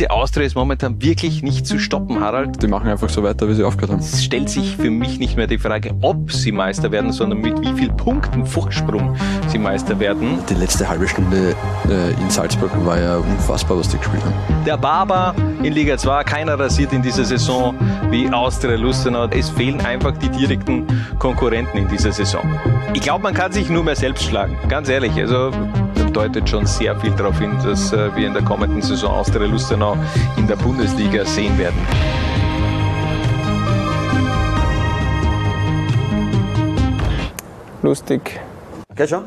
[0.00, 2.62] diese Austria ist momentan wirklich nicht zu stoppen, Harald.
[2.62, 3.98] Die machen einfach so weiter, wie sie aufgehört haben.
[3.98, 7.60] Es stellt sich für mich nicht mehr die Frage, ob sie Meister werden, sondern mit
[7.60, 9.14] wie viel Punkten Vorsprung
[9.48, 10.38] sie Meister werden.
[10.48, 11.54] Die letzte halbe Stunde
[11.86, 14.64] äh, in Salzburg war ja unfassbar, was die gespielt haben.
[14.64, 17.74] Der Barber in Liga 2, keiner rasiert in dieser Saison
[18.08, 19.26] wie Austria Lustenau.
[19.26, 20.86] Es fehlen einfach die direkten
[21.18, 22.40] Konkurrenten in dieser Saison.
[22.94, 25.12] Ich glaube, man kann sich nur mehr selbst schlagen, ganz ehrlich.
[25.16, 25.50] Also
[26.12, 29.96] deutet schon sehr viel darauf hin, dass äh, wir in der kommenden Saison Austria Lustenau
[30.36, 31.78] in der Bundesliga sehen werden.
[37.82, 38.40] Lustig.
[38.90, 39.24] Okay, schon.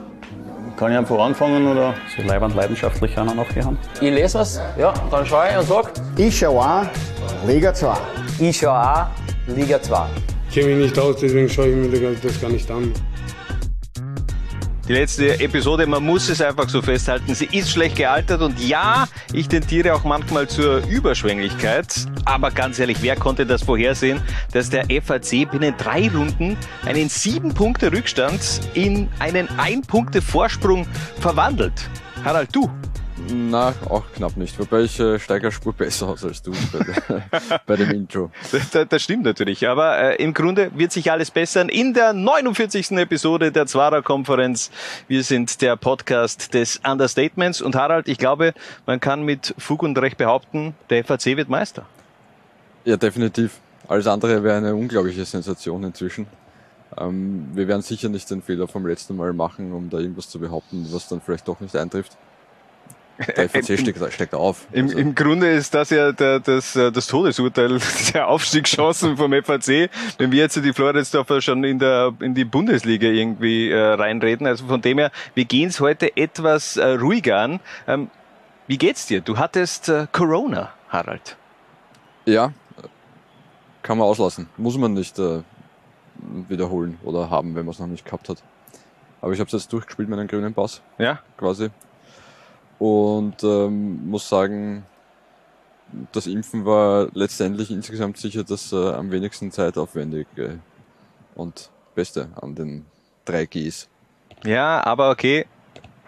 [0.78, 3.78] Kann ich einfach anfangen oder so leibend leidenschaftlich einer nachgehen?
[3.96, 7.94] Ich lese es, ja, dann schaue ich und sage, Ich schaue auch Liga 2.
[8.40, 9.08] ich schaue auch
[9.48, 10.06] Liga 2.
[10.50, 12.92] Ich kenne mich nicht aus, deswegen schaue ich mir das gar nicht an.
[14.86, 19.08] Die letzte Episode, man muss es einfach so festhalten, sie ist schlecht gealtert und ja,
[19.32, 22.06] ich tendiere auch manchmal zur Überschwänglichkeit.
[22.26, 27.54] Aber ganz ehrlich, wer konnte das vorhersehen, dass der FAC binnen drei Runden einen sieben
[27.54, 30.86] Punkte Rückstand in einen ein Punkte Vorsprung
[31.18, 31.90] verwandelt?
[32.26, 32.70] Harald, du.
[33.32, 34.60] Na, auch knapp nicht.
[34.60, 37.24] Wobei ich äh, steige eine Spur besser aus als du bei,
[37.66, 38.32] bei dem Intro.
[38.52, 42.92] Das, das stimmt natürlich, aber äh, im Grunde wird sich alles bessern in der 49.
[42.92, 44.72] Episode der Zwarer-Konferenz.
[45.08, 48.54] Wir sind der Podcast des Understatements und Harald, ich glaube,
[48.86, 51.86] man kann mit Fug und Recht behaupten, der FAC wird Meister.
[52.86, 53.60] Ja, definitiv.
[53.88, 56.28] Alles andere wäre eine unglaubliche Sensation inzwischen.
[56.98, 60.40] Ähm, wir werden sicher nicht den Fehler vom letzten Mal machen, um da irgendwas zu
[60.40, 62.18] behaupten, was dann vielleicht doch nicht eintrifft.
[63.38, 64.66] Der FAC steckt, auf.
[64.72, 67.80] Im, Also, Im Grunde ist das ja der, das, äh, das Todesurteil
[68.14, 73.08] der Aufstiegschancen vom FAC, wenn wir jetzt die Floridsdorfer schon in, der, in die Bundesliga
[73.08, 74.48] irgendwie äh, reinreden.
[74.48, 77.60] Also von dem her, wir gehen es heute etwas äh, ruhiger an.
[77.88, 78.10] Ähm,
[78.68, 79.22] wie geht's dir?
[79.22, 81.38] Du hattest äh, Corona, Harald.
[82.26, 82.52] ja,
[83.84, 84.48] kann man auslassen.
[84.58, 85.42] Muss man nicht äh,
[86.48, 88.42] wiederholen oder haben, wenn man es noch nicht gehabt hat.
[89.22, 91.20] Aber ich habe es jetzt durchgespielt mit einem grünen Pass, Ja?
[91.38, 91.70] quasi.
[92.84, 94.86] Und ähm, muss sagen,
[96.12, 100.60] das Impfen war letztendlich insgesamt sicher das äh, am wenigsten zeitaufwendige
[101.34, 102.86] und beste an den
[103.26, 103.88] 3Gs.
[104.44, 105.46] Ja, aber okay.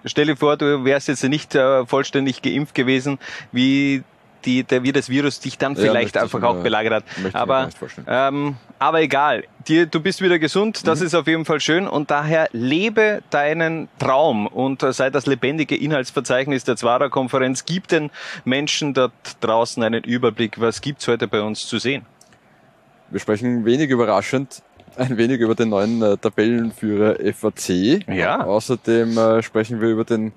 [0.04, 3.20] Stell dir vor, du wärst jetzt nicht äh, vollständig geimpft gewesen,
[3.54, 4.04] wie
[4.46, 7.04] die, der, wie das Virus dich dann Ja, vielleicht ich einfach auch belagert hat.
[7.34, 7.70] Aber,
[8.08, 9.44] ähm, aber egal.
[9.68, 11.06] Dir, du bist wieder gesund, das Mhm.
[11.08, 16.64] ist auf jeden Fall schön und daher lebe deinen Traum und sei das lebendige Inhaltsverzeichnis
[16.64, 17.66] der Zwarer-Konferenz.
[17.66, 18.12] Gib den
[18.44, 20.60] Menschen dort draußen einen Überblick.
[20.62, 22.06] Was gibt's heute bei uns zu sehen?
[23.10, 24.62] Wir sprechen wenig überraschend
[24.98, 28.08] ein wenig über den neuen äh, Tabellenführer FAC.
[28.08, 28.46] Ja.
[28.46, 30.32] Außerdem äh, sprechen wir über den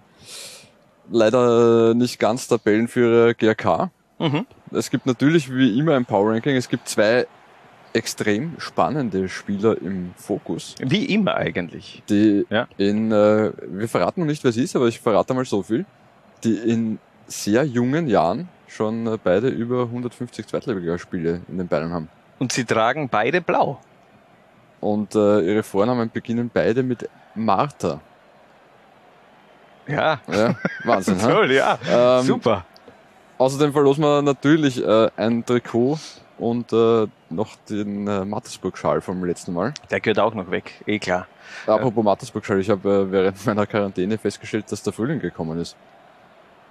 [1.10, 3.90] leider nicht ganz Tabellenführer GRK.
[4.18, 4.46] Mhm.
[4.72, 6.56] Es gibt natürlich wie immer ein Power Ranking.
[6.56, 7.26] Es gibt zwei
[7.92, 12.02] extrem spannende Spieler im Fokus, Wie immer eigentlich.
[12.10, 12.66] die Ja.
[12.76, 15.86] in, äh, wir verraten noch nicht, wer es ist, aber ich verrate mal so viel,
[16.44, 22.08] die in sehr jungen Jahren schon äh, beide über 150 Zweitligaspiele in den Beinen haben.
[22.38, 23.80] Und sie tragen beide blau.
[24.80, 28.00] Und äh, ihre Vornamen beginnen beide mit Martha.
[29.86, 30.54] Ja, Ja,
[30.84, 31.18] Wahnsinn.
[31.22, 31.78] toll, ja.
[31.90, 32.64] Ähm, Super.
[33.38, 35.98] Außerdem verlosen wir natürlich äh, ein Trikot
[36.38, 39.74] und äh, noch den äh, Mattersburg-Schal vom letzten Mal.
[39.90, 41.26] Der gehört auch noch weg, eh klar.
[41.66, 45.76] Apropos Mattersburg-Schal, ich habe äh, während meiner Quarantäne festgestellt, dass der Frühling gekommen ist.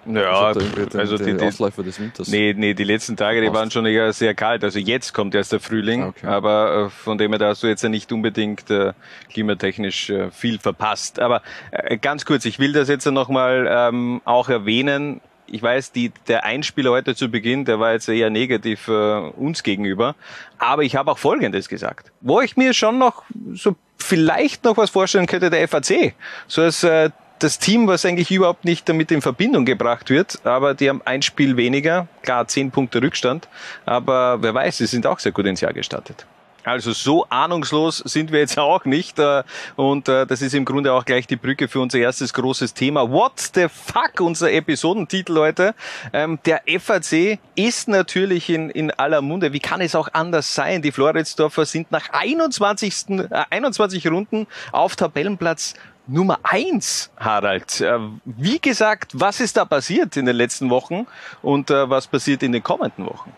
[0.05, 2.29] Ja, irgendwie den, also die, die, Ausläufer des Winters.
[2.29, 4.63] nee, nee, die letzten Tage, die waren schon eher sehr kalt.
[4.63, 6.28] Also jetzt kommt erst der Frühling, Okay.
[6.28, 8.94] aber äh, von dem her, da hast du jetzt ja nicht unbedingt äh,
[9.29, 11.19] klimatechnisch äh, viel verpasst.
[11.19, 11.41] Aber
[11.72, 15.19] äh, ganz kurz, ich will das jetzt nochmal ähm, auch erwähnen.
[15.47, 19.63] Ich weiß, die, der Einspieler heute zu Beginn, der war jetzt eher negativ äh, uns
[19.63, 20.16] gegenüber.
[20.58, 22.12] Aber ich habe auch Folgendes gesagt.
[22.22, 26.13] Wo ich mir schon noch so vielleicht noch was vorstellen könnte, der FAC.
[26.47, 27.09] So als äh,
[27.40, 31.22] das Team, was eigentlich überhaupt nicht damit in Verbindung gebracht wird, aber die haben ein
[31.22, 33.47] Spiel weniger, klar zehn Punkte Rückstand,
[33.85, 36.26] aber wer weiß, sie sind auch sehr gut ins Jahr gestartet.
[36.67, 39.43] Also so ahnungslos sind wir jetzt auch nicht äh,
[39.78, 43.09] und äh, das ist im Grunde auch gleich die Brücke für unser erstes großes Thema.
[43.09, 45.75] What the fuck, unser Episodentitel heute.
[46.11, 49.53] Ähm, der FAC ist natürlich in, in aller Munde.
[49.53, 50.81] Wie kann es auch anders sein?
[50.81, 53.11] Die Floridsdorfer sind nach 21.
[53.11, 55.73] Äh, 21 Runden auf Tabellenplatz
[56.05, 57.79] Nummer eins, Harald.
[57.79, 61.08] Äh, Wie gesagt, was ist da passiert in den letzten Wochen
[61.41, 63.34] und äh, was passiert in den kommenden Wochen?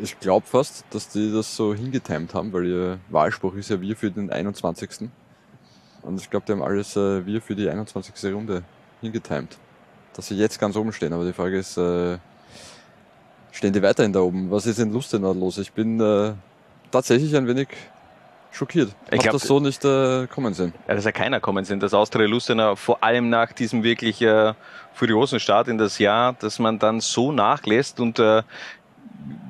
[0.00, 3.96] Ich glaube fast, dass die das so hingetimt haben, weil ihr Wahlspruch ist ja wir
[3.96, 5.08] für den 21.
[6.02, 8.32] Und ich glaube, die haben alles äh, wir für die 21.
[8.32, 8.62] Runde
[9.00, 9.58] hingetimt.
[10.14, 11.12] dass sie jetzt ganz oben stehen.
[11.12, 12.18] Aber die Frage ist, äh,
[13.52, 14.50] stehen die weiterhin da oben?
[14.50, 15.58] Was ist in Lustenau los?
[15.58, 16.32] Ich bin äh,
[16.90, 17.68] tatsächlich ein wenig
[18.50, 18.90] schockiert.
[19.10, 20.72] Ich habe das so nicht äh, kommen sehen.
[20.88, 24.54] Ja, dass ja keiner kommen sehen, dass Austria Lustenau vor allem nach diesem wirklich äh,
[24.92, 28.42] furiosen Start in das Jahr, dass man dann so nachlässt und äh,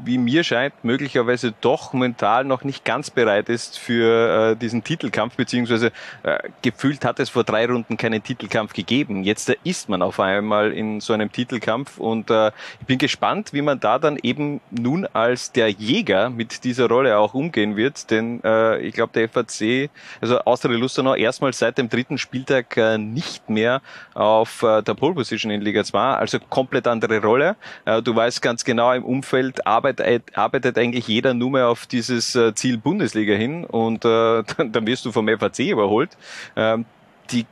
[0.09, 5.37] wie mir scheint, möglicherweise doch mental noch nicht ganz bereit ist für äh, diesen Titelkampf,
[5.37, 9.23] beziehungsweise äh, gefühlt hat es vor drei Runden keinen Titelkampf gegeben.
[9.23, 13.61] Jetzt ist man auf einmal in so einem Titelkampf und äh, ich bin gespannt, wie
[13.61, 18.43] man da dann eben nun als der Jäger mit dieser Rolle auch umgehen wird, denn
[18.45, 19.91] äh, ich glaube, der FAC,
[20.23, 23.83] also Austria Lustenau, erstmals seit dem dritten Spieltag äh, nicht mehr
[24.15, 27.57] auf äh, der Pole Position in Liga 2, also komplett andere Rolle.
[27.85, 32.35] Äh, du weißt ganz genau, im Umfeld arbeitet, arbeitet eigentlich jeder nur mehr auf dieses
[32.35, 36.17] äh, Ziel Bundesliga hin und äh, dann, dann wirst du vom FAC überholt,
[36.57, 36.85] ähm,
[37.31, 37.47] die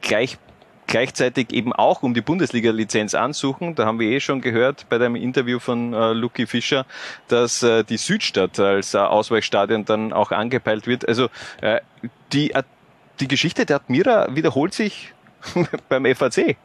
[0.00, 0.38] gleich
[0.90, 3.76] gleichzeitig eben auch um die Bundesliga-Lizenz ansuchen.
[3.76, 6.84] Da haben wir eh schon gehört bei dem Interview von äh, Luki Fischer,
[7.28, 11.08] dass äh, die Südstadt als äh, Ausweichstadion dann auch angepeilt wird.
[11.08, 11.28] Also
[11.60, 11.80] äh,
[12.32, 12.64] die, äh,
[13.20, 15.14] die Geschichte der Admira wiederholt sich
[15.88, 16.56] beim FAC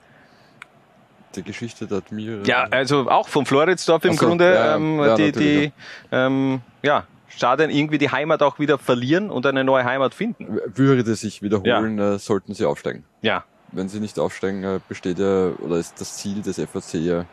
[1.36, 2.44] die Geschichte der Admira.
[2.46, 5.72] Ja, also auch vom Floridsdorf im so, Grunde, ja, ähm, ja, die, die
[6.12, 10.60] ähm, ja, Stadien irgendwie die Heimat auch wieder verlieren und eine neue Heimat finden.
[10.66, 12.16] Würde sich wiederholen, ja.
[12.16, 13.04] äh, sollten sie aufsteigen.
[13.22, 13.44] Ja.
[13.72, 17.26] Wenn sie nicht aufsteigen, äh, besteht ja, oder ist das Ziel des FAC ja,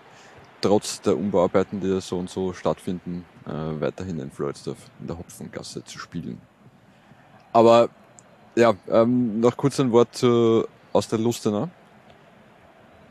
[0.61, 5.19] trotz der Umbauarbeiten, die ja so und so stattfinden, äh, weiterhin in Floridsdorf in der
[5.19, 6.41] Hopfengasse zu spielen.
[7.53, 7.89] Aber
[8.57, 11.69] ja, ähm, noch kurz ein Wort zu, aus der Lustenau.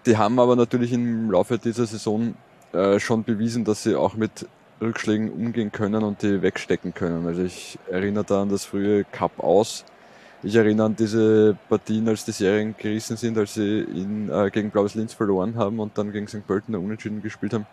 [0.05, 2.33] Die haben aber natürlich im Laufe dieser Saison
[2.73, 4.47] äh, schon bewiesen, dass sie auch mit
[4.81, 7.27] Rückschlägen umgehen können und die wegstecken können.
[7.27, 9.85] Also ich erinnere da an das frühe Cup aus.
[10.41, 14.71] Ich erinnere an diese Partien, als die Serien gerissen sind, als sie in, äh, gegen
[14.71, 16.47] Blaues Linz verloren haben und dann gegen St.
[16.47, 17.67] Pölten Unentschieden gespielt haben.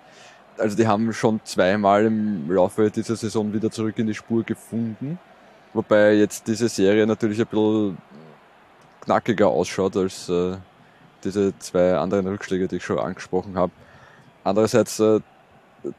[0.59, 5.19] Also die haben schon zweimal im Laufe dieser Saison wieder zurück in die Spur gefunden.
[5.73, 7.97] Wobei jetzt diese Serie natürlich ein bisschen
[9.01, 10.57] knackiger ausschaut als äh,
[11.25, 13.73] diese zwei anderen Rückschläge, die ich schon angesprochen habe.
[14.45, 15.21] Andererseits äh,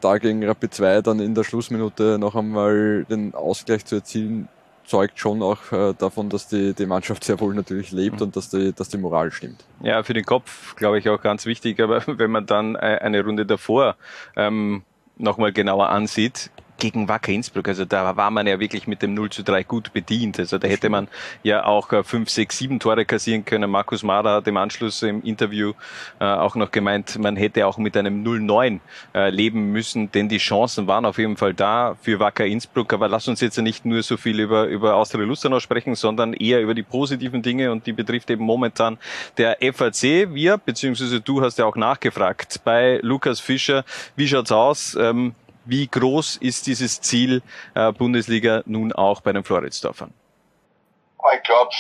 [0.02, 4.48] da gegen Rapid 2 dann in der Schlussminute noch einmal den Ausgleich zu erzielen,
[4.86, 8.24] zeugt schon auch äh, davon, dass die, die Mannschaft sehr wohl natürlich lebt mhm.
[8.24, 9.64] und dass die, dass die Moral stimmt.
[9.82, 13.24] Ja, für den Kopf glaube ich auch ganz wichtig, aber wenn man dann äh, eine
[13.24, 13.96] Runde davor
[14.36, 14.84] ähm,
[15.18, 17.68] nochmal genauer ansieht, gegen Wacker Innsbruck.
[17.68, 20.40] Also da war man ja wirklich mit dem 0 zu 3 gut bedient.
[20.40, 21.08] Also da hätte man
[21.44, 23.70] ja auch 5, 6, 7 Tore kassieren können.
[23.70, 25.74] Markus Mara hat im Anschluss im Interview
[26.20, 28.80] äh, auch noch gemeint, man hätte auch mit einem 0-9
[29.14, 32.94] äh, leben müssen, denn die Chancen waren auf jeden Fall da für Wacker Innsbruck.
[32.94, 36.62] Aber lass uns jetzt nicht nur so viel über, über Austria Lustenau sprechen, sondern eher
[36.62, 38.98] über die positiven Dinge und die betrifft eben momentan
[39.38, 40.34] der FAC.
[40.34, 43.84] Wir, beziehungsweise du hast ja auch nachgefragt bei Lukas Fischer,
[44.16, 44.96] wie schaut's aus?
[45.00, 45.36] Ähm,
[45.70, 47.42] wie groß ist dieses Ziel
[47.76, 50.14] äh, Bundesliga nun auch bei den Floridsdorfern?
[51.34, 51.72] Ich glaube,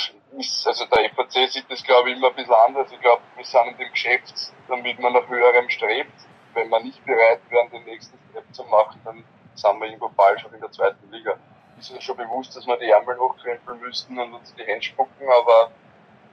[0.65, 2.91] also der FAC sieht das glaube ich immer ein bisschen anders.
[2.91, 4.33] Ich glaube, wir sind in dem Geschäft,
[4.67, 6.13] damit man nach höherem strebt.
[6.53, 9.23] Wenn wir nicht bereit wären, den nächsten Step zu machen, dann
[9.55, 11.35] sind wir irgendwo falsch auch in der zweiten Liga.
[11.79, 15.27] Ist uns schon bewusst, dass wir die Ärmel hochkrempeln müssten und uns die Hände spucken,
[15.27, 15.71] aber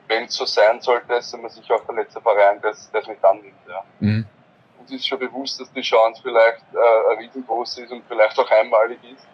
[0.09, 3.25] wenn es so sein sollte, sind wir sicher auch der letzte Verein, der es nicht
[3.25, 3.55] annimmt.
[3.69, 3.85] Ja.
[4.01, 4.27] Mhm
[4.87, 8.99] uns ist schon bewusst, dass die Chance vielleicht äh, riesengroß ist und vielleicht auch einmalig
[9.13, 9.27] ist.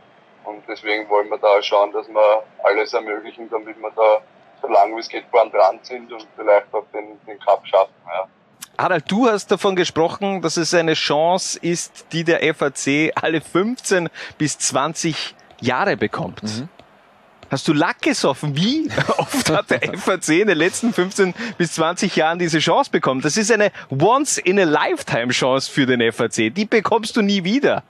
[0.45, 4.21] Und deswegen wollen wir da schauen, dass wir alles ermöglichen, damit wir da
[4.61, 7.95] so lange wie es geht vorn dran sind und vielleicht auch den, den Cup schaffen.
[8.07, 8.29] Ja.
[8.79, 14.09] Harald, du hast davon gesprochen, dass es eine Chance ist, die der FAC alle 15
[14.39, 16.43] bis 20 Jahre bekommt.
[16.43, 16.69] Mhm.
[17.53, 18.57] Hast du Lack gesoffen?
[18.57, 23.21] Wie oft hat der FAC in den letzten 15 bis 20 Jahren diese Chance bekommen?
[23.21, 26.55] Das ist eine Once-in-a-Lifetime-Chance für den FAC.
[26.55, 27.83] Die bekommst du nie wieder.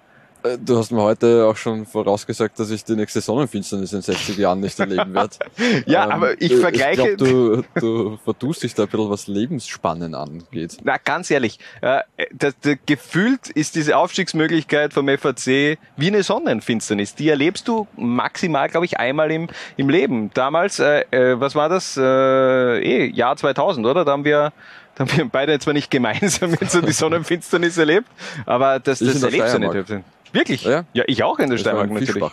[0.43, 4.37] Äh, du hast mir heute auch schon vorausgesagt, dass ich die nächste Sonnenfinsternis in 60
[4.39, 5.37] Jahren nicht erleben werde.
[5.87, 7.11] ja, ähm, aber ich vergleiche.
[7.11, 10.79] Ich glaube, du, du vertust dich da ein bisschen, was Lebensspannen angeht.
[10.83, 12.01] Na, ganz ehrlich, äh,
[12.33, 17.15] das, das, gefühlt ist diese Aufstiegsmöglichkeit vom FAC wie eine Sonnenfinsternis.
[17.15, 20.31] Die erlebst du maximal, glaube ich, einmal im, im Leben.
[20.35, 21.97] Damals, äh, äh, was war das?
[21.97, 24.05] Äh, eh, Jahr 2000, oder?
[24.05, 24.53] Da haben wir
[24.95, 28.09] da haben wir beide zwar nicht gemeinsam mit so die Sonnenfinsternis erlebt,
[28.45, 30.05] aber das, das erlebst du nicht.
[30.33, 30.65] Wirklich?
[30.65, 32.25] Ja, ja ich auch in der Steiermark natürlich.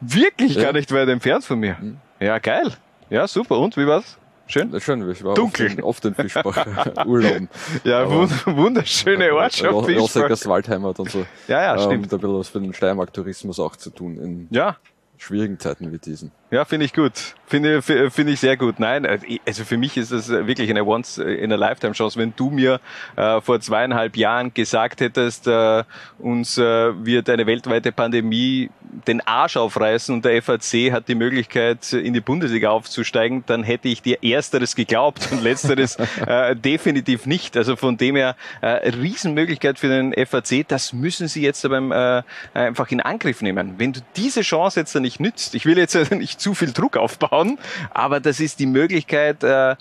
[0.00, 0.64] Wirklich ja.
[0.64, 1.76] gar nicht weit entfernt von mir.
[1.80, 1.98] Mhm.
[2.20, 2.72] Ja, geil.
[3.10, 3.58] Ja, super.
[3.58, 4.18] Und wie war's?
[4.46, 4.72] Schön?
[4.72, 5.78] Ja, schön, ich war Dunkel.
[5.82, 6.66] Oft in, in Fischbach
[7.06, 7.50] Urlauben.
[7.84, 10.02] ja, Aber, wunderschöne Ortschaft Fischbach.
[10.02, 11.26] Rossegers Waldheimat und so.
[11.48, 12.04] Ja, ja, stimmt.
[12.04, 14.18] Ähm, da ein bisschen was für den Steiermark-Tourismus auch zu tun.
[14.18, 14.76] In ja,
[15.18, 16.32] schwierigen Zeiten wie diesen.
[16.50, 17.12] Ja, finde ich gut.
[17.46, 18.78] Finde finde ich sehr gut.
[18.80, 19.06] Nein,
[19.46, 22.18] also für mich ist es wirklich eine Once in a Lifetime Chance.
[22.18, 22.80] Wenn du mir
[23.16, 25.84] äh, vor zweieinhalb Jahren gesagt hättest, äh,
[26.18, 26.62] uns äh,
[27.04, 28.70] wird eine weltweite Pandemie
[29.06, 33.88] den Arsch aufreißen und der FAC hat die Möglichkeit, in die Bundesliga aufzusteigen, dann hätte
[33.88, 35.96] ich dir ersteres geglaubt und letzteres
[36.26, 37.56] äh, definitiv nicht.
[37.56, 40.66] Also von dem her äh, Riesenmöglichkeit für den FAC.
[40.66, 42.22] Das müssen sie jetzt beim äh,
[42.54, 43.74] einfach in Angriff nehmen.
[43.78, 47.58] Wenn du diese Chance jetzt nicht nützt, ich will jetzt nicht zu viel Druck aufbauen,
[47.90, 49.74] aber das ist die Möglichkeit, äh,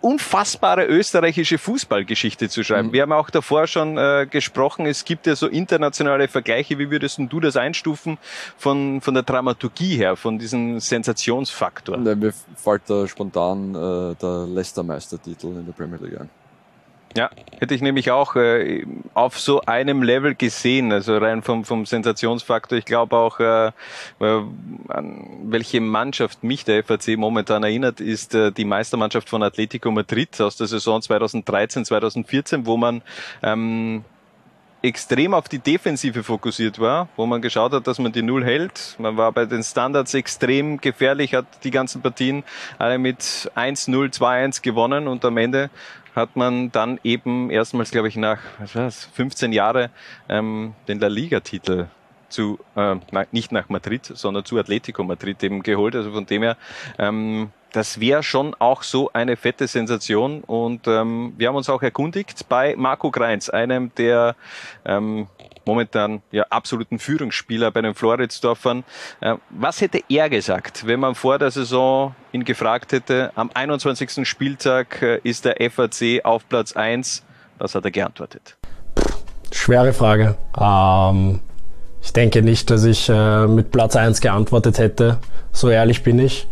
[0.00, 2.88] unfassbare österreichische Fußballgeschichte zu schreiben.
[2.88, 2.92] Mhm.
[2.92, 7.20] Wir haben auch davor schon äh, gesprochen, es gibt ja so internationale Vergleiche, wie würdest
[7.20, 8.18] du das einstufen
[8.56, 11.98] von, von der Dramaturgie her, von diesem Sensationsfaktor?
[11.98, 16.30] Ja, mir fällt da spontan äh, der Leicester-Meistertitel in der Premier League ein.
[17.14, 21.84] Ja, hätte ich nämlich auch äh, auf so einem Level gesehen, also rein vom, vom
[21.84, 22.78] Sensationsfaktor.
[22.78, 23.72] Ich glaube auch, äh, äh
[24.88, 30.40] an welche Mannschaft mich der FAC momentan erinnert, ist äh, die Meistermannschaft von Atletico Madrid
[30.40, 33.02] aus der Saison 2013, 2014, wo man
[33.42, 34.04] ähm,
[34.82, 38.96] extrem auf die Defensive fokussiert war, wo man geschaut hat, dass man die Null hält.
[38.98, 42.42] Man war bei den Standards extrem gefährlich, hat die ganzen Partien
[42.78, 45.70] alle mit 1-0, 2-1 gewonnen und am Ende
[46.14, 49.90] hat man dann eben erstmals, glaube ich, nach was war's, 15 Jahre
[50.28, 51.86] ähm, den La Liga-Titel
[52.28, 52.96] zu, äh,
[53.30, 55.94] nicht nach Madrid, sondern zu Atletico Madrid eben geholt.
[55.94, 56.56] Also von dem her,
[56.98, 60.42] ähm, das wäre schon auch so eine fette Sensation.
[60.42, 64.34] Und ähm, wir haben uns auch erkundigt bei Marco Greins, einem der
[64.84, 65.28] ähm,
[65.66, 68.84] momentan ja absoluten Führungsspieler bei den Floridsdorfern.
[69.20, 74.26] Äh, was hätte er gesagt, wenn man vor der Saison ihn gefragt hätte, am 21.
[74.28, 77.22] Spieltag äh, ist der FAC auf Platz 1?
[77.58, 78.56] Was hat er geantwortet?
[79.52, 80.36] Schwere Frage.
[80.58, 81.40] Ähm,
[82.02, 85.18] ich denke nicht, dass ich äh, mit Platz 1 geantwortet hätte.
[85.52, 86.48] So ehrlich bin ich.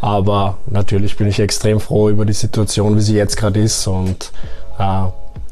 [0.00, 4.32] Aber natürlich bin ich extrem froh über die Situation, wie sie jetzt gerade ist und
[4.78, 5.04] äh,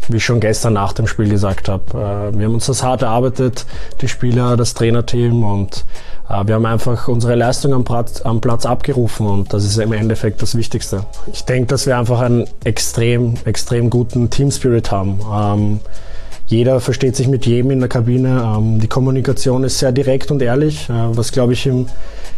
[0.09, 3.03] wie ich schon gestern nach dem Spiel gesagt habe, äh, wir haben uns das hart
[3.03, 3.67] erarbeitet,
[4.01, 5.85] die Spieler, das Trainerteam und
[6.29, 9.93] äh, wir haben einfach unsere Leistung am Platz, am Platz abgerufen und das ist im
[9.93, 11.05] Endeffekt das Wichtigste.
[11.33, 15.21] Ich denke, dass wir einfach einen extrem, extrem guten Team Spirit haben.
[15.33, 15.81] Ähm,
[16.47, 18.55] jeder versteht sich mit jedem in der Kabine.
[18.57, 21.87] Ähm, die Kommunikation ist sehr direkt und ehrlich, äh, was glaube ich im,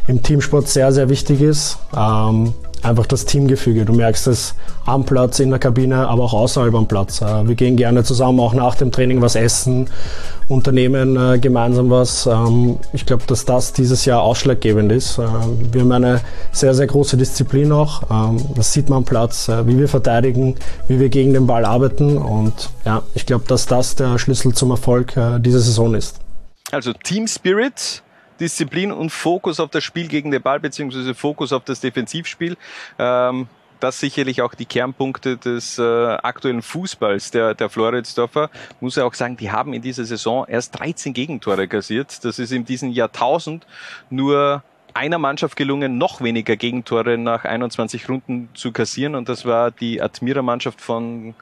[0.08, 1.78] im Teamsport sehr, sehr wichtig ist.
[1.96, 3.84] Ähm, einfach das Teamgefüge.
[3.84, 4.54] Du merkst es
[4.86, 7.20] am Platz, in der Kabine, aber auch außerhalb am Platz.
[7.20, 9.88] Äh, wir gehen gerne zusammen auch nach dem Training was essen,
[10.48, 12.26] unternehmen äh, gemeinsam was.
[12.26, 15.18] Ähm, ich glaube, dass das dieses Jahr ausschlaggebend ist.
[15.18, 15.22] Äh,
[15.72, 16.20] wir haben eine
[16.52, 18.02] sehr, sehr große Disziplin auch.
[18.10, 20.56] Ähm, das sieht man am Platz, wie wir verteidigen,
[20.88, 22.16] wie wir gegen den Ball arbeiten.
[22.16, 26.20] Und ja, ich glaube, dass das der Schlüssel zum Erfolg dieser Saison ist.
[26.72, 28.02] Also Team Spirit,
[28.40, 32.56] Disziplin und Fokus auf das Spiel gegen den Ball, beziehungsweise Fokus auf das Defensivspiel.
[32.98, 33.48] Ähm,
[33.80, 38.50] das sicherlich auch die Kernpunkte des äh, aktuellen Fußballs der, der Floridsdorfer.
[38.80, 42.24] Muss ja auch sagen, die haben in dieser Saison erst 13 Gegentore kassiert.
[42.24, 43.66] Das ist in diesem Jahrtausend
[44.10, 44.62] nur
[44.94, 49.14] einer Mannschaft gelungen, noch weniger Gegentore nach 21 Runden zu kassieren.
[49.14, 51.34] Und das war die Admira-Mannschaft von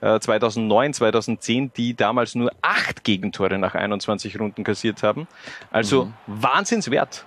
[0.00, 5.26] äh, 2009, 2010, die damals nur acht Gegentore nach 21 Runden kassiert haben.
[5.70, 6.12] Also mhm.
[6.26, 7.24] Wahnsinnswert.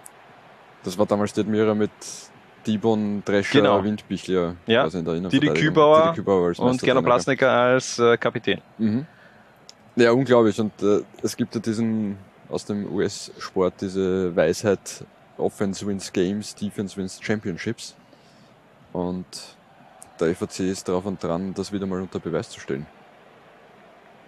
[0.83, 1.91] Das war damals die Admira mit
[2.65, 3.83] Dibon, Drescher, genau.
[3.83, 4.55] Windbichler.
[4.67, 8.61] Ja, in der Didi Kübauer, Didi Kübauer und Gernot Platznecker als äh, Kapitän.
[8.77, 9.05] Mhm.
[9.95, 10.59] Ja, unglaublich.
[10.59, 12.17] Und äh, es gibt ja diesen
[12.49, 15.03] aus dem US-Sport diese Weisheit,
[15.39, 17.95] Offense wins Games, Defense wins Championships.
[18.93, 19.25] Und
[20.19, 22.85] der FAC ist darauf und dran, das wieder mal unter Beweis zu stellen.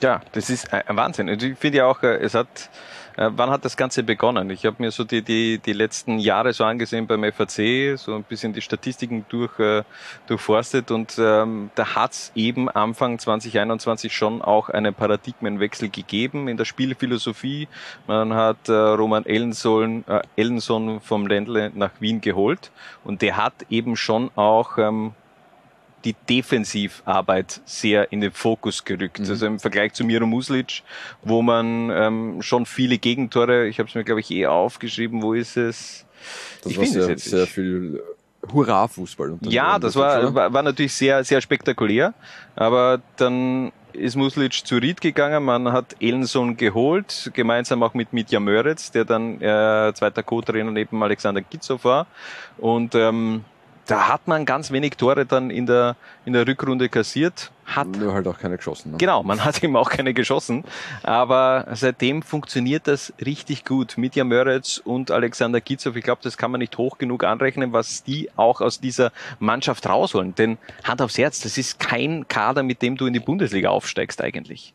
[0.02, 1.28] Ja, das ist ein Wahnsinn.
[1.28, 2.70] Ich finde ja auch, äh, es hat,
[3.18, 4.50] wann hat das Ganze begonnen?
[4.50, 8.24] Ich habe mir so die, die, die letzten Jahre so angesehen beim FAC, so ein
[8.24, 9.84] bisschen die Statistiken durch, äh,
[10.28, 16.58] durchforstet und ähm, da hat es eben Anfang 2021 schon auch einen Paradigmenwechsel gegeben in
[16.58, 17.68] der Spielphilosophie.
[18.08, 22.72] Man hat äh, Roman Ellenson, äh, Ellenson vom Ländle nach Wien geholt
[23.04, 25.14] und der hat eben schon auch ähm,
[26.04, 29.20] die Defensivarbeit sehr in den Fokus gerückt.
[29.20, 29.30] Mhm.
[29.30, 30.84] Also im Vergleich zu Miro Muslic,
[31.24, 35.34] wo man ähm, schon viele Gegentore, ich habe es mir glaube ich eh aufgeschrieben, wo
[35.34, 36.06] ist es?
[36.64, 38.02] Das ich war sehr, sehr viel
[38.52, 39.38] Hurra-Fußball.
[39.42, 42.14] Ja, das war, war, war natürlich sehr, sehr spektakulär,
[42.56, 48.40] aber dann ist Muslic zu Ried gegangen, man hat Ellenson geholt, gemeinsam auch mit Mitja
[48.40, 52.08] Möritz, der dann äh, zweiter Co-Trainer neben Alexander Gitzow war
[52.58, 53.44] und ähm,
[53.92, 57.52] da hat man ganz wenig Tore dann in der, in der Rückrunde kassiert.
[57.66, 58.92] Hat Nur halt auch keine geschossen.
[58.92, 58.98] Ne?
[58.98, 60.64] Genau, man hat eben auch keine geschossen.
[61.04, 63.98] Aber seitdem funktioniert das richtig gut.
[63.98, 68.02] Mitja Möretz und Alexander Gitzow, ich glaube, das kann man nicht hoch genug anrechnen, was
[68.02, 70.36] die auch aus dieser Mannschaft rausholen.
[70.36, 74.22] Denn Hand aufs Herz, das ist kein Kader, mit dem du in die Bundesliga aufsteigst
[74.22, 74.74] eigentlich.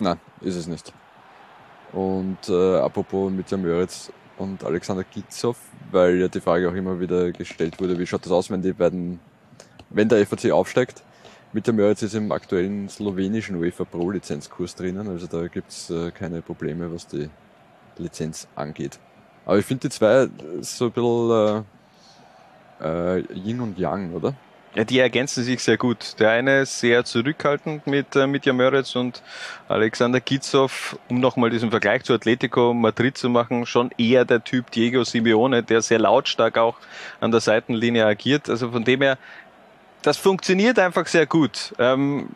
[0.00, 0.92] Nein, ist es nicht.
[1.92, 5.56] Und äh, apropos Mitja Möritz und Alexander Gitzow,
[5.90, 8.72] weil ja die Frage auch immer wieder gestellt wurde, wie schaut das aus, wenn die
[8.72, 9.20] beiden,
[9.90, 11.02] wenn der FAC aufsteigt?
[11.52, 16.42] Mitja Möritz ist im aktuellen slowenischen UEFA Pro Lizenzkurs drinnen, also da gibt's äh, keine
[16.42, 17.30] Probleme, was die
[17.96, 18.98] Lizenz angeht.
[19.46, 20.28] Aber ich finde die zwei
[20.60, 21.64] so ein bisschen
[22.80, 24.34] äh, äh, Yin und Yang, oder?
[24.74, 26.20] Ja, die ergänzen sich sehr gut.
[26.20, 29.22] Der eine sehr zurückhaltend mit, äh, mit Jamöritz und
[29.66, 34.70] Alexander Gitzow, um nochmal diesen Vergleich zu Atletico Madrid zu machen, schon eher der Typ
[34.70, 36.76] Diego Simeone, der sehr lautstark auch
[37.20, 38.50] an der Seitenlinie agiert.
[38.50, 39.16] Also von dem her,
[40.02, 41.74] das funktioniert einfach sehr gut.
[41.78, 42.28] Ähm,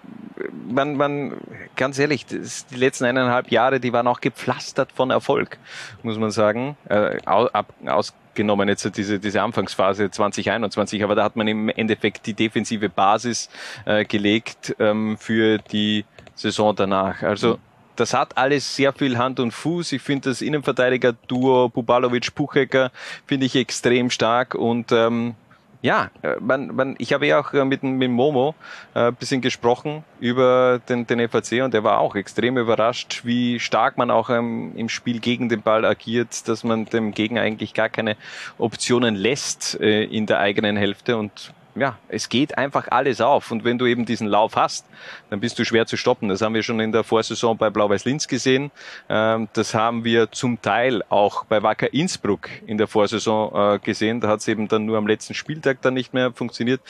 [0.69, 1.37] man, man,
[1.77, 5.59] ganz ehrlich, das, die letzten eineinhalb Jahre, die waren auch gepflastert von Erfolg,
[6.03, 6.77] muss man sagen.
[6.89, 12.35] Äh, aus, genommen jetzt diese, diese Anfangsphase 2021, aber da hat man im Endeffekt die
[12.35, 13.49] defensive Basis
[13.85, 17.23] äh, gelegt ähm, für die Saison danach.
[17.23, 17.59] Also
[17.97, 19.93] das hat alles sehr viel Hand und Fuß.
[19.93, 22.91] Ich finde das Innenverteidiger-Duo Bubalovic-Puchecker
[23.27, 25.35] finde ich extrem stark und ähm,
[25.83, 28.55] ja, äh, man, man, ich habe ja auch äh, mit, mit Momo
[28.95, 33.59] äh, ein bisschen gesprochen über den, den FAC und er war auch extrem überrascht, wie
[33.59, 37.75] stark man auch ähm, im Spiel gegen den Ball agiert, dass man dem Gegner eigentlich
[37.75, 38.17] gar keine
[38.59, 43.51] Optionen lässt äh, in der eigenen Hälfte und ja, es geht einfach alles auf.
[43.51, 44.87] Und wenn du eben diesen Lauf hast,
[45.31, 46.29] dann bist du schwer zu stoppen.
[46.29, 48.71] Das haben wir schon in der Vorsaison bei Blau-Weiß-Linz gesehen.
[49.09, 54.21] Ähm, das haben wir zum Teil auch bei Wacker Innsbruck in der Vorsaison äh, gesehen.
[54.21, 56.81] Da hat es eben dann nur am letzten Spieltag dann nicht mehr funktioniert.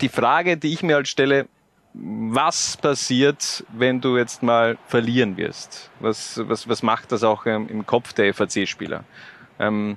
[0.00, 1.46] Die Frage, die ich mir halt stelle,
[1.92, 5.90] was passiert, wenn du jetzt mal verlieren wirst?
[6.00, 9.04] Was, was, was macht das auch ähm, im Kopf der FAC-Spieler?
[9.60, 9.96] Ähm,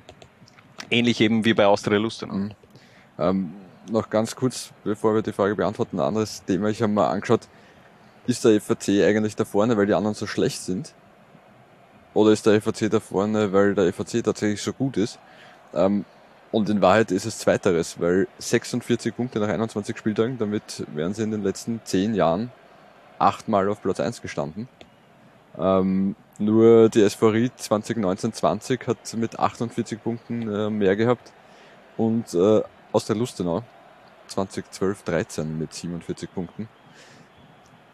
[0.91, 2.35] ähnlich eben wie bei Austria Lustenau.
[2.35, 2.51] Mhm.
[3.19, 3.53] Ähm
[3.89, 6.69] noch ganz kurz, bevor wir die Frage beantworten, ein anderes Thema.
[6.69, 7.47] Ich habe mal angeschaut,
[8.25, 10.93] ist der FAC eigentlich da vorne, weil die anderen so schlecht sind?
[12.13, 15.19] Oder ist der FAC da vorne, weil der FAC tatsächlich so gut ist?
[15.73, 16.05] Ähm,
[16.51, 21.23] und in Wahrheit ist es zweiteres, weil 46 Punkte nach 21 Spieltagen, damit wären sie
[21.23, 22.51] in den letzten 10 Jahren
[23.19, 24.67] achtmal auf Platz 1 gestanden.
[25.57, 31.31] Ähm, nur die SV Ried 2019-20 hat mit 48 Punkten äh, mehr gehabt
[31.97, 33.63] und äh, aus der Lustenau
[34.29, 36.67] 2012-13 mit 47 Punkten.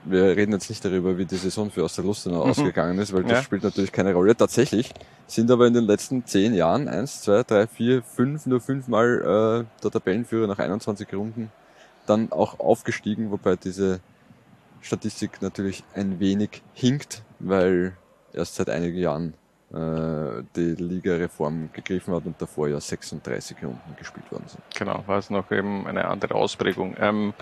[0.05, 2.51] Wir reden jetzt nicht darüber, wie die Saison für Osterlustenau mhm.
[2.51, 3.43] ausgegangen ist, weil das ja.
[3.43, 4.35] spielt natürlich keine Rolle.
[4.35, 4.93] Tatsächlich
[5.27, 9.81] sind aber in den letzten zehn Jahren eins, zwei, drei, vier, fünf, nur fünfmal äh,
[9.81, 11.51] der Tabellenführer nach 21 Runden
[12.05, 14.01] dann auch aufgestiegen, wobei diese
[14.81, 17.95] Statistik natürlich ein wenig hinkt, weil
[18.33, 19.33] erst seit einigen Jahren
[19.73, 24.61] die Liga-Reform gegriffen hat und davor ja 36 Runden gespielt worden sind.
[24.77, 26.95] Genau, war es noch eben eine andere Ausprägung.
[26.99, 27.33] Ähm,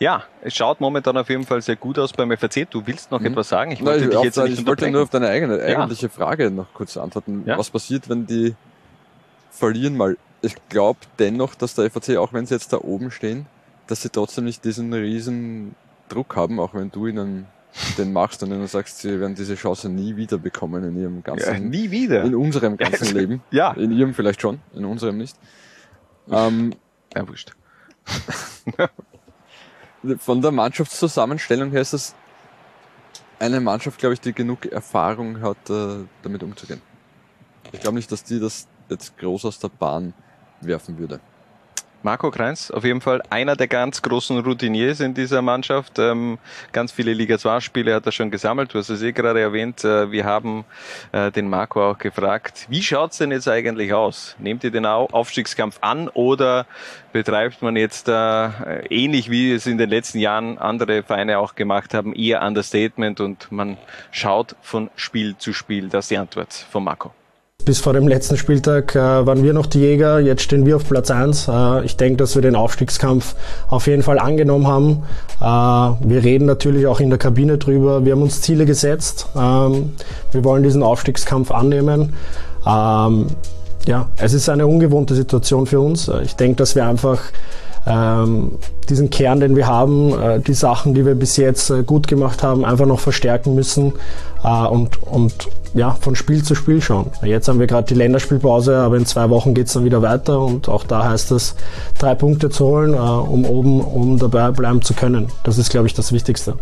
[0.00, 2.68] ja, es schaut momentan auf jeden Fall sehr gut aus beim FAC.
[2.70, 3.26] Du willst noch mhm.
[3.26, 3.70] etwas sagen?
[3.70, 6.12] Ich wollte, Nein, dich jetzt nicht ich wollte nur auf deine eigene, eigentliche ja.
[6.12, 7.44] Frage noch kurz antworten.
[7.46, 7.56] Ja.
[7.56, 8.56] Was passiert, wenn die
[9.52, 10.16] verlieren mal?
[10.42, 13.46] Ich glaube dennoch, dass der FAC, auch wenn sie jetzt da oben stehen,
[13.86, 15.76] dass sie trotzdem nicht diesen riesen
[16.08, 17.46] Druck haben, auch wenn du ihnen
[17.98, 21.52] den machst und dann sagst, sie werden diese Chance nie wieder bekommen in ihrem ganzen
[21.52, 23.42] ja, nie wieder in unserem ganzen Leben.
[23.50, 23.72] Ja.
[23.72, 25.36] In ihrem vielleicht schon, in unserem nicht.
[26.30, 26.74] Ähm,
[27.14, 27.52] ja, wurscht.
[30.18, 32.14] von der Mannschaftszusammenstellung her ist das
[33.38, 36.80] eine Mannschaft, glaube ich, die genug Erfahrung hat, äh, damit umzugehen.
[37.72, 40.14] Ich glaube nicht, dass die das jetzt groß aus der Bahn
[40.60, 41.20] werfen würde.
[42.06, 45.98] Marco Kreins, auf jeden Fall einer der ganz großen Routiniers in dieser Mannschaft.
[45.98, 46.38] Ähm,
[46.70, 48.72] ganz viele Liga 2 Spiele hat er schon gesammelt.
[48.72, 49.82] Du hast es eh gerade erwähnt.
[49.82, 50.64] Äh, wir haben
[51.10, 54.36] äh, den Marco auch gefragt, wie schaut's denn jetzt eigentlich aus?
[54.38, 56.66] Nehmt ihr den Aufstiegskampf an oder
[57.12, 61.92] betreibt man jetzt äh, ähnlich wie es in den letzten Jahren andere Vereine auch gemacht
[61.92, 63.78] haben, eher Understatement und man
[64.12, 65.88] schaut von Spiel zu Spiel?
[65.88, 67.10] Das ist die Antwort von Marco.
[67.66, 70.88] Bis vor dem letzten Spieltag äh, waren wir noch die Jäger, jetzt stehen wir auf
[70.88, 71.48] Platz 1.
[71.48, 73.34] Äh, ich denke, dass wir den Aufstiegskampf
[73.66, 75.02] auf jeden Fall angenommen haben.
[75.40, 78.04] Äh, wir reden natürlich auch in der Kabine drüber.
[78.04, 79.26] Wir haben uns Ziele gesetzt.
[79.34, 79.94] Ähm,
[80.30, 82.12] wir wollen diesen Aufstiegskampf annehmen.
[82.64, 83.26] Ähm,
[83.84, 86.08] ja, es ist eine ungewohnte Situation für uns.
[86.22, 87.20] Ich denke, dass wir einfach
[87.86, 92.42] diesen Kern, den wir haben, äh, die Sachen, die wir bis jetzt äh, gut gemacht
[92.42, 93.92] haben, einfach noch verstärken müssen
[94.42, 97.12] äh, und, und ja, von Spiel zu Spiel schauen.
[97.22, 100.68] Jetzt haben wir gerade die Länderspielpause, aber in zwei Wochen geht's dann wieder weiter und
[100.68, 101.54] auch da heißt es,
[101.98, 105.28] drei Punkte zu holen, um oben, um dabei bleiben zu können.
[105.44, 106.58] Das ist, glaube ich, das Wichtigste.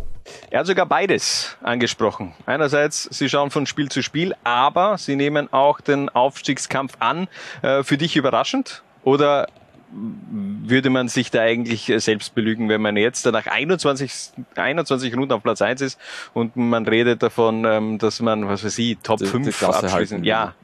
[0.50, 2.32] Er hat sogar beides angesprochen.
[2.44, 7.28] Einerseits, Sie schauen von Spiel zu Spiel, aber Sie nehmen auch den Aufstiegskampf an.
[7.82, 8.82] Für dich überraschend?
[9.04, 9.46] Oder
[9.94, 14.12] würde man sich da eigentlich selbst belügen, wenn man jetzt nach 21,
[14.57, 16.00] 21 Runden auf Platz 1 ist
[16.33, 20.24] und man redet davon, ähm, dass man, was weiß ich, Top die, 5 die abschließen.
[20.24, 20.54] Ja.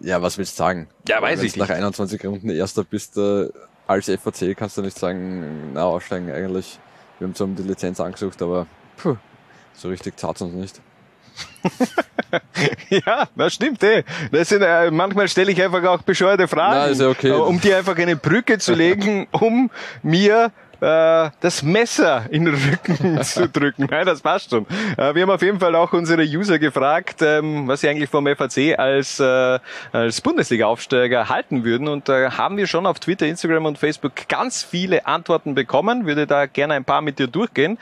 [0.00, 0.88] Ja, was willst du sagen?
[1.08, 1.68] Ja, weiß Wenn ich nicht.
[1.68, 3.48] nach 21 Runden Erster bist, äh,
[3.86, 6.78] als FAC kannst du nicht sagen, na, aussteigen eigentlich.
[7.18, 9.16] Wir haben zwar um die Lizenz angesucht, aber puh,
[9.74, 10.80] so richtig zahlt uns nicht.
[12.90, 14.04] ja, das stimmt eh.
[14.30, 17.30] Das sind, äh, manchmal stelle ich einfach auch bescheuerte Fragen, Nein, okay.
[17.32, 19.70] um dir einfach eine Brücke zu legen, um
[20.02, 20.50] mir
[20.82, 23.86] äh, das Messer in den Rücken zu drücken.
[23.88, 24.66] Nein, das passt schon.
[24.96, 28.26] Äh, wir haben auf jeden Fall auch unsere User gefragt, ähm, was sie eigentlich vom
[28.26, 29.60] FAC als, äh,
[29.92, 31.86] als Bundesliga-Aufsteiger halten würden.
[31.86, 36.04] Und da haben wir schon auf Twitter, Instagram und Facebook ganz viele Antworten bekommen.
[36.04, 37.78] Würde da gerne ein paar mit dir durchgehen.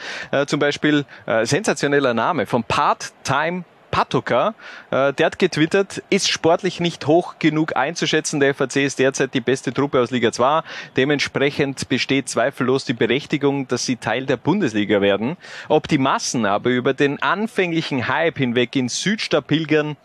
[0.47, 1.05] Zum Beispiel
[1.45, 4.55] sensationeller Name von Part-Time Patoka,
[4.91, 8.41] äh, der hat getwittert, ist sportlich nicht hoch genug einzuschätzen.
[8.41, 10.63] Der FAC ist derzeit die beste Truppe aus Liga 2.
[10.97, 15.37] Dementsprechend besteht zweifellos die Berechtigung, dass sie Teil der Bundesliga werden.
[15.69, 19.97] Ob die Massen aber über den anfänglichen Hype hinweg in Südstadt pilgern,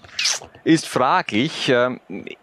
[0.63, 1.69] ist fraglich.
[1.69, 1.99] Ähm,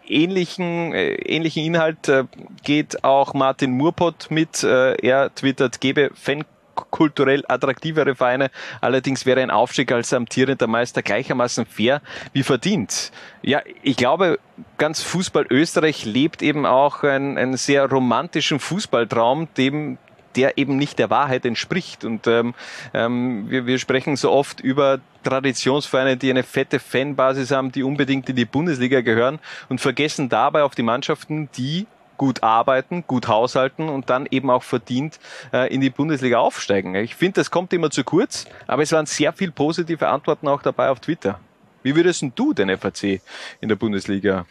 [0.07, 2.23] ähnlichen, äh, ähnlichen Inhalt äh,
[2.63, 4.63] geht auch Martin Murpott mit.
[4.63, 8.49] Äh, er twittert, gebe Fan kulturell attraktivere Vereine.
[8.81, 12.01] Allerdings wäre ein Aufstieg als amtierender Meister gleichermaßen fair
[12.33, 13.11] wie verdient.
[13.41, 14.39] Ja, ich glaube,
[14.77, 19.97] ganz Fußball Österreich lebt eben auch einen, einen sehr romantischen Fußballtraum, dem
[20.35, 22.03] der eben nicht der Wahrheit entspricht.
[22.03, 22.53] Und ähm,
[22.93, 28.29] ähm, wir, wir sprechen so oft über Traditionsvereine, die eine fette Fanbasis haben, die unbedingt
[28.29, 33.89] in die Bundesliga gehören und vergessen dabei auf die Mannschaften, die gut arbeiten, gut haushalten
[33.89, 35.19] und dann eben auch verdient
[35.51, 36.95] äh, in die Bundesliga aufsteigen.
[36.95, 40.61] Ich finde, das kommt immer zu kurz, aber es waren sehr viel positive Antworten auch
[40.61, 41.39] dabei auf Twitter.
[41.83, 43.21] Wie würdest du den FAC
[43.59, 44.45] in der Bundesliga?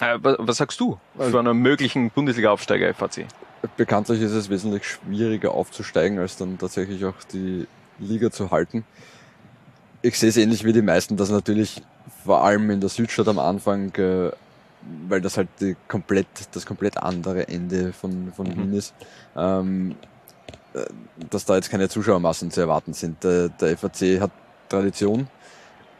[0.00, 3.26] Äh, was, was, sagst du für einen möglichen Bundesliga-Aufsteiger FAC?
[3.76, 7.66] Bekanntlich ist es wesentlich schwieriger aufzusteigen, als dann tatsächlich auch die
[7.98, 8.84] Liga zu halten.
[10.02, 11.82] Ich sehe es ähnlich wie die meisten, dass natürlich
[12.24, 14.30] vor allem in der Südstadt am Anfang äh,
[15.08, 15.48] weil das halt
[15.88, 18.56] komplett, das komplett andere Ende von, von mhm.
[18.56, 18.94] Wien ist,
[19.36, 19.96] ähm,
[20.74, 20.84] äh,
[21.30, 23.22] dass da jetzt keine Zuschauermassen zu erwarten sind.
[23.24, 24.30] Der, der FAC hat
[24.68, 25.28] Tradition,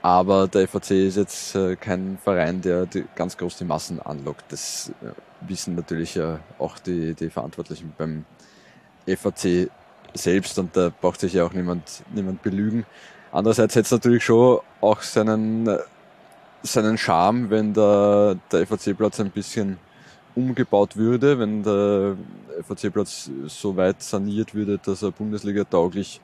[0.02, 4.44] aber der FAC ist jetzt äh, kein Verein, der die, ganz groß die Massen anlockt.
[4.50, 8.24] Das äh, wissen natürlich ja auch die, die Verantwortlichen beim
[9.06, 9.70] FAC
[10.14, 12.86] selbst und da braucht sich ja auch niemand, niemand belügen.
[13.32, 15.68] Andererseits hätte es natürlich schon auch seinen
[16.66, 19.78] seinen Charme, wenn der, der FAC-Platz ein bisschen
[20.34, 22.16] umgebaut würde, wenn der
[22.66, 26.20] FAC-Platz so weit saniert würde, dass er Bundesliga tauglich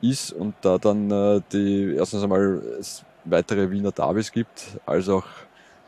[0.00, 5.24] ist und da dann äh, die erstens einmal es weitere Wiener Davis gibt, als auch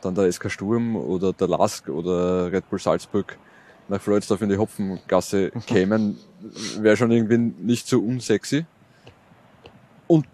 [0.01, 3.37] dann der SK Sturm oder der Lask oder Red Bull Salzburg
[3.87, 6.17] nach Freudsdorf in die Hopfengasse kämen,
[6.79, 8.65] wäre schon irgendwie nicht so unsexy.
[10.07, 10.25] Und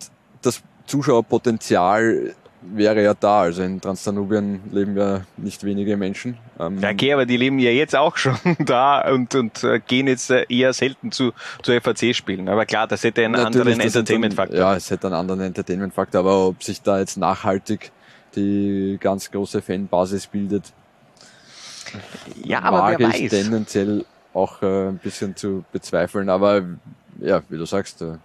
[0.41, 3.41] das Zuschauerpotenzial wäre ja da.
[3.41, 6.37] Also in Transdanubien leben ja nicht wenige Menschen.
[6.59, 10.07] Ähm ja, okay, aber die leben ja jetzt auch schon da und, und äh, gehen
[10.07, 12.49] jetzt äh, eher selten zu, zu FAC-Spielen.
[12.49, 14.57] Aber klar, das hätte einen anderen Entertainment-Faktor.
[14.57, 17.91] Ja, es hätte einen anderen Entertainment-Faktor, aber ob sich da jetzt nachhaltig
[18.35, 20.73] die ganz große Fanbasis bildet,
[22.43, 23.29] ja, aber wer weiß.
[23.29, 26.29] tendenziell auch äh, ein bisschen zu bezweifeln.
[26.29, 26.63] Aber
[27.19, 28.17] ja, wie du sagst, äh,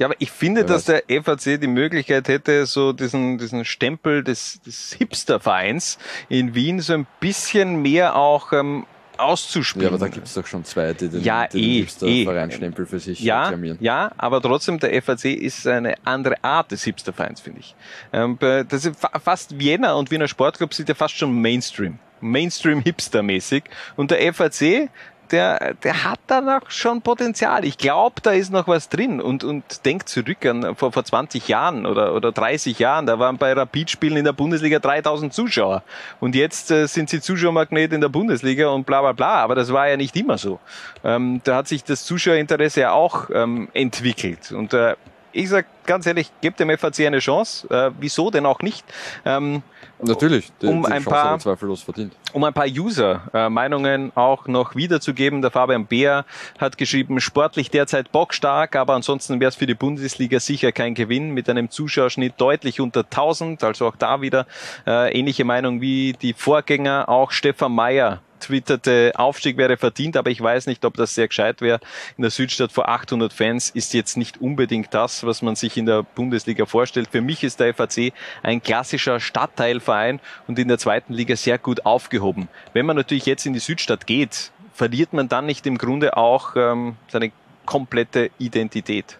[0.00, 4.62] ja, aber ich finde, dass der FAC die Möglichkeit hätte, so diesen, diesen Stempel des,
[4.62, 5.98] des Hipster-Vereins
[6.30, 8.86] in Wien so ein bisschen mehr auch ähm,
[9.18, 9.88] auszuspielen.
[9.88, 12.98] Ja, aber da gibt es doch schon zwei, die den, ja, den eh, Hipster-Vereinstempel für
[12.98, 13.76] sich ja, reklamieren.
[13.82, 17.74] Ja, aber trotzdem, der FAC ist eine andere Art des Hipster-Vereins, finde ich.
[18.14, 21.98] Ähm, das ist fast Vienna und Wiener Sportclub sind ja fast schon Mainstream.
[22.22, 23.64] Mainstream-Hipster-mäßig.
[23.96, 24.88] Und der FAC,
[25.32, 27.64] der, der hat da noch schon Potenzial.
[27.64, 31.48] Ich glaube, da ist noch was drin und, und denkt zurück an vor, vor 20
[31.48, 33.06] Jahren oder, oder 30 Jahren.
[33.06, 35.82] Da waren bei Rapid-Spielen in der Bundesliga 3000 Zuschauer
[36.20, 39.42] und jetzt äh, sind sie Zuschauermagnet in der Bundesliga und bla bla bla.
[39.42, 40.58] Aber das war ja nicht immer so.
[41.04, 44.96] Ähm, da hat sich das Zuschauerinteresse ja auch ähm, entwickelt und äh,
[45.32, 47.68] ich sag ganz ehrlich, gebt dem FAC eine Chance.
[47.68, 48.84] Äh, wieso denn auch nicht?
[49.24, 49.62] Ähm,
[50.02, 52.14] Natürlich, die, um die ein paar, zweifellos verdient.
[52.32, 55.42] Um ein paar User-Meinungen äh, auch noch wiederzugeben.
[55.42, 56.24] Der Fabian Beer
[56.58, 61.30] hat geschrieben, sportlich derzeit bockstark, aber ansonsten wäre es für die Bundesliga sicher kein Gewinn
[61.30, 63.62] mit einem Zuschauerschnitt deutlich unter 1000.
[63.64, 64.46] Also auch da wieder
[64.86, 67.08] äh, ähnliche Meinung wie die Vorgänger.
[67.08, 71.60] Auch Stefan Mayer twitterte, Aufstieg wäre verdient, aber ich weiß nicht, ob das sehr gescheit
[71.60, 71.80] wäre.
[72.16, 75.86] In der Südstadt vor 800 Fans ist jetzt nicht unbedingt das, was man sich in
[75.86, 77.08] der Bundesliga vorstellt.
[77.12, 81.86] Für mich ist der FAC ein klassischer Stadtteilverein und in der zweiten Liga sehr gut
[81.86, 82.48] aufgehoben.
[82.72, 86.56] Wenn man natürlich jetzt in die Südstadt geht, verliert man dann nicht im Grunde auch
[86.56, 87.32] ähm, seine
[87.66, 89.18] komplette Identität.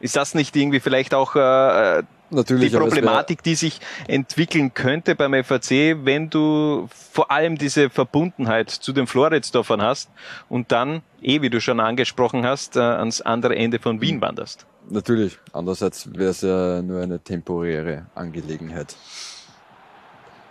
[0.00, 5.32] Ist das nicht irgendwie vielleicht auch äh, Natürlich, die Problematik, die sich entwickeln könnte beim
[5.42, 10.10] FAC, wenn du vor allem diese Verbundenheit zu den Floridsdorfern hast
[10.48, 14.66] und dann, eh wie du schon angesprochen hast, äh, ans andere Ende von Wien wanderst.
[14.90, 15.38] Natürlich.
[15.52, 18.94] Andererseits wäre es ja nur eine temporäre Angelegenheit.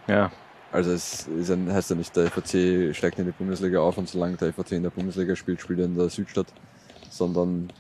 [0.08, 0.32] Ja.
[0.72, 4.10] Also es ist ein, heißt ja nicht, der FAC steigt in die Bundesliga auf und
[4.10, 6.48] solange der FAC in der Bundesliga spielt, spielt er in der Südstadt,
[7.10, 7.72] sondern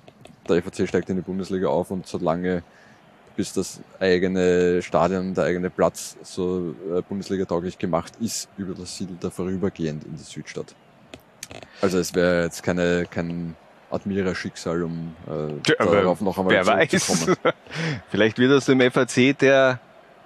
[0.47, 2.63] der FAC steigt in die Bundesliga auf und solange
[3.37, 9.15] bis das eigene Stadion, der eigene Platz so äh, Bundesliga-tauglich gemacht ist, über das Siedel
[9.19, 10.75] da vorübergehend in die Südstadt.
[11.81, 13.55] Also es wäre jetzt keine, kein
[13.91, 17.27] Admira-Schicksal, um äh, ja, darauf noch einmal wer weiß.
[18.09, 19.79] Vielleicht wird aus dem FAC der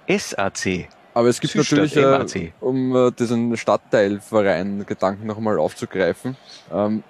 [0.08, 0.88] SAC.
[1.14, 6.36] Aber es gibt Südstadt, natürlich, äh, um äh, diesen Stadtteilverein-Gedanken noch einmal aufzugreifen,
[6.72, 7.04] ähm,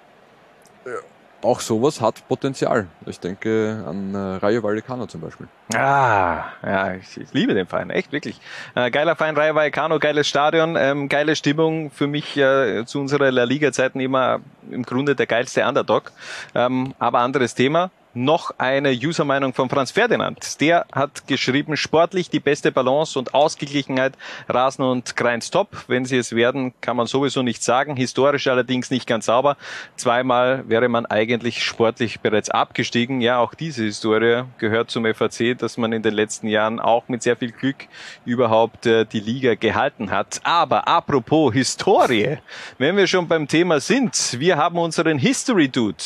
[1.43, 2.87] auch sowas hat Potenzial.
[3.05, 5.47] Ich denke an äh, Rayo Vallecano zum Beispiel.
[5.73, 8.39] Ah, ja, ich, ich liebe den Verein, echt wirklich.
[8.75, 11.91] Äh, geiler Verein, Rayo Vallecano, geiles Stadion, ähm, geile Stimmung.
[11.91, 16.11] Für mich äh, zu unserer La Liga-Zeiten immer im Grunde der geilste Underdog.
[16.55, 20.61] Ähm, aber anderes Thema noch eine User-Meinung von Franz Ferdinand.
[20.61, 24.13] Der hat geschrieben, sportlich die beste Balance und Ausgeglichenheit,
[24.47, 25.69] Rasen und Kreins top.
[25.87, 27.95] Wenn sie es werden, kann man sowieso nicht sagen.
[27.95, 29.57] Historisch allerdings nicht ganz sauber.
[29.95, 33.21] Zweimal wäre man eigentlich sportlich bereits abgestiegen.
[33.21, 37.23] Ja, auch diese Historie gehört zum FAC, dass man in den letzten Jahren auch mit
[37.23, 37.87] sehr viel Glück
[38.25, 40.41] überhaupt äh, die Liga gehalten hat.
[40.43, 42.37] Aber apropos Historie,
[42.77, 46.03] wenn wir schon beim Thema sind, wir haben unseren History Dude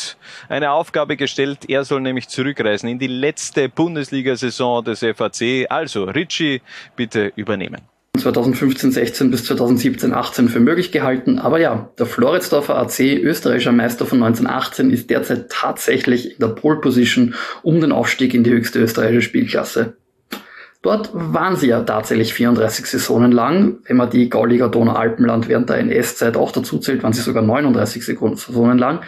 [0.49, 1.69] eine Aufgabe gestellt.
[1.69, 5.65] Er soll soll nämlich zurückreisen in die letzte Bundesliga-Saison des FAC.
[5.69, 6.61] Also, Richie,
[6.95, 7.81] bitte übernehmen.
[8.15, 11.39] 2015, 16 bis 2017, 18 für möglich gehalten.
[11.39, 16.79] Aber ja, der Floridsdorfer AC, österreichischer Meister von 1918, ist derzeit tatsächlich in der Pole
[16.79, 17.33] Position
[17.63, 19.97] um den Aufstieg in die höchste österreichische Spielklasse.
[20.87, 23.79] Dort waren sie ja tatsächlich 34 Saisonen lang.
[23.87, 28.05] Wenn man die Gauliga Donau-Alpenland während der NS-Zeit auch dazu zählt, waren sie sogar 39
[28.05, 29.01] Saisonen lang.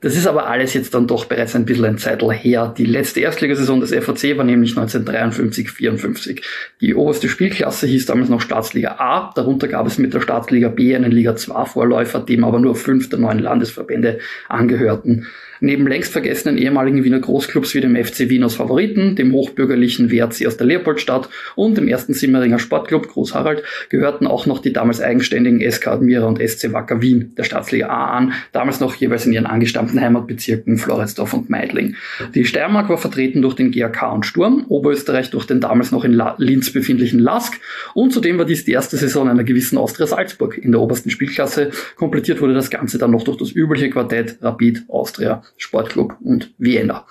[0.00, 2.72] Das ist aber alles jetzt dann doch bereits ein bisschen ein Zeitl her.
[2.78, 6.40] Die letzte Erstligasaison des FAC war nämlich 1953-54.
[6.80, 9.30] Die oberste Spielklasse hieß damals noch Staatsliga A.
[9.34, 13.10] Darunter gab es mit der Staatsliga B einen Liga 2 Vorläufer, dem aber nur fünf
[13.10, 15.26] der neuen Landesverbände angehörten.
[15.60, 20.46] Neben längst vergessenen ehemaligen Wiener Großclubs wie dem FC Wien aus Favoriten, dem hochbürgerlichen WRC
[20.46, 25.00] aus der Leopoldstadt und dem ersten Simmeringer Sportclub Groß Harald gehörten auch noch die damals
[25.00, 29.32] eigenständigen SK Admira und SC Wacker Wien der Staatsliga A an, damals noch jeweils in
[29.32, 31.96] ihren angestammten Heimatbezirken Floridsdorf und Meidling.
[32.34, 36.12] Die Steiermark war vertreten durch den GAK und Sturm, Oberösterreich durch den damals noch in
[36.12, 37.58] La Linz befindlichen Lask
[37.94, 41.70] und zudem war dies die erste Saison einer gewissen Austria Salzburg in der obersten Spielklasse.
[41.96, 47.06] Komplettiert wurde das Ganze dann noch durch das übliche Quartett Rapid, Austria Sportclub und Vienna.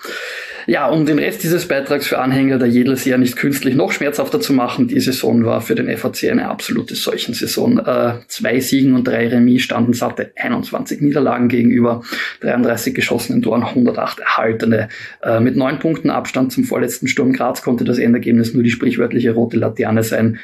[0.67, 4.51] Ja, um den Rest dieses Beitrags für Anhänger der Jedelsjahr nicht künstlich noch schmerzhafter zu
[4.51, 7.77] machen, die Saison war für den FAC eine absolute Seuchensaison.
[7.79, 12.01] Äh, zwei Siegen und drei Remis standen satte 21 Niederlagen gegenüber,
[12.41, 14.89] 33 geschossenen Toren, 108 erhaltene.
[15.21, 19.33] Äh, mit neun Punkten Abstand zum vorletzten Sturm Graz konnte das Endergebnis nur die sprichwörtliche
[19.33, 20.39] rote Laterne sein.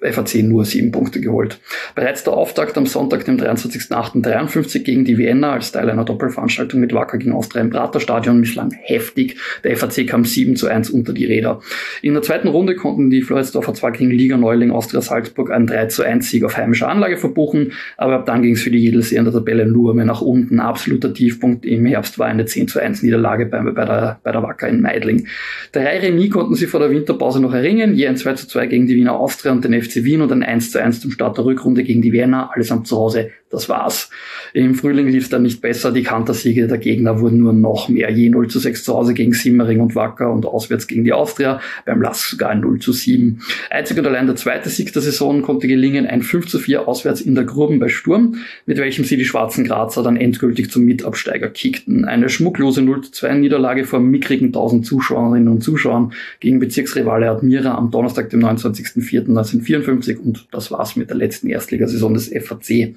[0.00, 1.60] FAC nur sieben Punkte geholt.
[1.94, 6.94] Bereits der Auftakt am Sonntag, dem 23.08.53 gegen die Vienna als Teil einer Doppelveranstaltung mit
[6.94, 9.36] Wacker gegen Austria im Praterstadion misslang heftig.
[9.62, 11.60] Der FAC kam 7 zu 1 unter die Räder.
[12.00, 15.86] In der zweiten Runde konnten die Floridsdorfer zwar gegen Liga Neuling Austria Salzburg einen 3
[15.86, 19.16] zu 1 Sieg auf heimischer Anlage verbuchen, aber ab dann ging es für die Jedelsee
[19.16, 20.60] in der Tabelle nur mehr nach unten.
[20.60, 24.42] Absoluter Tiefpunkt im Herbst war eine 10 zu 1 Niederlage bei, bei, der, bei der
[24.42, 25.26] Wacker in Meidling.
[25.72, 28.86] Drei Remis konnten sie vor der Winterpause noch erringen, je ein 2 zu 2 gegen
[28.86, 31.36] die Wiener Austria und den FC FC Wien und ein 1 zu 1 zum Start
[31.36, 34.10] der Rückrunde gegen die Vienna, allesamt zu Hause das war's.
[34.52, 35.92] Im Frühling lief es dann nicht besser.
[35.92, 38.10] Die Kantersiege der Gegner wurden nur noch mehr.
[38.10, 41.60] Je 0 zu 6 zu Hause gegen Simmering und Wacker und auswärts gegen die Austria.
[41.84, 43.42] Beim Lask sogar ein 0 zu 7.
[43.70, 46.06] Einzig und allein der zweite Sieg der Saison konnte gelingen.
[46.06, 48.36] Ein 5 zu 4 auswärts in der Gruben bei Sturm,
[48.66, 52.04] mit welchem sie die schwarzen Grazer dann endgültig zum Mitabsteiger kickten.
[52.04, 57.74] Eine schmucklose 0 zu 2 Niederlage vor mickrigen 1000 Zuschauerinnen und Zuschauern gegen Bezirksrivale Admira
[57.74, 62.94] am Donnerstag, dem 29.04.1954 und das war's mit der letzten Erstligasaison des FAC.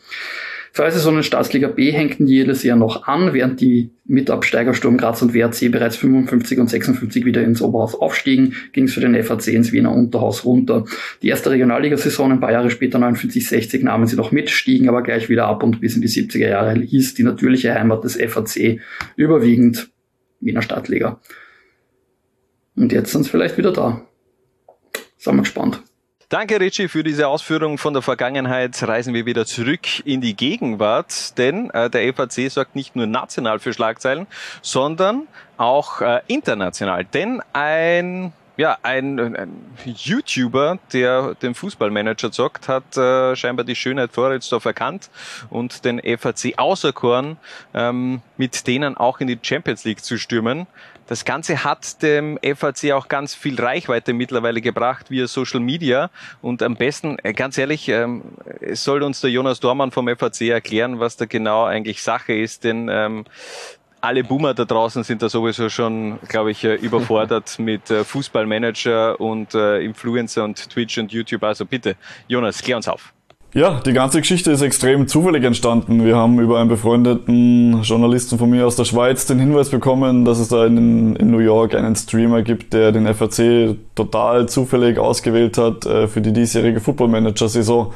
[0.75, 5.71] Saisonen Staatsliga B hängten jedes Jahr noch an, während die Mitabsteiger Sturm Graz und WRC
[5.71, 9.91] bereits 55 und 56 wieder ins Oberhaus aufstiegen, ging es für den FAC ins Wiener
[9.91, 10.85] Unterhaus runter.
[11.21, 15.29] Die erste Regionalligasaison ein paar Jahre später, 59-60, nahmen sie noch mit, stiegen aber gleich
[15.29, 18.79] wieder ab und bis in die 70er Jahre hieß die natürliche Heimat des FAC
[19.15, 19.91] überwiegend
[20.39, 21.21] Wiener Stadtliga.
[22.75, 24.07] Und jetzt sind sie vielleicht wieder da.
[25.17, 25.83] Sind wir gespannt.
[26.33, 28.81] Danke, Richie, für diese Ausführung von der Vergangenheit.
[28.81, 33.59] Reisen wir wieder zurück in die Gegenwart, denn äh, der FAC sorgt nicht nur national
[33.59, 34.25] für Schlagzeilen,
[34.63, 37.05] sondern auch äh, international.
[37.05, 39.49] Denn ein ja, ein, ein,
[39.85, 45.09] YouTuber, der den Fußballmanager zockt, hat äh, scheinbar die Schönheit Floridsdorf erkannt
[45.49, 47.37] und den FAC auserkoren,
[47.73, 50.67] ähm, mit denen auch in die Champions League zu stürmen.
[51.07, 56.09] Das Ganze hat dem FAC auch ganz viel Reichweite mittlerweile gebracht via Social Media.
[56.41, 58.23] Und am besten, äh, ganz ehrlich, ähm,
[58.61, 62.63] es soll uns der Jonas Dormann vom FAC erklären, was da genau eigentlich Sache ist.
[62.63, 63.25] Denn ähm,
[63.99, 69.19] alle Boomer da draußen sind da sowieso schon, glaube ich, äh, überfordert mit äh, Fußballmanager
[69.19, 71.43] und Influencer und Twitch und YouTube.
[71.43, 71.95] Also bitte,
[72.27, 73.12] Jonas, klär uns auf.
[73.55, 76.03] Ja, die ganze Geschichte ist extrem zufällig entstanden.
[76.03, 80.39] Wir haben über einen befreundeten Journalisten von mir aus der Schweiz den Hinweis bekommen, dass
[80.39, 85.59] es da in, in New York einen Streamer gibt, der den FAC total zufällig ausgewählt
[85.59, 87.93] hat äh, für die diesjährige Football Manager Saison.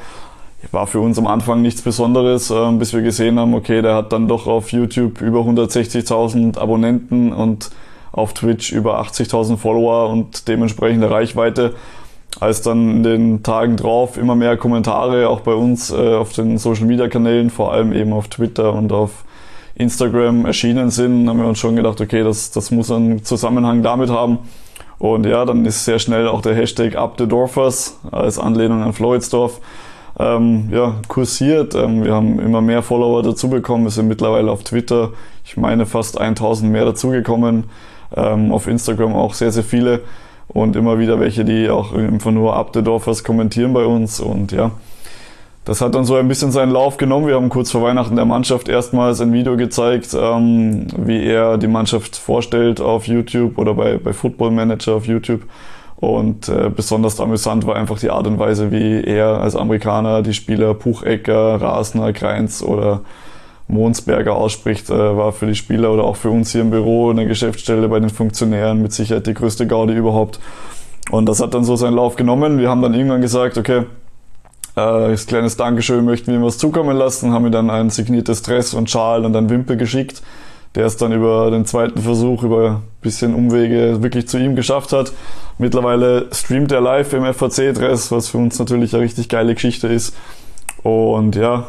[0.70, 4.12] War für uns am Anfang nichts Besonderes, äh, bis wir gesehen haben, okay, der hat
[4.12, 7.70] dann doch auf YouTube über 160.000 Abonnenten und
[8.12, 11.74] auf Twitch über 80.000 Follower und dementsprechende Reichweite
[12.40, 16.58] als dann in den Tagen drauf immer mehr Kommentare auch bei uns äh, auf den
[16.58, 19.24] Social Media Kanälen, vor allem eben auf Twitter und auf
[19.74, 24.10] Instagram erschienen sind, haben wir uns schon gedacht, okay, das, das muss einen Zusammenhang damit
[24.10, 24.38] haben.
[24.98, 28.92] Und ja, dann ist sehr schnell auch der Hashtag Up the Dorfers als Anlehnung an
[28.92, 29.60] Floridsdorf
[30.18, 31.76] ähm, ja, kursiert.
[31.76, 33.84] Ähm, wir haben immer mehr Follower dazu bekommen.
[33.84, 35.10] Wir sind mittlerweile auf Twitter,
[35.44, 37.64] ich meine fast 1000 mehr dazugekommen.
[38.16, 40.00] Ähm, auf Instagram auch sehr, sehr viele
[40.48, 44.52] und immer wieder welche, die auch einfach nur ab der Dorfers kommentieren bei uns und
[44.52, 44.72] ja.
[45.64, 47.26] Das hat dann so ein bisschen seinen Lauf genommen.
[47.26, 51.66] Wir haben kurz vor Weihnachten der Mannschaft erstmals ein Video gezeigt, ähm, wie er die
[51.66, 55.42] Mannschaft vorstellt auf YouTube oder bei, bei Football Manager auf YouTube.
[55.96, 60.32] Und äh, besonders amüsant war einfach die Art und Weise, wie er als Amerikaner die
[60.32, 63.02] Spieler Puchecker, Rasner, Kreins oder
[63.68, 67.16] Monsberger ausspricht, äh, war für die Spieler oder auch für uns hier im Büro in
[67.18, 70.40] der Geschäftsstelle bei den Funktionären mit Sicherheit die größte Gaudi überhaupt.
[71.10, 72.58] Und das hat dann so seinen Lauf genommen.
[72.58, 73.84] Wir haben dann irgendwann gesagt, okay,
[74.76, 78.42] äh, als kleines Dankeschön möchten wir ihm was zukommen lassen, haben ihm dann ein signiertes
[78.42, 80.22] Dress und Schal und ein Wimpel geschickt,
[80.74, 84.92] der es dann über den zweiten Versuch, über ein bisschen Umwege wirklich zu ihm geschafft
[84.92, 85.12] hat.
[85.58, 90.14] Mittlerweile streamt er live im FAC-Dress, was für uns natürlich eine richtig geile Geschichte ist.
[90.82, 91.66] Und ja,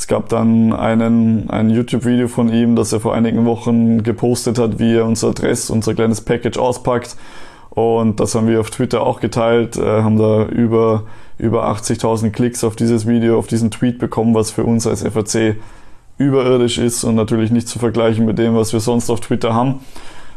[0.00, 4.78] es gab dann einen, ein YouTube-Video von ihm, das er vor einigen Wochen gepostet hat,
[4.78, 7.16] wie er unser Dress, unser kleines Package auspackt.
[7.68, 11.02] Und das haben wir auf Twitter auch geteilt, äh, haben da über,
[11.36, 15.56] über 80.000 Klicks auf dieses Video, auf diesen Tweet bekommen, was für uns als FAC
[16.16, 19.80] überirdisch ist und natürlich nicht zu vergleichen mit dem, was wir sonst auf Twitter haben.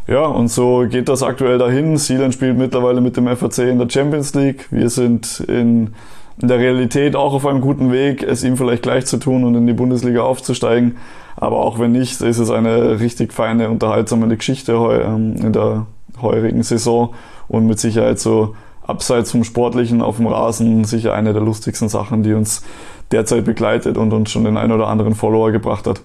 [0.08, 1.95] Ja, und so geht das aktuell dahin.
[1.95, 4.67] Sealand spielt mittlerweile mit dem FAC in der Champions League.
[4.71, 5.93] Wir sind in
[6.41, 9.56] in der Realität auch auf einem guten Weg, es ihm vielleicht gleich zu tun und
[9.56, 10.98] in die Bundesliga aufzusteigen.
[11.36, 15.88] Aber auch wenn nicht, ist es eine richtig feine, unterhaltsame Geschichte ähm, in der
[16.22, 17.13] heurigen Saison
[17.48, 22.24] und mit Sicherheit so abseits vom Sportlichen auf dem Rasen sicher eine der lustigsten Sachen,
[22.24, 22.63] die uns
[23.12, 26.02] derzeit begleitet und uns schon den ein oder anderen Follower gebracht hat.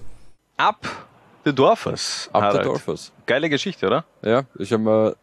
[0.57, 0.85] Ab
[1.45, 2.29] the Dorfers.
[2.33, 3.11] Ab the Dorfers.
[3.25, 4.05] Geile Geschichte, oder?
[4.21, 5.15] Ja, ich habe mir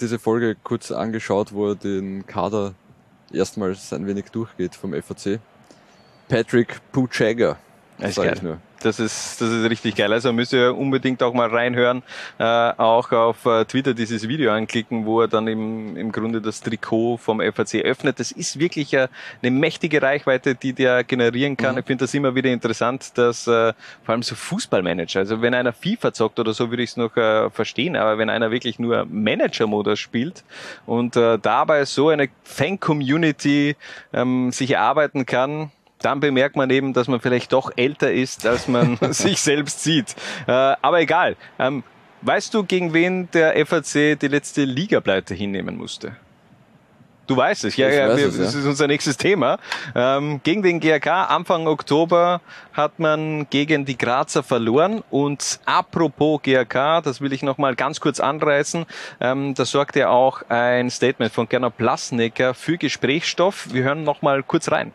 [0.00, 2.74] diese Folge kurz angeschaut, wo er den Kader
[3.32, 5.40] erstmals ein wenig durchgeht vom FAC.
[6.28, 7.56] Patrick Puchagger.
[7.98, 8.58] Das ist nur.
[8.80, 10.12] Das ist, das ist richtig geil.
[10.12, 12.02] Also müsst ihr unbedingt auch mal reinhören,
[12.38, 16.60] äh, auch auf äh, Twitter dieses Video anklicken, wo er dann im, im Grunde das
[16.60, 18.20] Trikot vom FAC öffnet.
[18.20, 19.08] Das ist wirklich äh,
[19.42, 21.74] eine mächtige Reichweite, die der generieren kann.
[21.74, 21.80] Mhm.
[21.80, 23.72] Ich finde das immer wieder interessant, dass äh,
[24.04, 27.16] vor allem so Fußballmanager, also wenn einer FIFA zockt oder so, würde ich es noch
[27.16, 30.44] äh, verstehen, aber wenn einer wirklich nur Manager-Modus spielt
[30.86, 33.76] und äh, dabei so eine Fan-Community
[34.12, 38.68] ähm, sich erarbeiten kann, dann bemerkt man eben, dass man vielleicht doch älter ist, als
[38.68, 40.14] man sich selbst sieht.
[40.46, 41.36] Äh, aber egal.
[41.58, 41.82] Ähm,
[42.22, 46.16] weißt du, gegen wen der FAC die letzte Ligapleite hinnehmen musste?
[47.28, 48.44] Du weißt es, ja, ja, wir, es, ja.
[48.44, 49.58] das ist unser nächstes Thema.
[49.94, 52.40] Ähm, gegen den GRK Anfang Oktober
[52.72, 58.18] hat man gegen die Grazer verloren und apropos GRK, das will ich nochmal ganz kurz
[58.18, 58.86] anreißen,
[59.20, 63.74] ähm, da sorgt ja auch ein Statement von Gernot Plasnecker für Gesprächsstoff.
[63.74, 64.92] Wir hören nochmal kurz rein.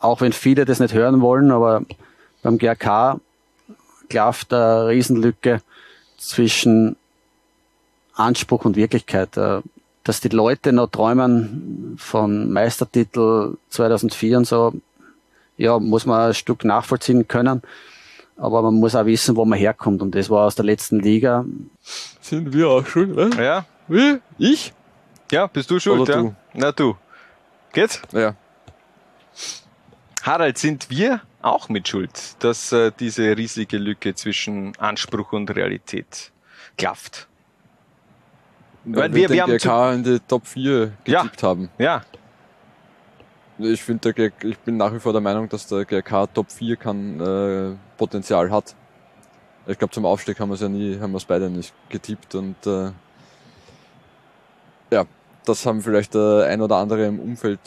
[0.00, 1.82] Auch wenn viele das nicht hören wollen, aber
[2.42, 3.20] beim GRK
[4.08, 5.62] klafft eine Riesenlücke
[6.18, 6.96] zwischen
[8.14, 9.36] Anspruch und Wirklichkeit.
[9.36, 9.62] Äh,
[10.06, 14.72] dass die Leute noch träumen von Meistertitel 2004 und so,
[15.56, 17.62] ja, muss man ein Stück nachvollziehen können.
[18.36, 20.02] Aber man muss auch wissen, wo man herkommt.
[20.02, 21.44] Und das war aus der letzten Liga.
[22.20, 23.30] Sind wir auch schuld, ne?
[23.36, 23.64] Ja.
[23.88, 24.18] Wie?
[24.38, 24.72] Ich?
[25.32, 26.22] Ja, bist du schuld, Oder ja?
[26.22, 26.34] du?
[26.54, 26.96] Na du.
[27.72, 28.00] Geht's?
[28.12, 28.34] Ja.
[30.26, 36.32] Harald, sind wir auch mit Schuld, dass äh, diese riesige Lücke zwischen Anspruch und Realität
[36.76, 37.28] klafft?
[38.84, 41.48] Weil wir, wir, den GK in die Top 4 getippt ja.
[41.48, 41.70] haben.
[41.78, 42.02] Ja.
[43.58, 47.20] Ich finde, ich bin nach wie vor der Meinung, dass der GK Top 4 kann,
[47.20, 48.74] äh, Potenzial hat.
[49.68, 52.34] Ich glaube, zum Aufstieg haben wir es ja nie, haben wir es beide nicht getippt
[52.34, 52.90] und äh,
[54.90, 55.04] ja,
[55.44, 57.60] das haben vielleicht der ein oder andere im Umfeld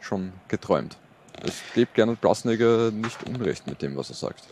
[0.00, 0.96] schon geträumt.
[1.44, 4.44] Ich gebe Gernot Blasnegger nicht unrecht mit dem, was er sagt.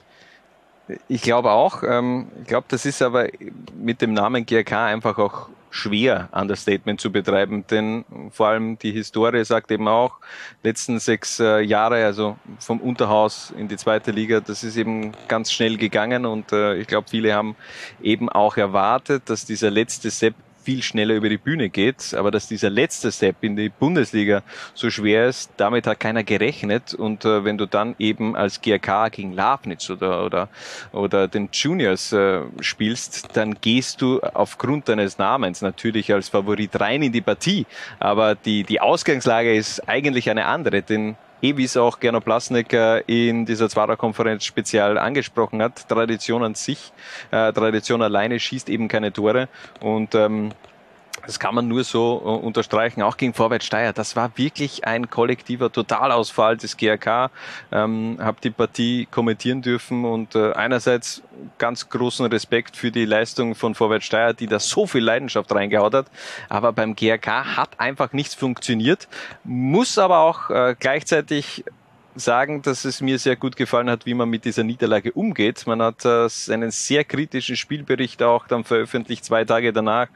[1.09, 1.82] Ich glaube auch.
[1.82, 3.28] Ähm, ich glaube, das ist aber
[3.76, 9.45] mit dem Namen GRK einfach auch schwer, Understatement zu betreiben, denn vor allem die Historie
[9.45, 10.16] sagt eben auch,
[10.62, 15.53] letzten sechs äh, Jahre, also vom Unterhaus in die zweite Liga, das ist eben ganz
[15.53, 17.57] schnell gegangen und äh, ich glaube, viele haben
[18.03, 20.34] eben auch erwartet, dass dieser letzte Sepp
[20.69, 22.12] viel schneller über die Bühne geht.
[22.12, 24.43] Aber dass dieser letzte Step in die Bundesliga
[24.75, 26.93] so schwer ist, damit hat keiner gerechnet.
[26.93, 30.51] Und äh, wenn du dann eben als GRK gegen Lafnitz oder, oder,
[30.93, 37.01] oder den Juniors äh, spielst, dann gehst du aufgrund deines Namens natürlich als Favorit rein
[37.01, 37.64] in die Partie.
[37.99, 42.72] Aber die, die Ausgangslage ist eigentlich eine andere, denn eh wie es auch Gernot Plasnek
[43.07, 46.93] in dieser Zwarer-Konferenz speziell angesprochen hat, Tradition an sich,
[47.30, 49.49] äh, Tradition alleine schießt eben keine Tore.
[49.80, 50.51] Und ähm,
[51.29, 53.93] das kann man nur so äh, unterstreichen, auch gegen Vorwärts Steyr.
[53.93, 57.31] Das war wirklich ein kollektiver Totalausfall des GRK.
[57.70, 61.22] Ähm, habe die Partie kommentieren dürfen und äh, einerseits
[61.59, 65.93] ganz großen Respekt für die Leistung von Vorwärts Steyr, die da so viel Leidenschaft reingehaut
[65.93, 66.07] hat.
[66.49, 69.07] Aber beim GRK hat einfach nichts funktioniert,
[69.45, 71.62] muss aber auch äh, gleichzeitig
[72.14, 75.66] sagen, dass es mir sehr gut gefallen hat, wie man mit dieser Niederlage umgeht.
[75.66, 80.09] Man hat äh, einen sehr kritischen Spielbericht auch dann veröffentlicht, zwei Tage danach,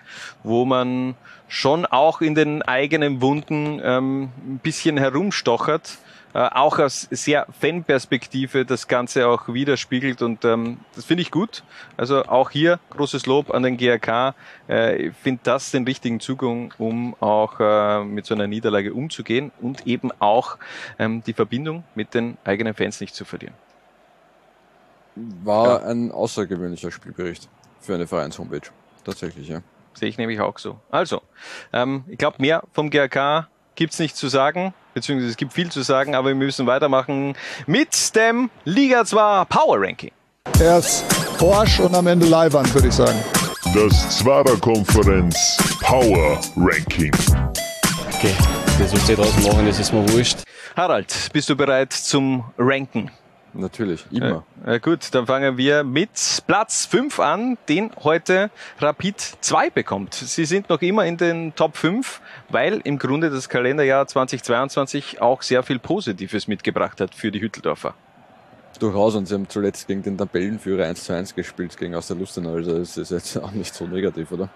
[0.43, 1.15] wo man
[1.49, 5.99] schon auch in den eigenen Wunden ähm, ein bisschen herumstochert
[6.39, 11.63] auch aus sehr Fanperspektive das Ganze auch widerspiegelt und ähm, das finde ich gut.
[11.97, 14.35] Also auch hier großes Lob an den GRK.
[14.69, 19.53] Äh, ich finde das den richtigen Zugang, um auch äh, mit so einer Niederlage umzugehen
[19.61, 20.57] und eben auch
[20.99, 23.55] ähm, die Verbindung mit den eigenen Fans nicht zu verlieren.
[25.15, 25.87] War ja.
[25.89, 27.49] ein außergewöhnlicher Spielbericht
[27.81, 28.71] für eine Vereins-Homepage.
[29.05, 29.61] Tatsächlich, ja.
[29.93, 30.81] Sehe ich nämlich auch so.
[30.91, 31.21] Also,
[31.75, 35.83] ähm, ich glaube, mehr vom GRK gibt's nicht zu sagen beziehungsweise es gibt viel zu
[35.83, 37.35] sagen, aber wir müssen weitermachen
[37.67, 40.13] mit dem Liga 2 Power Ranking.
[40.61, 41.05] Erst
[41.39, 43.19] Porsche und am Ende Leihwand, würde ich sagen.
[43.75, 47.13] Das Zwarer Konferenz Power Ranking.
[48.15, 48.35] Okay,
[48.79, 50.39] das was sie draus machen, das ist mir wurscht.
[50.77, 53.11] Harald, bist du bereit zum Ranken?
[53.55, 54.45] Natürlich, immer.
[54.65, 56.11] Äh, gut, dann fangen wir mit
[56.47, 60.15] Platz 5 an, den heute Rapid 2 bekommt.
[60.15, 65.43] Sie sind noch immer in den Top 5, weil im Grunde das Kalenderjahr 2022 auch
[65.43, 67.95] sehr viel Positives mitgebracht hat für die Hütteldorfer.
[68.79, 72.79] Durchaus, und sie haben zuletzt gegen den Tabellenführer 1 zu 1 gespielt, gegen Austerlustenau, also
[72.79, 74.49] das ist jetzt auch nicht so negativ, oder?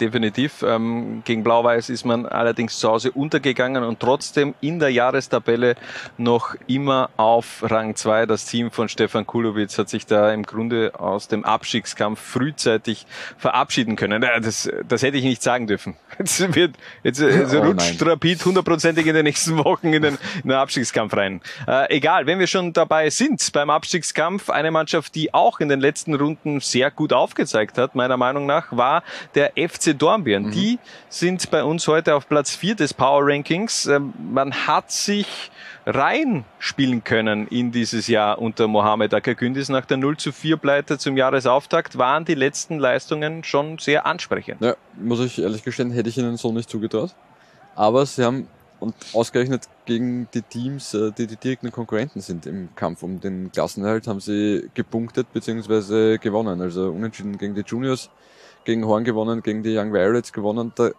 [0.00, 0.62] Definitiv.
[0.62, 5.76] Ähm, gegen Blau-Weiß ist man allerdings zu Hause untergegangen und trotzdem in der Jahrestabelle
[6.16, 8.26] noch immer auf Rang 2.
[8.26, 13.06] Das Team von Stefan Kulowitz hat sich da im Grunde aus dem Abstiegskampf frühzeitig
[13.36, 14.22] verabschieden können.
[14.22, 15.96] Das, das hätte ich nicht sagen dürfen.
[16.18, 18.10] Jetzt, wird, jetzt, jetzt oh, rutscht nein.
[18.10, 21.40] Rapid hundertprozentig in den nächsten Wochen in den, in den Abstiegskampf rein.
[21.66, 25.80] Äh, egal, wenn wir schon dabei sind beim Abstiegskampf, eine Mannschaft, die auch in den
[25.80, 29.02] letzten Runden sehr gut aufgezeigt hat, meiner Meinung nach, war
[29.34, 30.44] der FC Dornbirn.
[30.44, 30.50] Mhm.
[30.52, 30.78] Die
[31.08, 33.86] sind bei uns heute auf Platz 4 des Power Rankings.
[33.86, 35.50] Ähm, man hat sich
[35.86, 39.68] reinspielen können in dieses Jahr unter Mohamed Akagündis.
[39.68, 44.60] Nach der 0 zu 4 Pleite zum Jahresauftakt waren die letzten Leistungen schon sehr ansprechend.
[44.60, 47.14] Ja, muss ich ehrlich gestehen, hätte ich ihnen so nicht zugetraut.
[47.74, 48.46] Aber sie haben
[48.80, 53.52] und ausgerechnet gegen die Teams, äh, die die direkten Konkurrenten sind im Kampf um den
[53.52, 56.18] Klassenerhalt, haben sie gepunktet bzw.
[56.18, 56.60] gewonnen.
[56.60, 58.10] Also unentschieden gegen die Juniors,
[58.64, 60.72] gegen Horn gewonnen, gegen die Young Violets gewonnen.
[60.76, 60.90] Da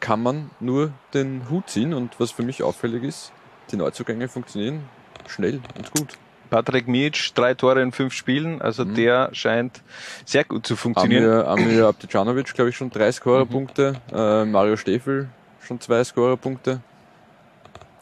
[0.00, 3.32] kann man nur den Hut ziehen und was für mich auffällig ist,
[3.70, 4.80] die Neuzugänge funktionieren
[5.26, 6.18] schnell und gut.
[6.50, 8.94] Patrick Mic, drei Tore in fünf Spielen, also Mhm.
[8.94, 9.82] der scheint
[10.24, 11.24] sehr gut zu funktionieren.
[11.24, 13.94] Amir, Amir Abdijanovic, glaube ich, schon drei Scorerpunkte.
[14.12, 15.28] Äh, Mario Stefel
[15.60, 16.80] schon zwei Scorerpunkte.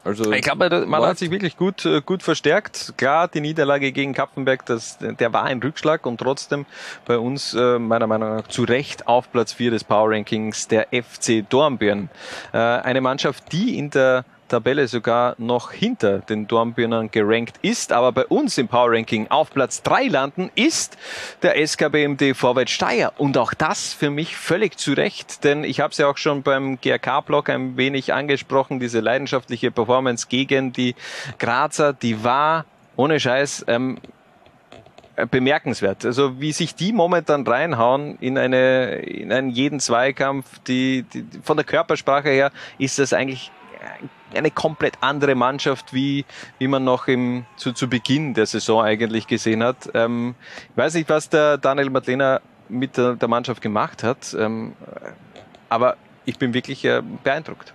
[0.05, 1.07] Also Ich glaube, läuft.
[1.07, 2.95] hat sich wirklich gut, äh, gut verstärkt.
[2.99, 6.67] Klar, die Niederlage gegen Kapfenberg, das, der war ein Rückschlag und trotzdem
[7.07, 10.89] bei uns äh, meiner Meinung nach zu Recht auf Platz 4 des Power Rankings der
[10.93, 12.11] FC Dornbirn.
[12.53, 14.25] Äh, eine Mannschaft, die in der
[14.55, 19.51] Tabelle sogar noch hinter den Dornbirnern gerankt ist, aber bei uns im Power Ranking auf
[19.51, 20.97] Platz 3 landen, ist
[21.43, 23.13] der SKBMD Vorwärts Steyr.
[23.19, 26.45] Und auch das für mich völlig zu Recht, denn ich habe es ja auch schon
[26.45, 30.95] beim GRK-Blog ein wenig angesprochen, diese leidenschaftliche Performance gegen die
[31.41, 33.99] Grazer, die war ohne Scheiß ähm,
[35.17, 36.05] äh, bemerkenswert.
[36.05, 41.57] Also wie sich die momentan reinhauen in eine in einen jeden Zweikampf, die, die von
[41.57, 43.51] der Körpersprache her ist das eigentlich
[44.35, 46.25] eine komplett andere Mannschaft, wie,
[46.59, 49.91] wie man noch im, zu, zu Beginn der Saison eigentlich gesehen hat.
[49.95, 50.35] Ähm,
[50.71, 54.75] ich weiß nicht, was der Daniel Madlena mit der, der Mannschaft gemacht hat, ähm,
[55.69, 57.75] aber ich bin wirklich äh, beeindruckt.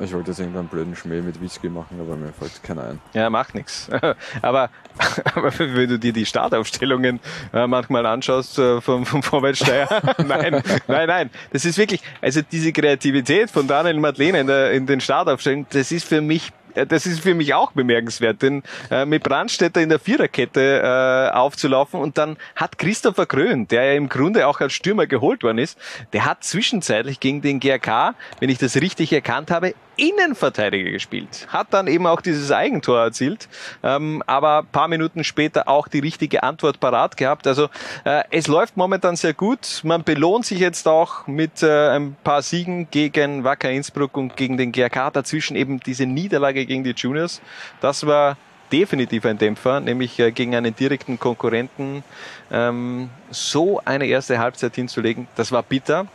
[0.00, 3.00] Ich wollte jetzt irgendeinen blöden Schmäh mit Whisky machen, aber mir fällt keiner ein.
[3.14, 3.90] Ja, macht nichts.
[4.42, 4.70] Aber,
[5.34, 7.20] aber wenn du dir die Startaufstellungen
[7.52, 9.88] äh, manchmal anschaust äh, vom, vom Vorwärtssteier,
[10.26, 15.00] nein, nein, nein, das ist wirklich, also diese Kreativität von Daniel Madlene in, in den
[15.00, 19.22] Startaufstellungen, das ist für mich äh, das ist für mich auch bemerkenswert, denn äh, mit
[19.22, 24.46] Brandstätter in der Viererkette äh, aufzulaufen und dann hat Christopher Grön, der ja im Grunde
[24.46, 25.78] auch als Stürmer geholt worden ist,
[26.12, 31.46] der hat zwischenzeitlich gegen den GRK, wenn ich das richtig erkannt habe, Innenverteidiger gespielt.
[31.48, 33.48] Hat dann eben auch dieses Eigentor erzielt,
[33.82, 37.46] ähm, aber paar Minuten später auch die richtige Antwort parat gehabt.
[37.46, 37.68] Also
[38.04, 39.80] äh, es läuft momentan sehr gut.
[39.84, 44.56] Man belohnt sich jetzt auch mit äh, ein paar Siegen gegen Wacker Innsbruck und gegen
[44.56, 45.10] den GRK.
[45.10, 47.40] Dazwischen eben diese Niederlage gegen die Juniors.
[47.80, 48.36] Das war
[48.72, 52.04] definitiv ein Dämpfer, nämlich äh, gegen einen direkten Konkurrenten
[52.50, 55.26] ähm, so eine erste Halbzeit hinzulegen.
[55.36, 56.06] Das war bitter.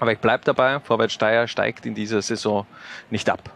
[0.00, 2.66] Aber ich bleib dabei, Vorwärts Steyr steigt in dieser Saison
[3.10, 3.50] nicht ab.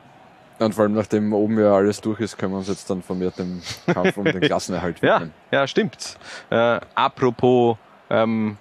[0.58, 3.38] Und vor allem nachdem oben ja alles durch ist, können wir uns jetzt dann vermehrt
[3.38, 3.62] dem
[3.92, 5.34] Kampf um den Klassenerhalt Ja, widmen.
[5.50, 6.16] ja, stimmt.
[6.50, 7.76] Äh, apropos,
[8.10, 8.56] ähm,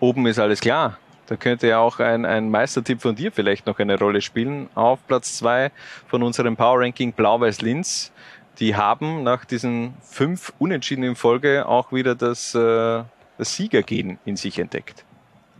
[0.00, 0.98] oben ist alles klar.
[1.26, 4.68] Da könnte ja auch ein, ein Meistertipp von dir vielleicht noch eine Rolle spielen.
[4.74, 5.70] Auf Platz zwei
[6.06, 8.12] von unserem Power Ranking Blau-Weiß Linz.
[8.58, 13.02] Die haben nach diesen fünf Unentschieden in Folge auch wieder das, äh,
[13.38, 15.04] das Siegergehen in sich entdeckt.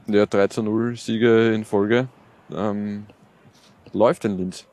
[0.06, 2.08] Ja, 3 zu 0 Siege in Folge.
[2.54, 3.06] Ähm,
[3.92, 4.66] läuft in Linz.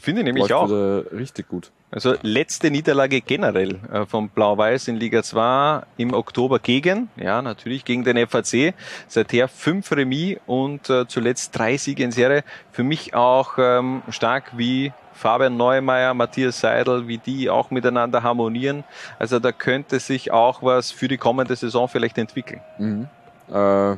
[0.00, 1.12] Finde ich nämlich läuft auch.
[1.12, 1.72] Richtig gut.
[1.92, 7.84] Also letzte Niederlage generell äh, von Blau-Weiß in Liga 2 im Oktober gegen, ja natürlich
[7.84, 8.74] gegen den FAC.
[9.08, 12.44] Seither fünf Remis und äh, zuletzt drei Siege in Serie.
[12.70, 18.84] Für mich auch ähm, stark wie Fabian Neumeier, Matthias Seidel, wie die auch miteinander harmonieren.
[19.18, 22.60] Also da könnte sich auch was für die kommende Saison vielleicht entwickeln.
[22.78, 23.08] Mhm.
[23.52, 23.96] Äh,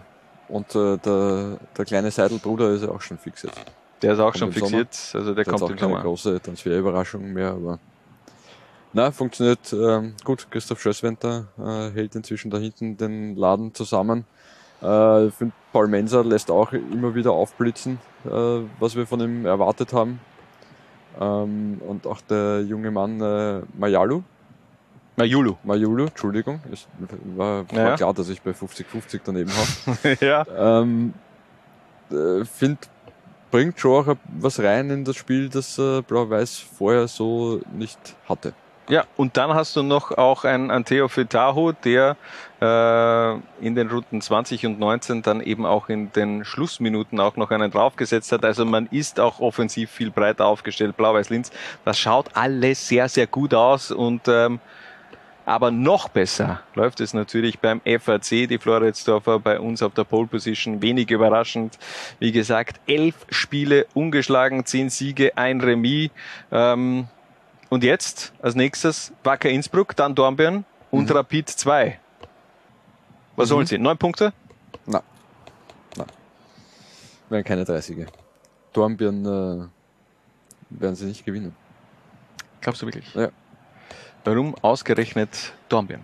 [0.48, 3.60] und äh, der, der kleine Seidelbruder ist ja auch schon fix jetzt.
[4.02, 5.20] Der ist auch Kommt schon fixiert, Sommer.
[5.20, 6.02] also der Jetzt kommt auch im keine Sommer.
[6.02, 7.78] große Transferüberraschung mehr, aber
[8.94, 10.48] na, funktioniert ähm, gut.
[10.50, 14.26] Christoph Schösswenter äh, hält inzwischen da hinten den Laden zusammen.
[14.82, 18.28] Äh, ich finde, Paul Menser lässt auch immer wieder aufblitzen, äh,
[18.80, 20.20] was wir von ihm erwartet haben.
[21.18, 24.22] Ähm, und auch der junge Mann äh, Mayalu.
[25.22, 25.56] Mayulu.
[25.62, 26.60] Mayulu, Entschuldigung.
[26.72, 26.86] Es
[27.36, 27.96] war, war Ja.
[27.96, 30.16] klar, dass ich bei 50-50 daneben habe.
[30.20, 30.44] ja.
[30.80, 31.14] Ähm,
[32.10, 32.88] äh, find,
[33.50, 37.98] bringt schon auch was rein in das Spiel, das äh, Blau-Weiß vorher so nicht
[38.28, 38.52] hatte.
[38.88, 42.16] Ja, und dann hast du noch auch einen, Theo Fetaho, der
[42.60, 47.52] äh, in den Runden 20 und 19 dann eben auch in den Schlussminuten auch noch
[47.52, 48.44] einen draufgesetzt hat.
[48.44, 50.96] Also man ist auch offensiv viel breiter aufgestellt.
[50.96, 51.52] Blau-Weiß Linz,
[51.84, 54.58] das schaut alles sehr, sehr gut aus und ähm,
[55.46, 60.26] aber noch besser läuft es natürlich beim FAC, die Floridsdorfer bei uns auf der Pole
[60.28, 60.82] Position.
[60.82, 61.78] Wenig überraschend.
[62.18, 66.10] Wie gesagt, elf Spiele ungeschlagen, zehn Siege, ein Remis.
[66.50, 67.06] Ähm,
[67.68, 71.98] und jetzt als nächstes Wacker Innsbruck, dann Dornbirn und Rapid 2.
[73.36, 73.54] Was Mhm.
[73.54, 73.78] holen sie?
[73.78, 74.32] Neun Punkte?
[74.86, 75.02] Na,
[75.96, 76.04] na.
[77.30, 78.06] Wären keine 30er.
[78.74, 79.64] Dornbirn äh,
[80.70, 81.54] werden sie nicht gewinnen.
[82.60, 83.12] Glaubst du wirklich?
[83.14, 83.28] Ja.
[84.24, 86.00] Warum ausgerechnet Dornbirn?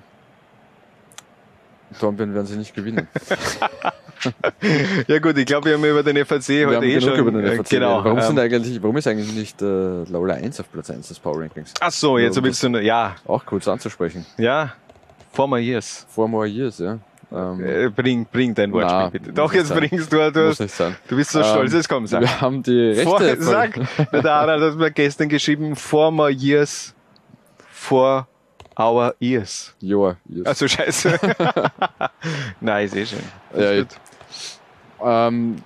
[2.00, 3.08] Dornbirn werden sie nicht gewinnen.
[5.06, 7.18] ja gut, ich glaube, wir haben über den FAC Wir heute haben eh genug schon.
[7.18, 8.04] über den äh, FAC genau.
[8.04, 11.18] Warum, sind ähm, eigentlich, warum ist eigentlich nicht äh, Laula 1 auf Platz 1 des
[11.18, 11.72] Power Rankings?
[11.80, 14.26] ach so, jetzt Um willst du, ja, Auch kurz anzusprechen.
[14.36, 14.74] ja,
[15.32, 16.04] former years.
[16.10, 16.98] Four more years, ja.
[17.30, 19.32] Ähm, Äh, bring, bring dein Wortspiel Na, bitte.
[19.32, 19.78] Doch, jetzt sein.
[19.78, 20.96] bringst du, du, muss hast, nicht sein.
[21.08, 22.22] du bist so stolz, Ähm, es kommt, sag.
[22.22, 23.04] Wir haben die Rechte.
[23.04, 23.74] Vor, sag,
[24.12, 26.94] der Harald hat mir gestern geschrieben, former years
[27.89, 28.26] for
[28.78, 29.74] our ears.
[29.82, 30.47] Your years.
[30.47, 31.18] Also scheiße.
[32.61, 33.22] Nein, ist eh schön.
[33.53, 33.62] Das
[35.01, 35.57] Ja, Ähm,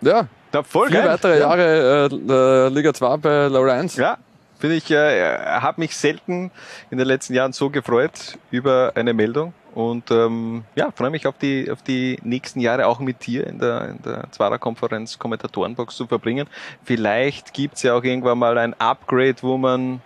[0.00, 1.08] ja, da voll vier geil.
[1.08, 1.48] weitere Ja.
[1.56, 3.96] Jahre äh, äh, Liga 2 bei 1.
[3.96, 4.18] Ja,
[4.58, 6.50] finde ich, äh, habe mich selten
[6.90, 11.36] in den letzten Jahren so gefreut über eine Meldung und ähm, ja, freue mich auf
[11.38, 16.06] die, auf die nächsten Jahre auch mit dir in der, in der Zwarer-Konferenz Kommentatorenbox zu
[16.06, 16.46] verbringen.
[16.84, 20.00] Vielleicht gibt's ja auch irgendwann mal ein Upgrade, wo man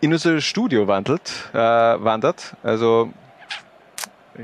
[0.00, 2.54] in unser Studio wandelt, äh, wandert.
[2.62, 3.10] Also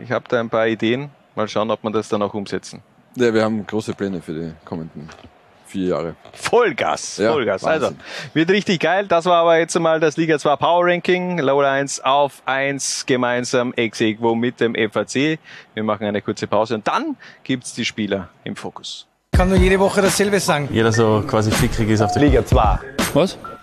[0.03, 1.11] ich habe da ein paar Ideen.
[1.35, 2.83] Mal schauen, ob man das dann auch umsetzen.
[3.17, 5.09] Ja, wir haben große Pläne für die kommenden
[5.67, 6.15] vier Jahre.
[6.35, 7.63] Vollgas, Ja, Vollgas.
[7.63, 7.83] Wahnsinn.
[7.85, 7.97] Also,
[8.35, 9.07] wird richtig geil.
[9.07, 11.39] Das war aber jetzt mal das Liga 2 Power Ranking.
[11.39, 15.39] Lower 1 auf 1 gemeinsam ex aequo mit dem FAC.
[15.75, 19.07] Wir machen eine kurze Pause und dann gibt's die Spieler im Fokus.
[19.33, 20.69] Ich kann nur jede Woche dasselbe sagen.
[20.71, 22.79] Jeder so quasi fickrig ist auf der Liga 2.
[23.15, 23.39] Was?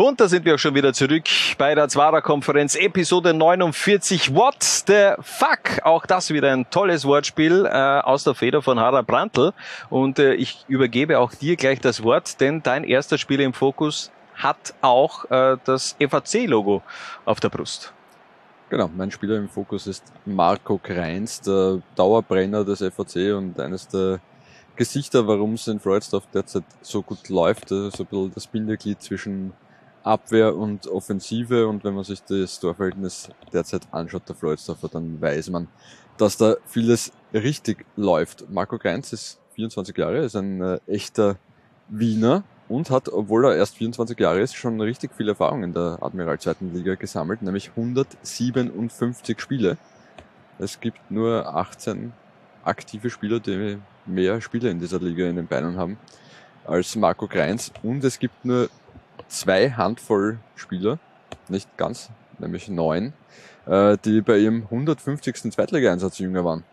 [0.00, 1.24] Und da sind wir auch schon wieder zurück
[1.58, 4.32] bei der Zwarer-Konferenz, Episode 49.
[4.32, 5.82] What the fuck?
[5.82, 9.52] Auch das wieder ein tolles Wortspiel äh, aus der Feder von Harald Brandl.
[9.90, 14.12] Und äh, ich übergebe auch dir gleich das Wort, denn dein erster Spieler im Fokus
[14.36, 16.80] hat auch äh, das FAC-Logo
[17.24, 17.92] auf der Brust.
[18.70, 24.20] Genau, mein Spieler im Fokus ist Marco Kreins, der Dauerbrenner des FAC und eines der
[24.78, 27.72] Gesichter, warum es in Freudsdorf derzeit so gut läuft.
[27.72, 29.52] Also so ein bisschen das Bindeglied zwischen
[30.04, 35.50] Abwehr und Offensive und wenn man sich das Torverhältnis derzeit anschaut, der Freudsdorfer, dann weiß
[35.50, 35.66] man,
[36.16, 38.48] dass da vieles richtig läuft.
[38.50, 41.36] Marco Kreins ist 24 Jahre, ist ein äh, echter
[41.88, 45.98] Wiener und hat, obwohl er erst 24 Jahre ist, schon richtig viel Erfahrung in der
[46.00, 49.76] Admiral zweiten Liga gesammelt, nämlich 157 Spiele.
[50.60, 52.12] Es gibt nur 18
[52.62, 55.98] aktive Spieler, die mehr Spiele in dieser Liga in den Beinen haben
[56.66, 58.68] als Marco Kreins und es gibt nur
[59.28, 60.98] zwei Handvoll Spieler,
[61.48, 63.12] nicht ganz, nämlich neun,
[63.66, 65.52] äh, die bei ihrem 150.
[65.52, 66.64] Zweitliga-Einsatz jünger waren.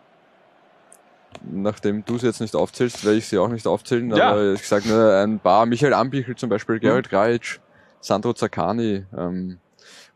[1.43, 4.31] Nachdem du sie jetzt nicht aufzählst, werde ich sie auch nicht aufzählen, Ja.
[4.31, 7.59] aber ich sage nur ein paar, Michael Ambichel zum Beispiel, Gerald Grajic,
[7.99, 9.59] Sandro Zaccani ähm,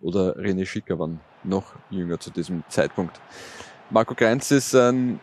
[0.01, 3.20] oder René Schicker waren noch jünger zu diesem Zeitpunkt.
[3.89, 5.20] Marco Kreins ist ein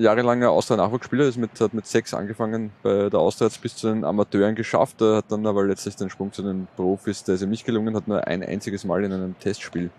[0.00, 4.04] jahrelanger Austria-Nachwuchsspieler, ist mit, hat mit sechs angefangen bei der Austria jetzt bis zu den
[4.04, 7.50] Amateuren geschafft, er hat dann aber letztlich den Sprung zu den Profis, der ist ihm
[7.50, 9.90] nicht gelungen, hat nur ein einziges Mal in einem Testspiel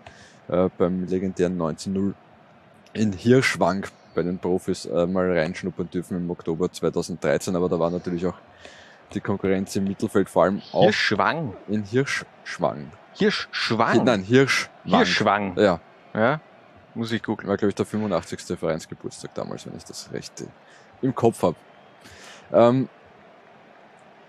[0.48, 2.12] äh, beim legendären 19-0
[2.94, 7.90] in Hirschwang bei den Profis äh, mal reinschnuppern dürfen im Oktober 2013, aber da war
[7.90, 8.36] natürlich auch
[9.14, 11.54] die Konkurrenz im Mittelfeld, vor allem auch Hirschwang.
[11.68, 12.90] in Hirschschwang.
[13.14, 14.04] Hirschschwang?
[14.04, 14.70] Nein, Hirschwang.
[14.84, 15.56] Hirschwang.
[15.56, 15.80] Ja.
[16.14, 16.40] Ja,
[16.94, 17.48] muss ich gucken.
[17.48, 18.58] War, glaube ich, der 85.
[18.58, 20.44] Vereinsgeburtstag damals, wenn ich das recht
[21.00, 21.56] im Kopf habe.
[22.52, 22.88] Ähm,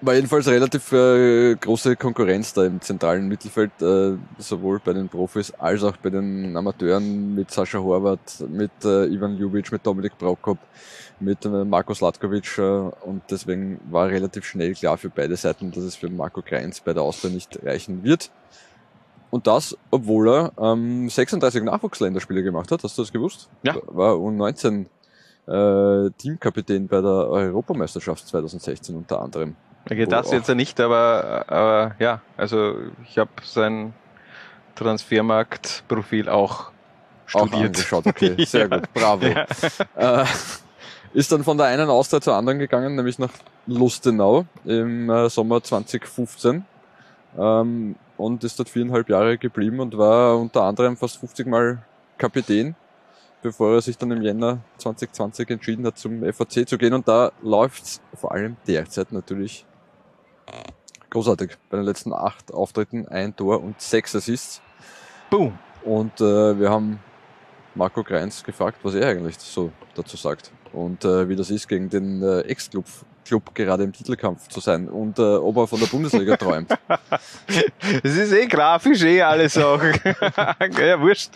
[0.06, 5.52] war jedenfalls relativ äh, große Konkurrenz da im zentralen Mittelfeld, äh, sowohl bei den Profis
[5.52, 10.58] als auch bei den Amateuren mit Sascha Horvath, mit äh, Ivan Ljubic, mit Dominik Prokop,
[11.22, 15.84] mit äh, Marko Slatkovic äh, und deswegen war relativ schnell klar für beide Seiten, dass
[15.84, 18.30] es für Marco Kreins bei der Austria nicht reichen wird.
[19.34, 22.84] Und das, obwohl er ähm, 36 Nachwuchsländerspiele gemacht hat.
[22.84, 23.50] Hast du das gewusst?
[23.64, 23.76] Ja.
[23.88, 24.86] War U19
[25.48, 29.56] äh, Teamkapitän bei der Europameisterschaft 2016 unter anderem.
[29.90, 32.76] Okay, das auch- jetzt ja nicht, aber, aber ja, also
[33.10, 33.96] ich habe sein
[34.76, 36.66] Transfermarktprofil auch
[37.34, 37.66] Auch studiert.
[37.66, 38.78] angeschaut, okay, sehr Ja.
[38.78, 39.26] gut, bravo.
[39.26, 40.22] Ja.
[40.22, 40.26] Äh,
[41.16, 43.32] ist dann von der einen Austria zur anderen gegangen, nämlich nach
[43.66, 46.66] Lustenau im äh, Sommer 2015
[47.38, 51.84] ähm, und ist dort viereinhalb Jahre geblieben und war unter anderem fast 50 Mal
[52.18, 52.76] Kapitän,
[53.42, 57.32] bevor er sich dann im Jänner 2020 entschieden hat, zum FAC zu gehen und da
[57.42, 59.66] läuft's vor allem derzeit natürlich
[61.10, 61.58] großartig.
[61.70, 64.62] Bei den letzten acht Auftritten ein Tor und sechs Assists.
[65.30, 65.58] Boom.
[65.84, 67.00] Und äh, wir haben
[67.76, 70.52] Marco Kreins gefragt, was er eigentlich so dazu sagt.
[70.72, 72.86] Und äh, wie das ist, gegen den äh, Ex-Club
[73.26, 76.70] Club gerade im Titelkampf zu sein und äh, ob er von der Bundesliga träumt.
[78.04, 79.82] Das ist eh grafisch, eh alles auch.
[79.82, 81.32] ja, wurscht.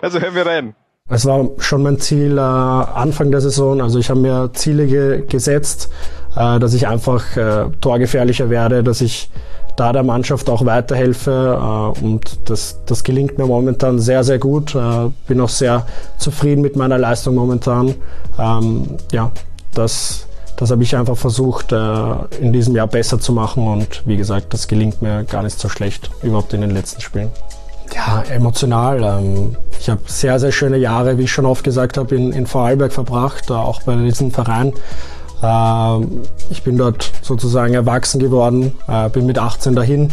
[0.00, 0.74] Also hören wir rein.
[1.08, 3.80] Es war schon mein Ziel äh, Anfang der Saison.
[3.80, 5.88] Also ich habe mir Ziele ge gesetzt,
[6.36, 9.30] äh, dass ich einfach äh, torgefährlicher werde, dass ich
[9.76, 11.94] da der Mannschaft auch weiterhelfe.
[12.00, 14.74] Äh, und das, das gelingt mir momentan sehr, sehr gut.
[14.74, 15.86] Äh, bin auch sehr
[16.18, 17.94] zufrieden mit meiner Leistung momentan.
[18.38, 19.30] Ähm, ja,
[19.74, 20.25] das,
[20.56, 23.66] das habe ich einfach versucht, äh, in diesem Jahr besser zu machen.
[23.68, 27.30] Und wie gesagt, das gelingt mir gar nicht so schlecht, überhaupt in den letzten Spielen.
[27.94, 29.02] Ja, emotional.
[29.02, 32.46] Ähm, ich habe sehr, sehr schöne Jahre, wie ich schon oft gesagt habe, in, in
[32.46, 34.72] Vorarlberg verbracht, äh, auch bei diesem Verein.
[35.42, 40.12] Ähm, ich bin dort sozusagen erwachsen geworden, äh, bin mit 18 dahin.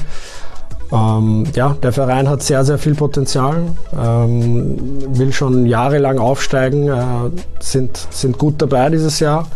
[0.91, 3.63] Ähm, ja, der Verein hat sehr, sehr viel Potenzial,
[3.99, 4.77] ähm,
[5.17, 9.47] will schon jahrelang aufsteigen, äh, sind, sind gut dabei dieses Jahr.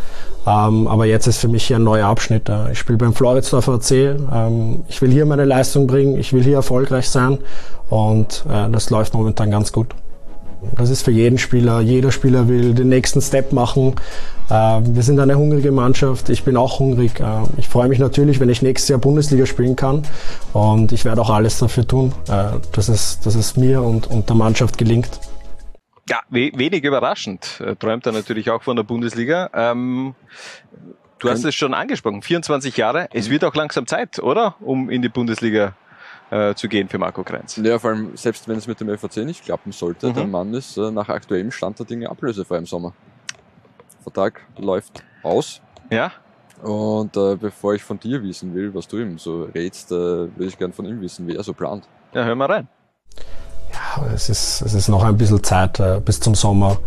[0.48, 2.48] Ähm, aber jetzt ist für mich hier ein neuer Abschnitt.
[2.48, 3.92] Äh, ich spiele beim Floridsdorfer AC.
[3.92, 7.40] Ähm, ich will hier meine Leistung bringen, ich will hier erfolgreich sein
[7.90, 9.88] und äh, das läuft momentan ganz gut.
[10.76, 11.82] Das ist für jeden Spieler.
[11.82, 13.96] Jeder Spieler will den nächsten Step machen.
[14.50, 16.30] Äh, wir sind eine hungrige Mannschaft.
[16.30, 17.20] Ich bin auch hungrig.
[17.20, 17.26] Äh,
[17.58, 20.04] ich freue mich natürlich, wenn ich nächstes Jahr Bundesliga spielen kann.
[20.54, 24.30] Und ich werde auch alles dafür tun, äh, dass, es, dass es mir und, und
[24.30, 25.20] der Mannschaft gelingt.
[26.10, 27.60] Ja, we wenig überraschend.
[27.62, 29.50] Äh, träumt er natürlich auch von der Bundesliga.
[29.54, 30.16] Ähm,
[31.20, 33.08] du hast es schon angesprochen, 24 Jahre.
[33.14, 34.56] Es wird auch langsam Zeit, oder?
[34.62, 35.74] Um in die Bundesliga
[36.30, 37.58] äh, zu gehen für Marco Krenz.
[37.58, 40.14] Ja, vor allem, selbst wenn es mit dem FAC nicht klappen sollte, Mhm.
[40.14, 42.94] der Mann ist äh, nach aktuellem Stand der Dinge ablösefrei im Sommer.
[44.04, 45.62] Vertrag läuft aus.
[45.90, 46.12] Ja.
[46.64, 50.46] Und äh, bevor ich von dir wissen will, was du ihm so rätst, äh, würde
[50.46, 51.88] ich gern von ihm wissen, wie er so plant.
[52.14, 52.68] Ja, hör mal rein.
[54.14, 56.78] Es ist, es ist noch ein bisschen Zeit äh, bis zum Sommer.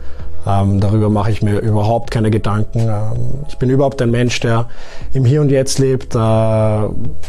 [0.46, 2.80] Ähm, darüber mache ich mir überhaupt keine Gedanken.
[2.80, 4.68] Ähm, ich bin überhaupt ein Mensch, der
[5.12, 6.14] im Hier und Jetzt lebt.
[6.14, 6.84] Äh,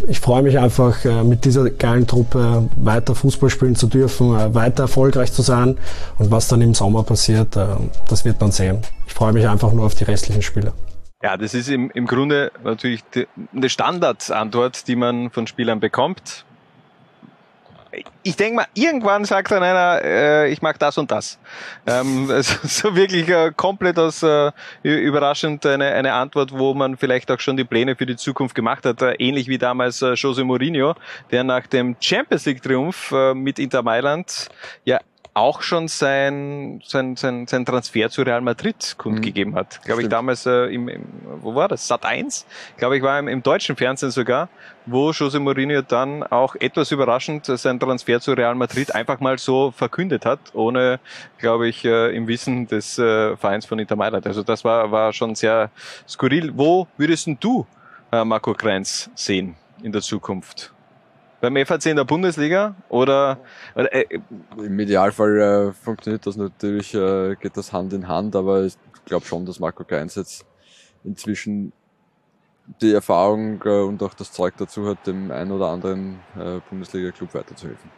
[0.07, 4.53] ich freue mich einfach, äh, mit dieser geilen Truppe weiter Fußball spielen zu dürfen, äh,
[4.55, 5.77] weiter erfolgreich zu sein.
[6.19, 7.65] Und was dann im Sommer passiert, äh,
[8.07, 8.79] das wird man sehen.
[9.07, 10.71] Ich freue mich einfach nur auf die restlichen Spiele.
[11.21, 16.45] Ja, das ist im, im Grunde natürlich die, eine Standardantwort, die man von Spielern bekommt.
[18.23, 21.37] Ich denke mal, irgendwann sagt dann einer, äh, ich mag das und das.
[21.85, 24.51] Ähm, also, so wirklich äh, komplett aus äh,
[24.83, 28.85] überraschend eine, eine Antwort, wo man vielleicht auch schon die Pläne für die Zukunft gemacht
[28.85, 30.95] hat, äh, ähnlich wie damals äh, Jose Mourinho,
[31.31, 34.47] der nach dem Champions League Triumph äh, mit Inter Mailand
[34.85, 34.99] ja
[35.33, 39.81] auch schon sein, sein, sein, sein Transfer zu Real Madrid kundgegeben hat.
[39.83, 41.03] Glaube ich damals äh, im, im,
[41.41, 41.87] wo war das?
[41.87, 42.45] Sat 1?
[42.77, 44.49] Glaube ich war im, im deutschen Fernsehen sogar,
[44.85, 49.37] wo Jose Mourinho dann auch etwas überraschend äh, seinen Transfer zu Real Madrid einfach mal
[49.37, 50.99] so verkündet hat, ohne,
[51.37, 54.27] glaube ich, äh, im Wissen des äh, Vereins von Inter Mailand.
[54.27, 55.69] Also das war, war schon sehr
[56.07, 56.51] skurril.
[56.55, 57.65] Wo würdest denn du
[58.11, 60.73] äh, Marco Krenz sehen in der Zukunft?
[61.41, 63.39] Beim FAC in der Bundesliga oder,
[63.75, 64.05] oder äh,
[64.57, 68.75] Im Idealfall äh, funktioniert das natürlich, äh, geht das Hand in Hand, aber ich
[69.05, 70.45] glaube schon, dass Marco Kreins jetzt
[71.03, 71.73] inzwischen
[72.81, 77.33] die Erfahrung äh, und auch das Zeug dazu hat, dem einen oder anderen äh, Bundesliga-Club
[77.33, 77.89] weiterzuhelfen.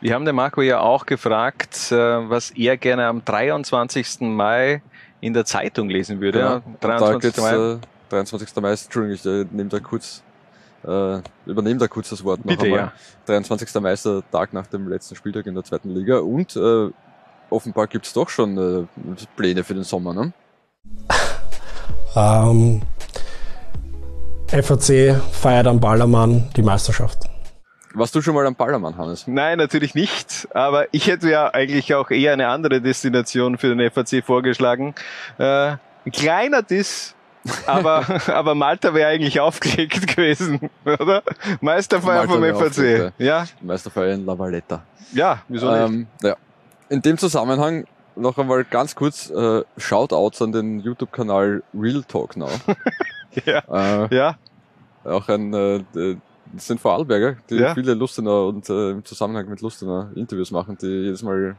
[0.00, 4.20] Wir haben den Marco ja auch gefragt, äh, was er gerne am 23.
[4.20, 4.82] Mai
[5.20, 6.38] in der Zeitung lesen würde.
[6.38, 6.50] Genau.
[6.50, 7.22] Ja, Und Da 23.
[7.34, 7.72] geht's, Mai.
[7.74, 7.78] äh,
[8.10, 8.56] 23.
[8.62, 9.14] Mai, ist- Entschuldigung,
[9.46, 10.22] ich nehme da kurz,
[10.86, 12.78] äh, übernehme da kurz das Wort noch Bitte, einmal.
[12.78, 12.92] ja.
[13.26, 13.74] 23.
[13.80, 16.90] Mai ist der Tag nach dem letzten Spieltag in der zweiten Liga und äh,
[17.50, 20.32] offenbar gibt's doch schon äh, Pläne für den Sommer, ne?
[22.16, 22.80] Ähm,
[24.48, 27.28] FAC feiert am Ballermann die Meisterschaft.
[27.94, 29.26] Warst du schon mal am Ballermann, Hannes?
[29.26, 30.48] Nein, natürlich nicht.
[30.52, 34.94] Aber ich hätte ja eigentlich auch eher eine andere Destination für den FAC vorgeschlagen.
[35.38, 35.72] Äh,
[36.06, 37.14] ein kleiner Diss,
[37.66, 41.22] aber, aber Malta wäre eigentlich aufgelegt gewesen, oder?
[41.60, 43.12] Meisterfeier Malta vom FAC.
[43.18, 44.82] Ja, Meisterfeier in La Valletta.
[45.12, 45.80] ja, wieso nicht?
[45.80, 46.36] Ähm, ja.
[46.88, 47.84] In dem Zusammenhang
[48.16, 52.50] noch einmal ganz kurz äh, Shoutouts an den YouTube-Kanal Real Talk Now.
[53.44, 53.62] ja.
[54.06, 54.36] Äh, ja.
[55.04, 55.84] Auch ein, äh,
[56.52, 57.74] das sind Vorarlberger, die Ja.
[57.74, 61.56] viele Lustener und äh, im Zusammenhang mit Lustener Interviews machen, die jedes Mal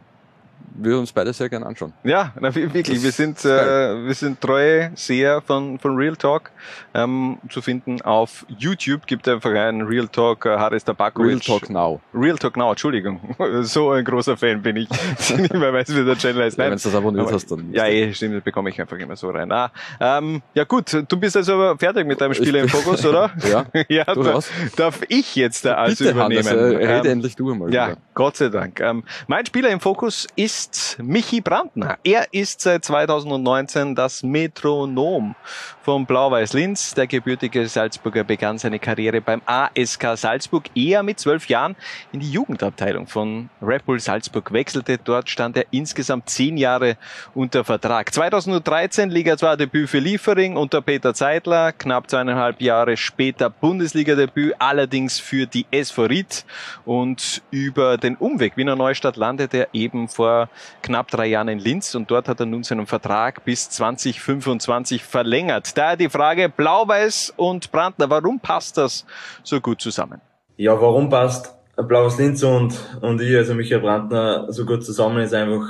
[0.82, 1.91] wir uns beide sehr gern anschauen.
[2.03, 3.03] Ja, na, wir- wirklich.
[3.03, 6.51] Wir sind, äh, wir sind treue Seher von, von Real Talk.
[6.93, 11.30] Ähm, zu finden auf YouTube gibt einfach einen Real Talk äh, Haris Tabakovic.
[11.32, 11.99] Real Talk Now.
[12.14, 13.20] Real Talk Now, Entschuldigung.
[13.64, 14.88] So ein großer Fan bin ich.
[14.89, 16.57] dass ich nicht mehr weiß, wie der Channel heißt.
[16.57, 16.72] Ja, Nein.
[16.72, 19.30] wenn's das abonniert Aber- hast, dann- Ja, eh, stimmt, das bekomme ich einfach immer so
[19.30, 19.51] rein.
[19.51, 23.32] Ah, ähm, ja gut, du bist also fertig mit deinem Spieler im Fokus, oder?
[23.49, 24.49] Ja, ja durchaus.
[24.78, 26.47] darf ich jetzt da also Bitte, übernehmen?
[26.47, 27.97] äh, rede Ähm, endlich du einmal Ja, wieder.
[28.14, 28.80] Gott sei Dank.
[28.80, 32.00] Ähm, mein Spieler im Fokus ist ist Michi Brandner.
[32.04, 35.36] Er ist seit 2019 das Metronom
[35.84, 36.95] von Blau-Weiß Linz.
[36.95, 41.76] Der gebürtige Salzburger begann seine Karriere beim ASK Salzburg, eher mit zwölf Jahren
[42.12, 44.97] in die Jugendabteilung von Red Bull Salzburg wechselte.
[44.97, 46.97] Dort stand er insgesamt zehn Jahre
[47.36, 48.12] unter Vertrag.
[48.12, 55.20] 2013 Liga 2 Debüt für Liefering unter Peter Zeitler, knapp zweieinhalb Jahre später Bundesliga-Debüt, allerdings
[55.20, 56.45] für die SV Ried
[56.86, 60.39] und über den Umweg Wiener Neustadt landete er eben vor
[60.82, 65.78] knapp drei Jahren in Linz und dort hat er nun seinen Vertrag bis 2025 verlängert.
[65.78, 69.06] Daher die Frage Blau-Weiß und Brandner, warum passt das
[69.44, 70.22] so gut zusammen?
[70.56, 71.56] Ja, warum passt
[71.88, 75.66] Blaues Linz und, und ich, also Michael Brandner, so gut zusammen, ist einfach,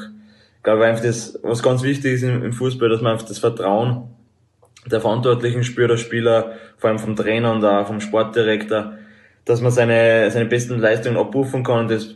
[0.63, 4.09] glaube einfach das, was ganz wichtig ist im, im Fußball, dass man einfach das Vertrauen
[4.86, 8.93] der Verantwortlichen spürt, der Spieler, vor allem vom Trainer und auch vom Sportdirektor,
[9.45, 12.15] dass man seine, seine besten Leistungen abrufen kann und das,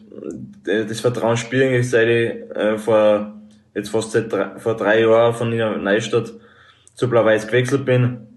[0.64, 3.34] das Vertrauen spüren ich seit ich äh, vor,
[3.74, 5.50] jetzt fast seit drei, vor drei Jahren von
[5.84, 6.34] Neustadt
[6.96, 8.28] zu Blau-Weiß gewechselt bin.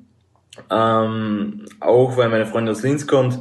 [0.71, 3.39] Ähm, auch weil meine Freundin aus Linz kommt.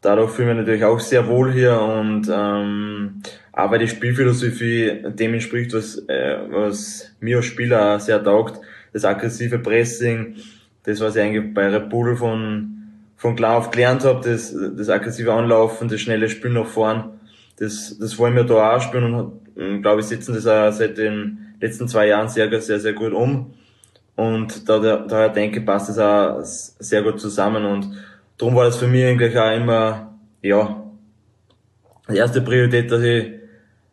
[0.00, 3.22] Dadurch fühle ich mich natürlich auch sehr wohl hier und ähm,
[3.52, 8.60] auch weil die Spielphilosophie dem entspricht, was, äh, was mir als Spieler sehr taugt.
[8.92, 10.36] Das aggressive Pressing,
[10.84, 12.82] das was ich eigentlich bei Red Bull von,
[13.16, 17.17] von klar auf gelernt habe, das, das aggressive Anlaufen, das schnelle Spielen nach vorn,
[17.58, 21.54] das, das wollen wir da auch spielen und glaube ich setzen das auch seit den
[21.60, 23.54] letzten zwei Jahren sehr, sehr, sehr gut um.
[24.16, 27.64] Und da, daher denke ich, passt das auch sehr gut zusammen.
[27.64, 27.88] Und
[28.36, 30.84] darum war das für mich eigentlich auch immer, ja,
[32.10, 33.26] die erste Priorität, dass ich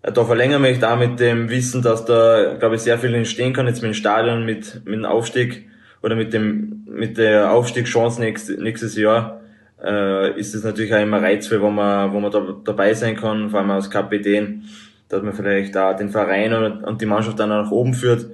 [0.02, 3.68] da verlängern möchte, auch mit dem Wissen, dass da, glaube ich, sehr viel entstehen kann,
[3.68, 5.68] jetzt mit dem Stadion, mit, mit dem Aufstieg
[6.02, 9.42] oder mit dem, mit der Aufstiegschance nächstes, nächstes Jahr,
[9.86, 13.50] äh, ist es natürlich auch immer reizvoll, wo man, wo man da dabei sein kann,
[13.50, 14.64] vor allem als Kapitän,
[15.10, 18.26] dass man vielleicht da den Verein und, und die Mannschaft dann nach oben führt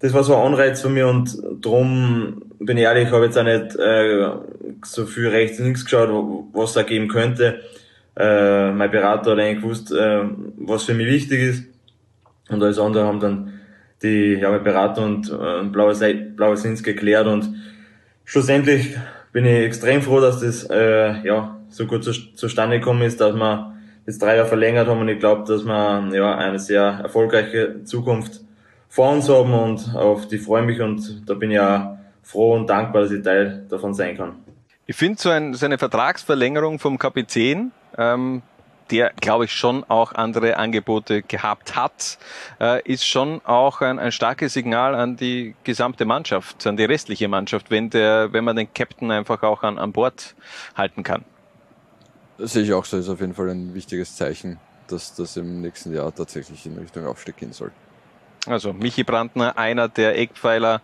[0.00, 3.38] das war so ein Anreiz für mich und drum bin ich ehrlich, ich habe jetzt
[3.38, 4.30] auch nicht äh,
[4.82, 6.08] so viel rechts und links geschaut,
[6.52, 7.60] was da geben könnte.
[8.16, 10.22] Äh, mein Berater hat eigentlich gewusst, äh,
[10.56, 11.64] was für mich wichtig ist.
[12.48, 13.60] Und alles andere haben dann
[14.02, 16.02] die ja, mein Berater und äh, Blaues,
[16.34, 17.54] Blaues Linz geklärt und
[18.24, 18.96] schlussendlich
[19.32, 23.34] bin ich extrem froh, dass das äh, ja, so gut zu, zustande gekommen ist, dass
[23.34, 23.74] wir
[24.06, 28.40] jetzt drei Jahre verlängert haben und ich glaube, dass wir ja, eine sehr erfolgreiche Zukunft
[28.88, 32.68] vor uns haben und auf die freue mich und da bin ich ja froh und
[32.68, 34.36] dankbar, dass ich Teil davon sein kann.
[34.86, 38.42] Ich finde so, ein, so eine Vertragsverlängerung vom Kapitän, ähm,
[38.90, 42.18] der, glaube ich, schon auch andere Angebote gehabt hat,
[42.60, 47.28] äh, ist schon auch ein, ein starkes Signal an die gesamte Mannschaft, an die restliche
[47.28, 50.34] Mannschaft, wenn der, wenn man den Captain einfach auch an, an Bord
[50.76, 51.24] halten kann.
[52.38, 55.60] Das sehe ich auch so, ist auf jeden Fall ein wichtiges Zeichen, dass das im
[55.60, 57.70] nächsten Jahr tatsächlich in Richtung Aufstieg gehen soll.
[58.46, 60.80] Also Michi Brandner, einer der Eckpfeiler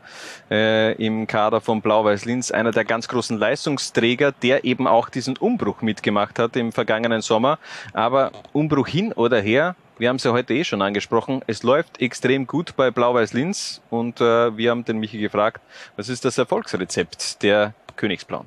[0.51, 5.39] äh, im Kader von Blau-Weiß Linz, einer der ganz großen Leistungsträger, der eben auch diesen
[5.39, 7.59] Umbruch mitgemacht hat im vergangenen Sommer.
[7.95, 12.01] Aber Umbruch hin oder her, wir haben es ja heute eh schon angesprochen, es läuft
[12.01, 15.63] extrem gut bei Blau-Weiß Linz und äh, wir haben den Michi gefragt,
[15.97, 18.47] was ist das Erfolgsrezept der Königsblauen?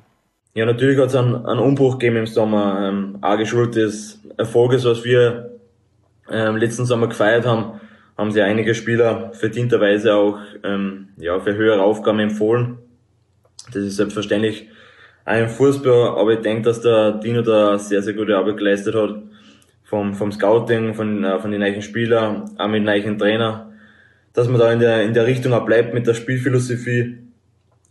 [0.54, 4.84] Ja, natürlich hat es einen, einen Umbruch gegeben im Sommer, ähm, auch geschuldet des Erfolges,
[4.84, 5.58] was wir
[6.30, 7.80] ähm, letzten Sommer gefeiert haben
[8.20, 12.76] haben sie einige Spieler verdienterweise auch ähm, ja, für höhere Aufgaben empfohlen.
[13.72, 14.68] Das ist selbstverständlich
[15.24, 19.22] ein Fußball, aber ich denke, dass der Dino da sehr, sehr gute Arbeit geleistet hat.
[19.84, 23.72] Vom, vom Scouting, von, äh, von den neuen Spielern, auch mit den neuen Trainer,
[24.34, 27.18] dass man da in der, in der Richtung auch bleibt mit der Spielphilosophie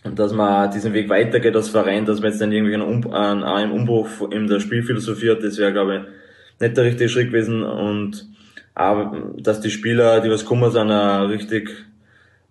[0.04, 3.12] und dass man diesen Weg weitergeht als Verein, dass man jetzt dann irgendwie einen, um,
[3.12, 7.32] einen, einen Umbruch in der Spielphilosophie hat, das wäre, glaube ich, nicht der richtige Schritt
[7.32, 8.30] gewesen und
[8.80, 11.70] aber dass die Spieler, die was kommen, sind, eine richtig,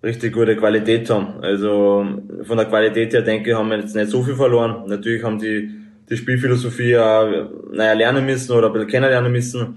[0.02, 1.42] richtig gute Qualität haben.
[1.42, 2.06] Also
[2.42, 4.82] von der Qualität her denke ich, haben wir jetzt nicht so viel verloren.
[4.86, 5.70] Natürlich haben die
[6.10, 9.76] die Spielphilosophie auch, naja, lernen müssen oder ein bisschen kennenlernen müssen.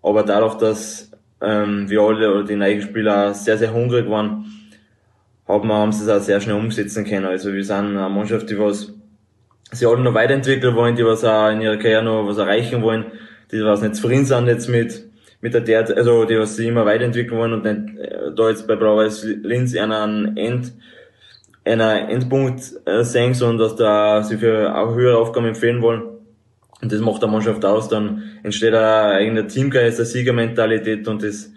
[0.00, 4.44] Aber dadurch, dass ähm, wir alle oder die neuen Spieler sehr, sehr hungrig waren,
[5.48, 7.26] haben wir, haben sie es auch sehr schnell umsetzen können.
[7.26, 8.92] Also wir sind eine Mannschaft, die was
[9.72, 13.06] sie alle noch weiterentwickeln wollen, die was auch in ihrer Karriere noch was erreichen wollen,
[13.50, 15.07] die was nicht zufrieden sind jetzt mit
[15.40, 18.66] mit der der, also die was sie immer weiterentwickeln wollen und nicht äh, da jetzt
[18.66, 20.72] bei Blau-Weiß Linz einen End,
[21.64, 26.02] einer Endpunkt äh, sehen, sondern dass da sie für auch höhere Aufgaben empfehlen wollen.
[26.80, 31.50] Und das macht der Mannschaft aus, dann entsteht ein eigener Teamgeist, eine Siegermentalität und das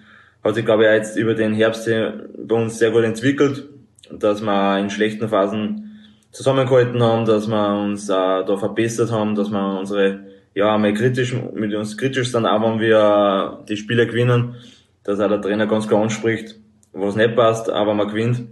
[0.44, 3.70] hat sich, glaube ich, jetzt über den Herbst bei uns sehr gut entwickelt,
[4.12, 5.92] dass wir in schlechten Phasen
[6.32, 11.36] zusammengehalten haben, dass wir uns äh, da verbessert haben, dass wir unsere ja, mal kritisch,
[11.54, 14.56] mit uns kritisch sind, auch wenn wir die Spiele gewinnen,
[15.04, 16.56] dass auch der Trainer ganz klar anspricht,
[16.94, 18.44] was nicht passt, aber man gewinnt.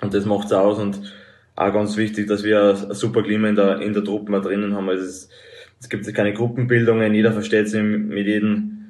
[0.00, 1.00] Und das macht's aus und
[1.56, 4.74] auch ganz wichtig, dass wir ein super Klima in der, in der Truppe mal drinnen
[4.74, 4.88] haben.
[4.88, 5.28] Also es,
[5.78, 8.80] es gibt keine Gruppenbildungen, jeder versteht sich mit jedem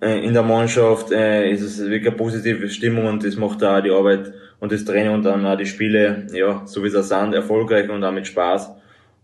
[0.00, 3.80] äh, in der Mannschaft, äh, ist es wirklich eine positive Stimmung und das macht auch
[3.80, 7.34] die Arbeit und das Training und dann auch die Spiele, ja, so wie sie sind,
[7.34, 8.70] erfolgreich und auch mit Spaß.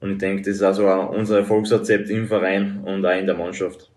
[0.01, 3.91] Und ich denke, das ist also unser Erfolgsrezept im Verein und auch in der Mannschaft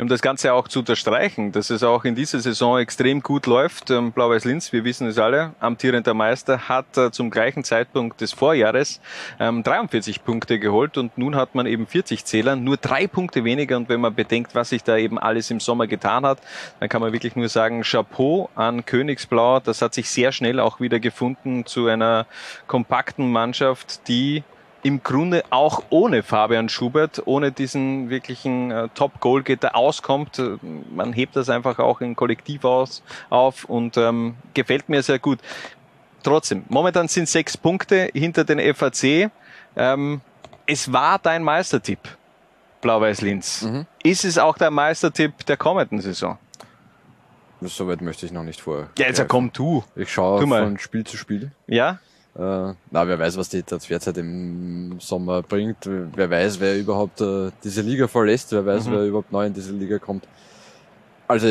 [0.00, 3.90] um das Ganze auch zu unterstreichen, dass es auch in dieser Saison extrem gut läuft.
[3.90, 8.32] Ähm, Blau-Weiß Linz, wir wissen es alle, amtierender Meister, hat äh, zum gleichen Zeitpunkt des
[8.32, 9.00] Vorjahres
[9.38, 13.76] 43 ähm, Punkte geholt und nun hat man eben 40 Zähler, nur drei Punkte weniger.
[13.76, 16.38] Und wenn man bedenkt, was sich da eben alles im Sommer getan hat,
[16.80, 19.60] dann kann man wirklich nur sagen, Chapeau an Königsblau.
[19.60, 22.26] Das hat sich sehr schnell auch wieder gefunden zu einer
[22.66, 24.44] kompakten Mannschaft, die
[24.82, 30.38] im Grunde auch ohne Fabian Schubert, ohne diesen wirklichen äh, Top-Goalgetter auskommt.
[30.38, 30.56] Äh,
[30.94, 35.38] man hebt das einfach auch im Kollektiv aus, auf und ähm, gefällt mir sehr gut.
[36.22, 39.30] Trotzdem, momentan sind sechs Punkte hinter den FAC.
[39.76, 40.20] Ähm,
[40.66, 42.00] es war dein Meistertipp,
[42.80, 43.62] Blau-Weiß Linz.
[43.62, 43.86] Mhm.
[44.02, 46.38] Ist es auch der Meistertipp der kommenden Saison?
[47.62, 48.88] Soweit möchte ich noch nicht vor.
[48.96, 49.84] Ja, jetzt komm du.
[49.94, 51.52] Ich schaue von Spiel zu Spiel.
[51.66, 51.98] Ja?
[52.36, 52.40] Äh,
[52.90, 55.78] na, wer weiß, was die Transferzeit im Sommer bringt.
[55.86, 58.52] Wer weiß, wer überhaupt äh, diese Liga verlässt.
[58.52, 58.92] Wer weiß, mhm.
[58.92, 60.26] wer überhaupt neu in diese Liga kommt.
[61.26, 61.46] Also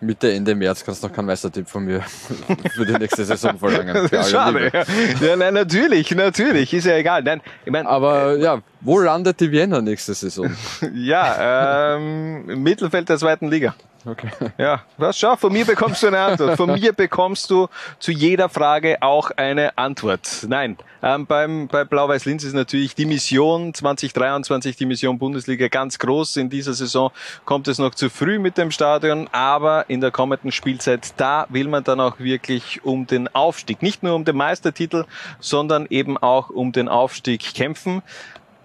[0.00, 2.00] Mitte, Ende März kannst du noch keinen Meistertipp von mir
[2.74, 4.08] für die nächste Saison verlangen.
[4.30, 4.70] Schade.
[4.72, 5.26] Ja.
[5.26, 6.72] ja, nein, natürlich, natürlich.
[6.74, 7.22] Ist ja egal.
[7.22, 10.54] Nein, ich mein, Aber äh, ja, wo landet die Vienna nächste Saison?
[10.94, 13.74] ja, ähm, im Mittelfeld der zweiten Liga.
[14.06, 14.28] Okay.
[14.56, 16.56] Ja, was schau, von mir bekommst du eine Antwort.
[16.56, 17.66] Von mir bekommst du
[17.98, 20.46] zu jeder Frage auch eine Antwort.
[20.48, 25.98] Nein, ähm, beim, bei Blau-Weiß Linz ist natürlich die Mission 2023, die Mission Bundesliga ganz
[25.98, 26.36] groß.
[26.36, 27.10] In dieser Saison
[27.44, 31.66] kommt es noch zu früh mit dem Stadion, aber in der kommenden Spielzeit, da will
[31.66, 35.04] man dann auch wirklich um den Aufstieg, nicht nur um den Meistertitel,
[35.40, 38.02] sondern eben auch um den Aufstieg kämpfen.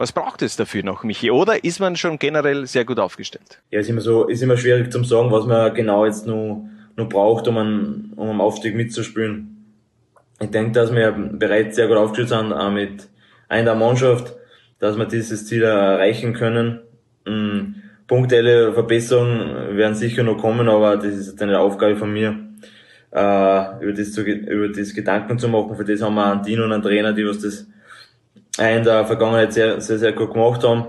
[0.02, 1.30] Was braucht es dafür noch, Michi?
[1.30, 3.62] Oder ist man schon generell sehr gut aufgestellt?
[3.70, 7.08] Ja, ist immer so, ist immer schwierig zu sagen, was man genau jetzt nur, nur
[7.08, 9.64] braucht, um, einen, um am Aufstieg mitzuspielen.
[10.40, 13.10] Ich denke, dass wir bereits sehr gut aufgestellt sind, auch mit
[13.48, 14.34] einer Mannschaft,
[14.80, 16.80] dass wir dieses Ziel erreichen können.
[17.28, 17.76] Mhm.
[18.08, 22.40] Punktuelle Verbesserungen werden sicher noch kommen, aber das ist eine Aufgabe von mir,
[23.12, 25.76] äh, über das, zu, über das Gedanken zu machen.
[25.76, 27.68] Für das haben wir einen Dino und einen Trainer, die was das
[28.58, 30.86] in der Vergangenheit sehr, sehr, sehr gut gemacht haben.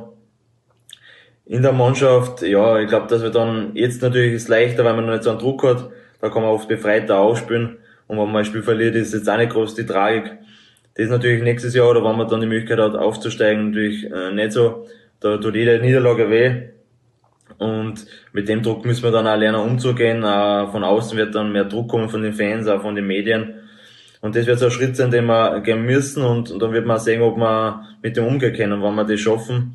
[1.46, 5.06] In der Mannschaft, ja, ich glaube, dass wir dann jetzt natürlich ist leichter, weil man
[5.06, 5.90] noch nicht so einen Druck hat.
[6.20, 7.78] Da kann man oft befreiter ausspielen.
[8.06, 10.38] Und wenn man ein Spiel verliert, ist jetzt auch nicht groß die Tragik.
[10.94, 14.32] Das ist natürlich nächstes Jahr, oder wenn man dann die Möglichkeit hat, aufzusteigen, natürlich äh,
[14.32, 14.86] nicht so.
[15.20, 16.68] Da tut jede Niederlage weh.
[17.58, 20.22] Und mit dem Druck müssen wir dann auch lernen umzugehen.
[20.22, 23.54] Äh, von außen wird dann mehr Druck kommen von den Fans, auch von den Medien.
[24.22, 26.86] Und das wird so ein Schritt sein, den wir gehen müssen und, und dann wird
[26.86, 28.74] man sehen, ob wir mit dem umgehen können.
[28.74, 29.74] Und wenn wir das schaffen,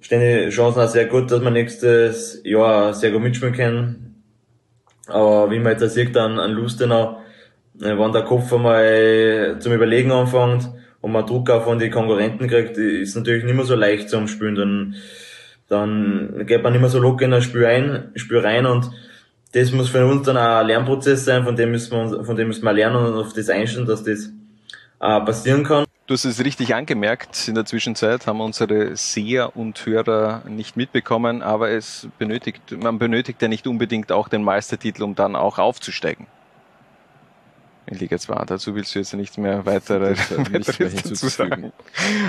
[0.00, 4.22] stehen die Chancen auch sehr gut, dass wir nächstes Jahr sehr gut mitspielen können.
[5.06, 7.20] Aber wie man jetzt sieht, an, an Lustenau,
[7.80, 10.68] äh, wenn der Kopf einmal zum Überlegen anfängt
[11.00, 14.26] und man Druck auch von den Konkurrenten kriegt, ist natürlich nicht mehr so leicht zum
[14.26, 14.56] Spielen.
[14.56, 14.94] Dann,
[15.68, 18.90] dann geht man nicht mehr so locker in ein Spiel ein, Spiel rein und
[19.56, 22.36] das muss für uns dann auch ein Lernprozess sein, von dem müssen wir, uns, von
[22.36, 24.26] dem müssen wir lernen und auf das einstellen, dass das
[25.00, 25.86] äh, passieren kann.
[26.06, 27.48] Du hast es richtig angemerkt.
[27.48, 33.40] In der Zwischenzeit haben unsere Seher und Hörer nicht mitbekommen, aber es benötigt, man benötigt
[33.40, 36.26] ja nicht unbedingt auch den Meistertitel, um dann auch aufzusteigen
[37.88, 38.44] Liga 2.
[38.46, 41.72] Dazu willst du jetzt nicht mehr weitere, dazu sagen.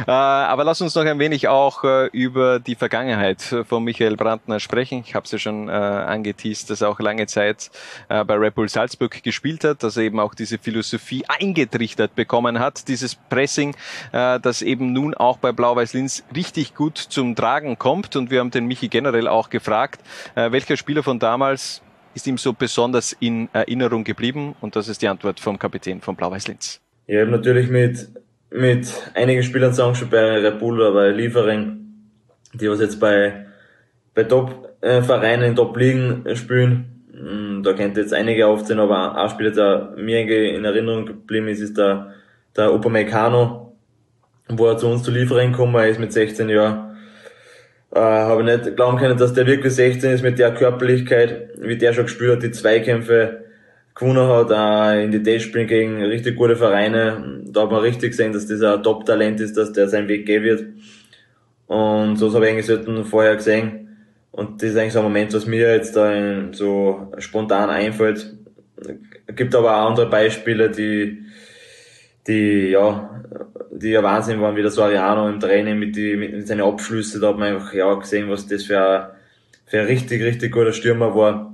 [0.07, 4.59] Äh, aber lass uns noch ein wenig auch äh, über die Vergangenheit von Michael Brandner
[4.59, 5.03] sprechen.
[5.05, 7.71] Ich habe es ja schon äh, angeteased, dass er auch lange Zeit
[8.09, 12.59] äh, bei Red Bull Salzburg gespielt hat, dass er eben auch diese Philosophie eingetrichtert bekommen
[12.59, 13.75] hat, dieses Pressing,
[14.11, 18.15] das eben nun auch bei Blau-Weiß Linz richtig gut zum Tragen kommt.
[18.15, 20.01] Und wir haben den Michi generell auch gefragt,
[20.35, 21.81] welcher Spieler von damals
[22.17, 24.55] ist ihm so besonders in Erinnerung geblieben?
[24.59, 26.81] Und das ist die Antwort vom Kapitän von Blau-Weiß Linz.
[27.05, 28.09] Ich habe natürlich mit,
[28.49, 31.77] mit einigen Spielern sagen schon bei Red Bull oder bei Liefering,
[32.53, 33.45] die was jetzt bei,
[34.15, 37.05] bei Top-Vereinen in Top-Ligen spielen.
[37.13, 40.21] Mm, da kennt jetzt einige aufzählen, aber ein Spieler, der mir
[40.55, 42.13] in Erinnerung geblieben ist, ist der,
[42.55, 43.77] der Upamecano,
[44.49, 46.96] wo er zu uns zu Liefering gekommen er ist mit 16 Jahren
[47.93, 51.93] äh, habe nicht glauben können, dass der wirklich 16 ist mit der Körperlichkeit, wie der
[51.93, 53.45] schon gespielt hat, die Zweikämpfe
[53.95, 57.41] gewonnen hat, äh, in die Testspielen gegen richtig gute Vereine.
[57.45, 60.43] Da hat man richtig gesehen, dass das ein Top-Talent ist, dass der seinen Weg gehen
[60.43, 60.65] wird.
[61.67, 63.97] Und so habe ich eigentlich selten vorher gesehen.
[64.31, 66.13] Und das ist eigentlich so ein Moment, was mir jetzt da
[66.51, 68.35] so spontan einfällt.
[69.25, 71.25] Es gibt aber auch andere Beispiele, die,
[72.27, 73.21] die, ja,
[73.71, 77.21] die ja Wahnsinn waren, wie der Soriano im Training mit, die, mit seinen Abschlüssen.
[77.21, 79.07] Da hat man einfach, ja, gesehen, was das für ein,
[79.65, 81.53] für ein richtig, richtig guter Stürmer war.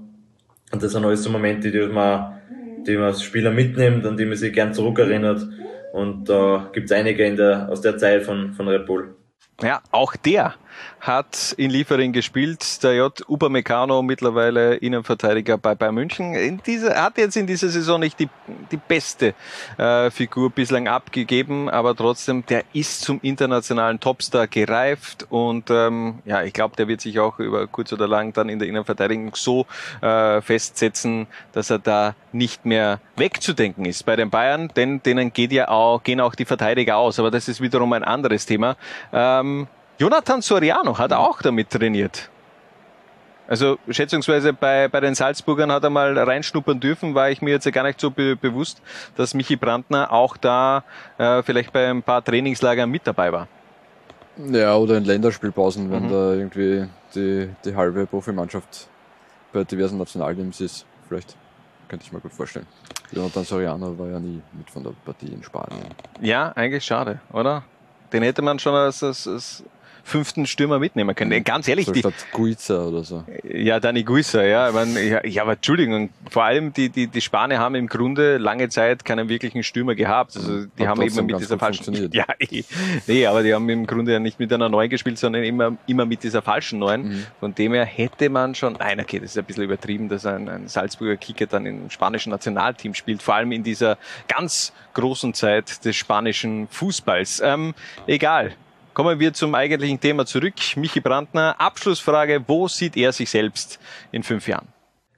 [0.72, 2.42] Und das sind alles so Momente, die man,
[2.88, 5.48] die man als Spieler mitnimmt, an die man sich gern zurückerinnert.
[5.94, 9.16] Und da gibt's einige in der, aus der Zeit von, von Red Bull.
[9.62, 10.56] Ja, auch der
[11.00, 12.84] hat in Liefering gespielt.
[12.84, 13.22] Der J.
[13.28, 16.34] Upamecano, mittlerweile Innenverteidiger bei Bayern München.
[16.34, 18.30] In dieser, hat jetzt in dieser Saison nicht die,
[18.72, 19.34] die beste
[19.78, 26.44] äh, Figur bislang abgegeben, aber trotzdem, der ist zum internationalen Topstar gereift und ähm, ja,
[26.44, 29.66] ich glaube, der wird sich auch über kurz oder lang dann in der Innenverteidigung so
[30.02, 35.52] äh, festsetzen, dass er da nicht mehr wegzudenken ist bei den Bayern, denn denen geht
[35.52, 38.76] ja auch, gehen auch die Verteidiger aus, aber das ist wiederum ein anderes Thema.
[39.12, 39.68] Ähm,
[39.98, 42.30] Jonathan Soriano hat auch damit trainiert.
[43.48, 47.66] Also schätzungsweise bei, bei den Salzburgern hat er mal reinschnuppern dürfen, war ich mir jetzt
[47.66, 48.82] ja gar nicht so be bewusst,
[49.18, 50.84] dass Michi Brandner auch da
[51.18, 53.48] äh, vielleicht bei ein paar Trainingslagern mit dabei war.
[54.38, 56.10] Ja, oder in Länderspielpausen, wenn Mhm.
[56.10, 58.88] da irgendwie die, die halbe Profimannschaft
[59.52, 60.86] bei diversen Nationalteams ist.
[61.08, 61.36] Vielleicht
[61.90, 62.66] könnte ich mir gut vorstellen.
[63.12, 65.86] Jonathan Soriano war ja nie mit von der Partie in Spanien.
[66.22, 67.64] Ja, eigentlich schade, oder?
[68.12, 69.64] Den hätte man schon als, als, als
[70.04, 71.44] fünften Stürmer mitnehmen können.
[71.44, 73.24] Ganz ehrlich, So die, statt Guiza oder so.
[73.44, 74.68] Ja, Dani Guissa, ja.
[74.68, 78.38] Ich mein, ja, ja, aber Entschuldigung, vor allem die, die, die Spanier haben im Grunde
[78.38, 80.36] lange Zeit keinen wirklichen Stürmer gehabt.
[80.36, 81.86] Also die Hat haben immer trotzdem mit dieser falschen.
[81.86, 82.14] funktioniert.
[82.24, 82.64] Ja, eh.
[83.08, 86.06] nee, aber die haben im Grunde ja nicht mit einer neuen gespielt, sondern immer, immer
[86.06, 87.08] mit dieser falschen neuen.
[87.08, 87.26] Mhm.
[87.40, 90.50] Von dem her hätte man schon, nein, okay, das ist ein bisschen übertrieben, dass ein,
[90.50, 93.98] ein Salzburger Kicker dann im spanischen Nationalteam spielt, vor allem in dieser
[94.28, 97.42] ganz großen Zeit des spanischen Fußballs.
[97.44, 97.74] Ähm,
[98.06, 98.54] egal.
[98.94, 100.54] Kommen wir zum eigentlichen Thema zurück.
[100.76, 103.80] Michi Brandner, Abschlussfrage, wo sieht er sich selbst
[104.12, 104.68] in fünf Jahren?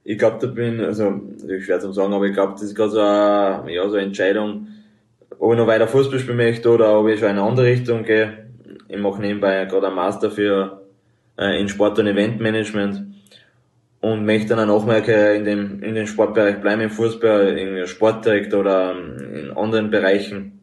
[0.02, 1.20] Ich glaube, da bin, also,
[1.60, 4.68] schwer zu sagen, aber ich glaube, das ist gerade so eine, ja, so eine Entscheidung,
[5.38, 8.04] ob ich noch weiter Fußball spielen möchte oder ob ich schon in eine andere Richtung
[8.04, 8.46] gehe.
[8.88, 10.80] Ich mache nebenbei gerade einen Master für,
[11.38, 13.02] äh, in Sport- und Eventmanagement
[14.00, 18.60] und möchte dann auch mal in dem, in dem Sportbereich bleiben, im Fußball, in Sportdirektor
[18.60, 20.55] oder ähm, in anderen Bereichen.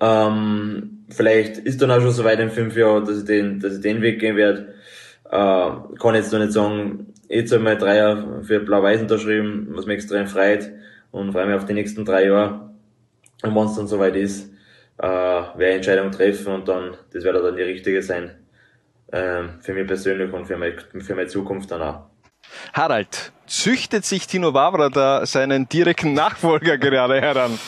[0.00, 3.76] Ähm, vielleicht ist dann auch schon so weit in fünf Jahren, dass ich den, dass
[3.76, 4.74] ich den Weg gehen werde.
[5.30, 9.68] Äh, kann jetzt noch nicht sagen, jetzt habe ich mal drei Jahre für Blau-Weiß unterschrieben,
[9.70, 10.70] was mich extrem freut
[11.10, 12.70] und freue mich auf die nächsten drei Jahre.
[13.42, 14.50] Und wenn es dann soweit ist,
[14.98, 18.36] äh, werde ich Entscheidung treffen und dann, das wird dann die richtige sein.
[19.12, 22.02] Ähm, für mich persönlich und für meine, für meine Zukunft dann auch.
[22.72, 27.58] Harald, züchtet sich Tino Wavra da seinen direkten Nachfolger gerade heran?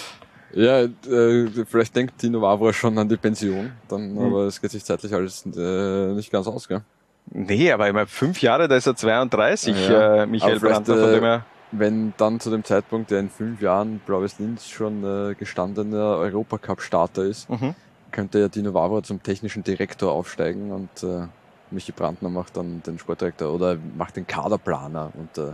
[0.54, 4.18] Ja, äh, vielleicht denkt Tino Wavra schon an die Pension, dann, Mhm.
[4.18, 6.82] aber es geht sich zeitlich alles äh, nicht ganz aus, gell?
[7.30, 10.22] Nee, aber immer fünf Jahre, da ist er 32, Ja.
[10.22, 11.46] äh, Michael Brandner, von äh, dem her.
[11.70, 17.22] Wenn dann zu dem Zeitpunkt, der in fünf Jahren Blaues Linz schon äh, gestandener Europacup-Starter
[17.24, 17.74] ist, Mhm.
[18.10, 21.26] könnte ja Dino Wavra zum technischen Direktor aufsteigen und äh,
[21.70, 25.52] Michi Brandner macht dann den Sportdirektor oder macht den Kaderplaner und äh,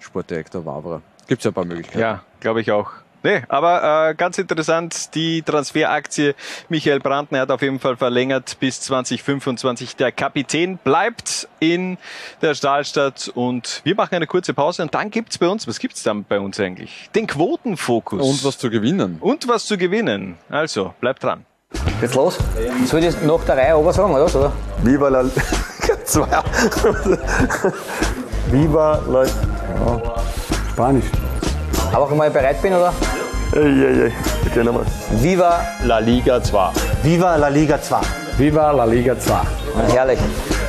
[0.00, 1.00] Sportdirektor Wavra.
[1.28, 2.00] Gibt's ja ein paar Möglichkeiten.
[2.00, 2.90] Ja, glaube ich auch.
[3.26, 6.36] Nee, aber äh, ganz interessant, die Transferaktie
[6.68, 9.96] Michael Brandner hat auf jeden Fall verlängert bis 2025.
[9.96, 11.98] Der Kapitän bleibt in
[12.40, 16.04] der Stahlstadt und wir machen eine kurze Pause und dann gibt's bei uns, was gibt's
[16.04, 17.10] dann bei uns eigentlich?
[17.16, 18.22] Den Quotenfokus.
[18.22, 19.16] Und was zu gewinnen.
[19.18, 20.36] Und was zu gewinnen.
[20.48, 21.44] Also, bleibt dran.
[22.00, 22.38] Geht's los?
[22.84, 24.52] Soll ich das nach der Reihe ober sagen, oder?
[24.84, 25.24] Viva la
[26.04, 26.28] Zwei.
[28.52, 30.14] Viva la ja.
[30.70, 31.06] Spanisch.
[31.92, 32.92] Aber wenn ich bereit bin, oder?
[33.54, 34.12] Ey, ey, ey.
[34.46, 34.84] Okay, nochmal.
[35.22, 36.72] Viva La Liga 2.
[37.02, 38.00] Viva la Liga 2.
[38.36, 39.40] Viva la Liga 2.
[39.92, 40.18] herrlich.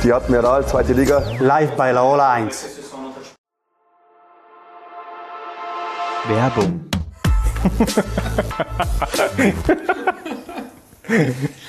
[0.04, 1.22] Die Admiral, zweite Liga.
[1.40, 2.66] Live bei Laola 1.
[6.28, 6.88] Werbung.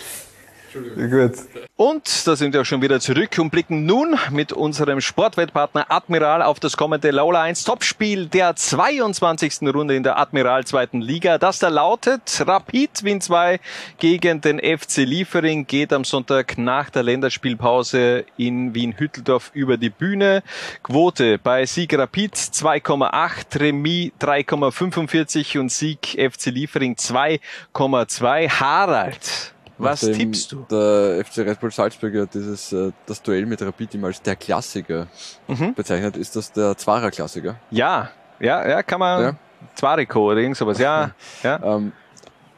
[0.95, 1.33] Gut.
[1.75, 6.41] Und da sind wir auch schon wieder zurück und blicken nun mit unserem Sportwettpartner Admiral
[6.41, 9.61] auf das kommende Laula 1 Topspiel der 22.
[9.73, 11.37] Runde in der Admiral zweiten Liga.
[11.37, 13.59] Das da lautet Rapid Win 2
[13.97, 20.43] gegen den FC Liefering geht am Sonntag nach der Länderspielpause in Wien-Hütteldorf über die Bühne.
[20.83, 28.49] Quote bei Sieg Rapid 2,8, Remis 3,45 und Sieg FC Liefering 2,2.
[28.49, 29.53] Harald.
[29.79, 30.65] Was tippst du?
[30.69, 34.35] Der FC Red Bull Salzburg ja dieses, äh, das Duell mit Rapid immer als der
[34.35, 35.07] Klassiker
[35.47, 35.73] Mhm.
[35.73, 37.55] bezeichnet, ist das der Zwarer-Klassiker.
[37.71, 39.21] Ja, ja, ja, kann man.
[39.23, 39.35] Ja.
[39.75, 41.11] Zwariko oder irgend sowas, ja.
[41.43, 41.59] ja.
[41.63, 41.91] Ähm,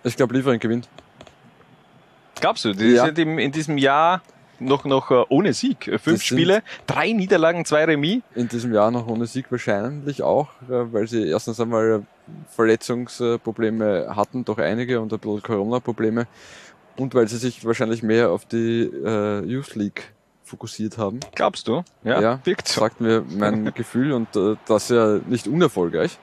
[0.03, 0.89] ich glaube, Liefering gewinnt.
[2.39, 3.05] Glaubst du, die Ja.
[3.05, 4.21] sind in diesem Jahr
[4.59, 5.87] noch, noch äh, ohne Sieg.
[5.87, 8.21] Äh, Fünf Spiele, drei Niederlagen, zwei Remis.
[8.35, 12.03] In diesem Jahr noch ohne Sieg wahrscheinlich auch, weil sie erstens einmal
[12.49, 16.27] Verletzungsprobleme hatten, doch einige und ein bisschen Corona-Probleme.
[16.97, 20.13] Und weil sie sich wahrscheinlich mehr auf die äh, Youth League
[20.43, 21.19] fokussiert haben.
[21.33, 21.83] Glaubst du?
[22.03, 22.81] Ja, wirkt so.
[22.81, 26.19] sagt mir mein Gefühl und äh, das ja nicht unerfolgreich.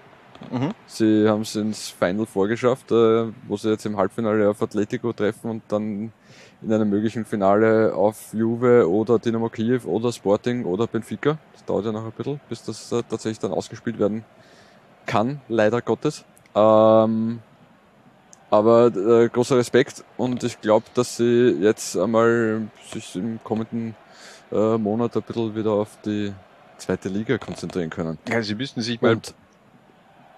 [0.51, 0.73] Mhm.
[0.87, 5.51] Sie haben es ins Final vorgeschafft, äh, wo sie jetzt im Halbfinale auf Atletico treffen
[5.51, 6.13] und dann
[6.63, 11.39] in einem möglichen Finale auf Juve oder Dynamo Kiew oder Sporting oder Benfica.
[11.53, 14.25] Das dauert ja noch ein bisschen, bis das äh, tatsächlich dann ausgespielt werden
[15.07, 16.25] kann, leider Gottes.
[16.55, 17.41] Ähm,
[18.51, 22.63] aber äh, großer Respekt und ich glaube, dass sie jetzt einmal
[22.93, 23.95] sich im kommenden
[24.51, 26.33] äh, Monat ein bisschen wieder auf die
[26.79, 28.19] zweite Liga konzentrieren können.
[28.29, 29.13] Ja, sie müssten sich mal.
[29.13, 29.35] Und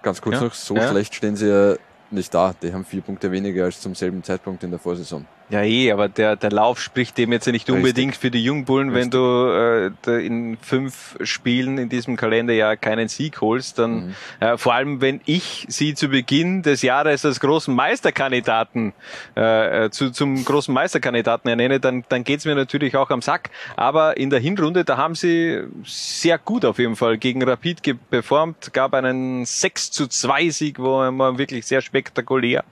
[0.01, 0.89] ganz kurz Ja, noch, so ja.
[0.89, 1.75] schlecht stehen sie ja
[2.09, 2.53] nicht da.
[2.61, 5.25] Die haben vier Punkte weniger als zum selben Zeitpunkt in der Vorsaison.
[5.51, 7.75] Ja, eh, aber der, der Lauf spricht dem jetzt ja nicht Richtig.
[7.75, 8.93] unbedingt für die Jungbullen.
[8.93, 14.15] Wenn du äh, in fünf Spielen in diesem Kalenderjahr keinen Sieg holst, dann Mhm.
[14.39, 18.93] äh, vor allem, wenn ich sie zu Beginn des Jahres als großen Meisterkandidaten
[19.35, 23.49] äh, äh, zu, zum großen Meisterkandidaten ernenne, dann, dann geht's mir natürlich auch am Sack.
[23.75, 28.71] Aber in der Hinrunde, da haben sie sehr gut auf jeden Fall gegen Rapid performt,
[28.73, 32.63] gab einen 6 zu 2 Sieg, wo man wirklich sehr spektakulär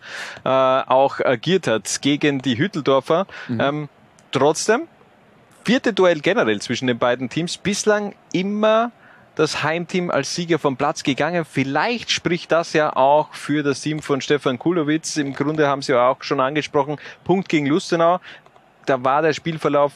[0.46, 3.28] äh, auch agiert hat gegen die Hütteldorfer.
[3.60, 3.90] Ähm,
[4.32, 4.88] trotzdem,
[5.64, 8.92] vierte Duell generell zwischen den beiden Teams, bislang immer
[9.36, 11.46] das Heimteam als Sieger vom Platz gegangen.
[11.46, 15.16] Vielleicht spricht das ja auch für das Team von Stefan Kulowitz.
[15.16, 18.20] Im Grunde haben Sie ja auch schon angesprochen, Punkt gegen Lustenau.
[18.86, 19.94] Da war der Spielverlauf,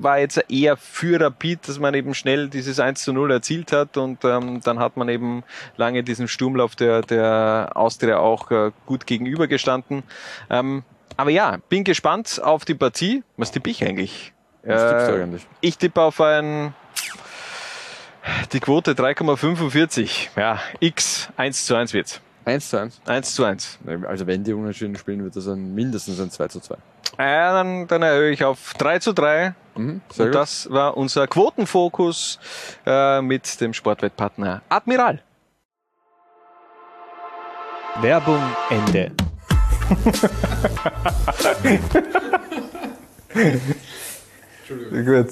[0.00, 3.96] war jetzt eher für Rapid, dass man eben schnell dieses 1 zu 0 erzielt hat
[3.98, 5.42] und ähm, dann hat man eben
[5.76, 10.02] lange diesem Sturmlauf der, der Austria auch äh, gut gegenübergestanden.
[10.48, 10.84] Ähm,
[11.16, 13.22] aber ja, bin gespannt auf die Partie.
[13.36, 14.32] Was tippe ich eigentlich?
[14.64, 15.46] Was tippst du Äh, eigentlich?
[15.60, 16.74] Ich tippe auf ein
[18.52, 20.28] die Quote 3,45.
[20.36, 22.20] Ja, X 1 zu 1 wird's.
[22.44, 23.00] 1 zu 1?
[23.06, 23.78] 1 zu 1.
[24.06, 26.76] Also wenn die unentschieden spielen, wird das ein, mindestens ein 2 zu 2.
[27.18, 29.54] Ja, dann, dann erhöhe ich auf 3 zu 3.
[29.74, 30.40] Mhm, sehr Und gut.
[30.40, 32.38] das war unser Quotenfokus
[32.86, 35.20] äh, mit dem Sportwettpartner Admiral.
[38.00, 38.40] Werbung
[38.70, 39.12] Ende.
[44.90, 45.26] Gut.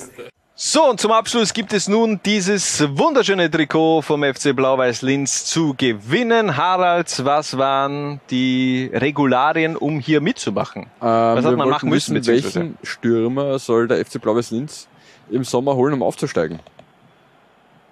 [0.62, 5.73] So, und zum Abschluss gibt es nun dieses wunderschöne Trikot vom FC Blau-Weiß Linz zu
[5.74, 6.55] gewinnen.
[6.59, 10.87] Harald, was waren die Regularien, um hier mitzumachen?
[10.99, 12.15] was hat Ähm, man machen müssen?
[12.15, 14.87] wissen, welchen Stürmer soll der FC Blau-Weiß Linz
[15.31, 16.59] im Sommer holen, um aufzusteigen?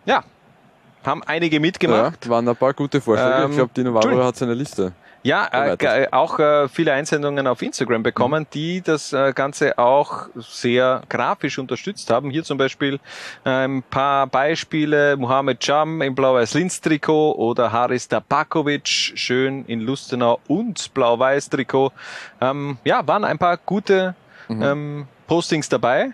[0.05, 0.25] Ja,
[1.05, 2.27] haben einige mitgemacht.
[2.27, 3.45] Ja, waren ein paar gute Vorschläge.
[3.45, 4.93] Ähm, ich glaube, Dino Vavro hat seine Liste.
[5.23, 11.03] Ja, äh, auch äh, viele Einsendungen auf Instagram bekommen, die das äh, Ganze auch sehr
[11.09, 12.31] grafisch unterstützt haben.
[12.31, 13.01] Hier zum Beispiel
[13.45, 15.17] ein paar Beispiele.
[15.17, 21.93] Mohamed Cham im Blau-Weiß-Linz-Trikot oder Haris Tabakovic schön in Lustenau und Blau-Weiß-Trikot.
[22.41, 24.15] Ähm, ja, waren ein paar gute
[24.49, 24.63] Mhm.
[24.63, 26.11] ähm, Postings dabei.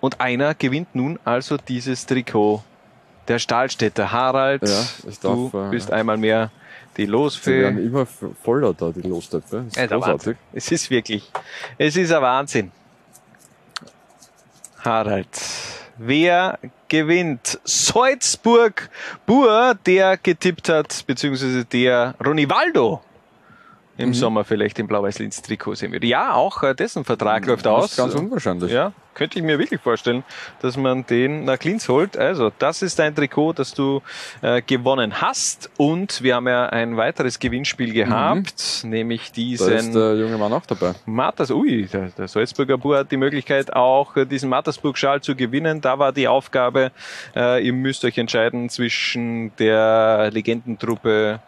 [0.00, 2.62] Und einer gewinnt nun also dieses Trikot.
[3.26, 4.84] Der Stahlstädter Harald, Ja,
[5.22, 6.50] darf, du äh, bist einmal mehr
[6.98, 7.62] die Sie Losfee.
[7.62, 9.64] werden immer voller da, die Lostöpfe.
[9.68, 10.36] Das Ja, ist der großartig.
[10.52, 11.30] Es ist wirklich,
[11.78, 12.72] es ist ein Wahnsinn.
[14.84, 15.28] Harald,
[15.96, 16.58] wer
[16.88, 17.58] gewinnt?
[17.64, 18.88] Salzburg
[19.26, 23.00] Bur, der getippt hat, beziehungsweise der Ronivaldo
[23.98, 24.14] im Mhm.
[24.14, 26.06] Sommer vielleicht im Blau-Weiß-Linz-Trikot sehen würde.
[26.06, 27.90] Ja, auch äh, dessen Vertrag läuft Das aus.
[27.90, 28.72] ist ganz unwahrscheinlich.
[28.72, 30.22] Ja, könnte ich mir wirklich vorstellen,
[30.62, 32.16] dass man den nach Linz holt.
[32.16, 34.00] Also, das ist ein Trikot, das du
[34.40, 35.68] äh, gewonnen hast.
[35.76, 39.56] Und wir haben ja ein weiteres Gewinnspiel gehabt, nämlich Mhm.
[39.58, 40.94] Da ist diesen der junge Mann auch dabei.
[41.04, 45.80] Matters, ui, der, der Salzburger Bur hat die Möglichkeit auch äh, diesen Mattersburg-Schal zu gewinnen.
[45.80, 46.92] Da war die Aufgabe,
[47.34, 51.40] äh, ihr müsst euch entscheiden zwischen der Legendentruppe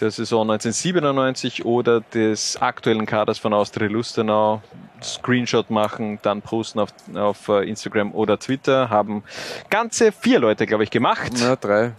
[0.00, 4.62] der Saison 1997 oder des aktuellen Kaders von Austria Lustenau.
[5.02, 8.90] Screenshot machen, dann posten auf, auf äh, Instagram oder Twitter.
[8.90, 9.22] Haben
[9.70, 11.32] ganze vier Leute, glaube ich, gemacht.
[11.40, 11.92] Na, drei,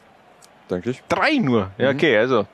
[0.69, 1.01] denke ich.
[1.07, 1.71] Drei nur.
[1.77, 2.45] Ja, okay, also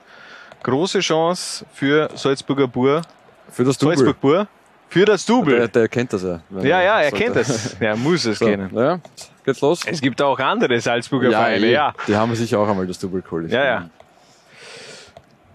[0.64, 3.02] große Chance für Salzburger Bur.
[3.50, 3.98] Für das Double.
[3.98, 4.48] Salzburg Bur.
[4.90, 5.58] Für das Double.
[5.58, 6.42] Der, der kennt das ja.
[6.62, 7.26] Ja, ja, er sollte.
[7.26, 7.74] kennt es.
[7.80, 8.70] Er muss es So, kennen.
[8.74, 9.00] Ja,
[9.44, 9.82] geht's los?
[9.86, 11.72] Es gibt auch andere Salzburger ja, Vereine, eh.
[11.72, 11.94] ja.
[12.08, 13.52] Die haben sich auch einmal das Double geholt.
[13.52, 13.90] Ja, ja.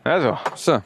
[0.04, 0.38] Also.
[0.54, 0.80] So.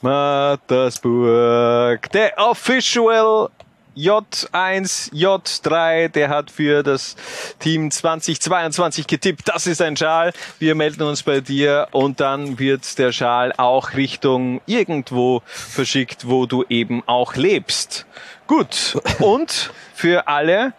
[0.00, 3.50] Mattersburg, der official
[3.96, 7.16] J1, J3, der hat für das
[7.60, 9.48] Team 2022 getippt.
[9.48, 10.32] Das ist ein Schal.
[10.58, 16.46] Wir melden uns bei dir und dann wird der Schal auch Richtung irgendwo verschickt, wo
[16.46, 18.06] du eben auch lebst.
[18.46, 18.98] Gut.
[19.20, 20.72] Und für alle,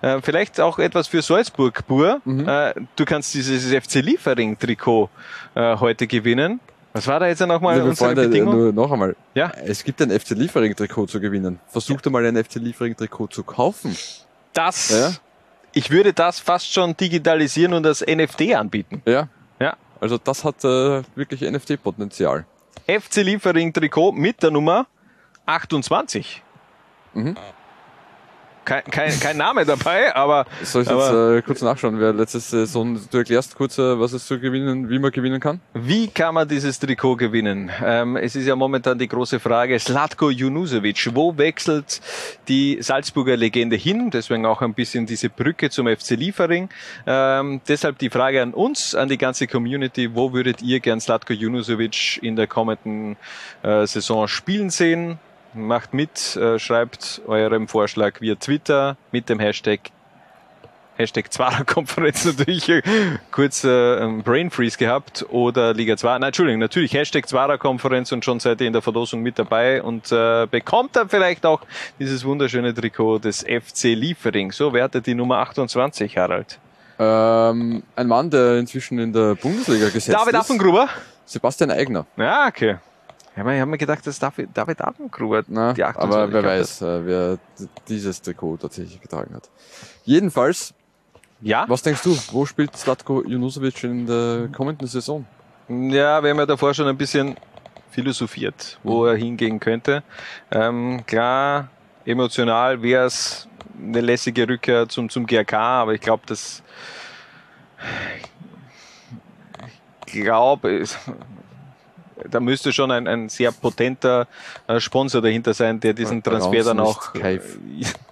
[0.00, 2.22] äh, vielleicht auch etwas für Salzburg, Bur.
[2.26, 5.10] Äh, du kannst dieses FC Liefering-Trikot
[5.54, 6.60] äh, heute gewinnen.
[6.96, 8.54] Was war da jetzt nochmal Liebe unsere Freunde, Bedingung?
[8.56, 9.16] nur noch einmal.
[9.34, 9.52] Ja.
[9.64, 11.60] Es gibt ein FC Liefering-Trikot zu gewinnen.
[11.68, 13.96] Versucht einmal ein FC Liefering-Trikot zu kaufen.
[14.52, 15.12] Das, Ja.
[15.72, 19.02] ich würde das fast schon digitalisieren und als NFT anbieten.
[19.06, 19.28] Ja.
[19.60, 19.76] Ja.
[20.00, 22.44] Also das hat äh, wirklich NFT-Potenzial.
[22.86, 24.86] FC Liefering Trikot mit der Nummer
[25.46, 26.42] 28.
[27.14, 27.36] Mhm.
[28.66, 33.00] Kein, kein, kein Name dabei, aber, Soll ich jetzt äh, kurz nachschauen, wer letzte Saison,
[33.10, 35.60] du erklärst kurz, äh, was es zu gewinnen, wie man gewinnen kann?
[35.72, 37.70] wie kann man dieses Trikot gewinnen?
[37.84, 42.00] Ähm, es ist ja momentan die große Frage, Slatko Junusovic, wo wechselt
[42.48, 44.10] die Salzburger Legende hin?
[44.10, 46.68] Deswegen auch ein bisschen diese Brücke zum FC Liefering.
[47.06, 51.32] Ähm, deshalb die Frage an uns, an die ganze Community, wo würdet ihr gern Slatko
[51.32, 53.16] Junusovic in der kommenden
[53.62, 55.20] äh, Saison spielen sehen?
[55.56, 59.90] Macht mit, äh, schreibt eurem Vorschlag via Twitter mit dem Hashtag
[60.96, 62.70] Hashtag Zwarer-Konferenz natürlich
[63.30, 66.18] kurz äh, Brain Freeze gehabt oder Liga 2.
[66.18, 70.10] Nein, Entschuldigung, natürlich Hashtag Zwarer-Konferenz und schon seid ihr in der Verlosung mit dabei und
[70.10, 71.60] äh, bekommt dann vielleicht auch
[71.98, 74.52] dieses wunderschöne Trikot des FC Liefering.
[74.52, 76.58] So, wer hatte die Nummer 28, Harald?
[76.98, 80.40] Ähm, ein Mann, der inzwischen in der Bundesliga gesetzt David ist.
[80.40, 80.88] Affengruber?
[81.26, 82.06] Sebastian Eigner.
[82.16, 82.76] Ja, okay.
[83.36, 86.42] Ja, aber ich habe mir gedacht, dass David, David Affengruber Na, die 28 aber wer
[86.42, 87.38] weiß, äh, wer
[87.86, 89.48] dieses Trikot tatsächlich getragen hat.
[90.04, 90.72] Jedenfalls,
[91.42, 91.64] ja?
[91.68, 95.26] was denkst du, wo spielt Slatko Junusovic in der kommenden Saison?
[95.68, 97.36] Ja, wir haben ja davor schon ein bisschen
[97.90, 100.02] philosophiert, wo er hingehen könnte.
[100.50, 101.68] Ähm, klar,
[102.04, 103.48] emotional wäre es
[103.78, 105.52] eine lässige Rückkehr zum, zum GRK,
[105.82, 106.62] aber ich glaube, dass
[110.06, 110.96] ich glaube, es-
[112.30, 114.26] da müsste schon ein, ein sehr potenter
[114.66, 117.12] äh, Sponsor dahinter sein, der diesen Transfer dann auch.
[117.12, 117.58] Kaif.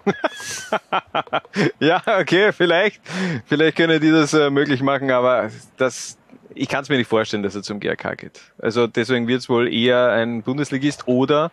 [1.81, 3.01] ja, okay, vielleicht,
[3.47, 6.19] vielleicht können die das äh, möglich machen, aber das,
[6.55, 8.41] ich kann es mir nicht vorstellen, dass er zum GRK geht.
[8.59, 11.51] Also deswegen wird es wohl eher ein Bundesligist oder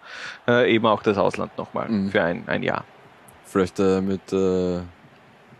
[0.47, 2.85] äh, eben auch das Ausland nochmal für ein, ein Jahr.
[3.45, 4.79] Vielleicht äh, mit äh,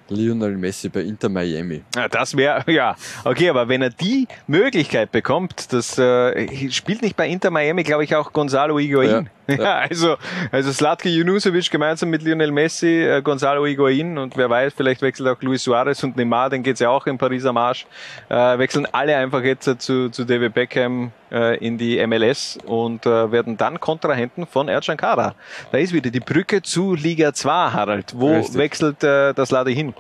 [0.10, 1.82] Lionel Messi bei Inter Miami.
[2.12, 7.28] Das wäre, ja, okay, aber wenn er die Möglichkeit bekommt, das äh, spielt nicht bei
[7.28, 9.10] Inter Miami, glaube ich, auch Gonzalo Higuain.
[9.10, 9.24] Ja,
[9.58, 10.18] Ja, also,
[10.52, 15.28] also Slatko Junusovic gemeinsam mit Lionel Messi, äh, Gonzalo Higuain und wer weiß, vielleicht wechselt
[15.28, 17.86] auch Luis Suarez und Neymar, den geht's ja auch in Paris am Arsch,
[18.30, 23.06] äh, wechseln alle einfach jetzt äh, zu, zu David Beckham äh, in die MLS und
[23.06, 25.36] äh, werden dann Kontrahenten von Ercan Kara.
[25.72, 28.14] Da ist wieder die Brücke zu Liga 2, Harald.
[28.16, 28.56] Wo Richtig.
[28.58, 29.94] wechselt äh, das Lade hin?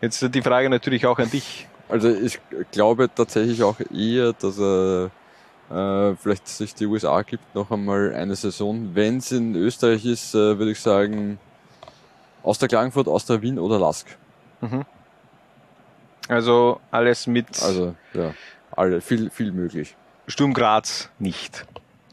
[0.00, 1.66] Jetzt die Frage natürlich auch an dich.
[1.88, 2.38] Also ich
[2.70, 5.10] glaube tatsächlich auch eher, dass er
[5.70, 8.90] äh, vielleicht sich die USA gibt noch einmal eine Saison.
[8.94, 11.38] Wenn es in Österreich ist, äh, würde ich sagen
[12.42, 14.06] aus der Klagenfurt, aus der Wien oder Lask.
[14.60, 14.84] Mhm.
[16.28, 18.34] Also alles mit Also ja,
[18.70, 19.96] alle viel viel möglich.
[20.26, 21.66] Sturm Graz nicht.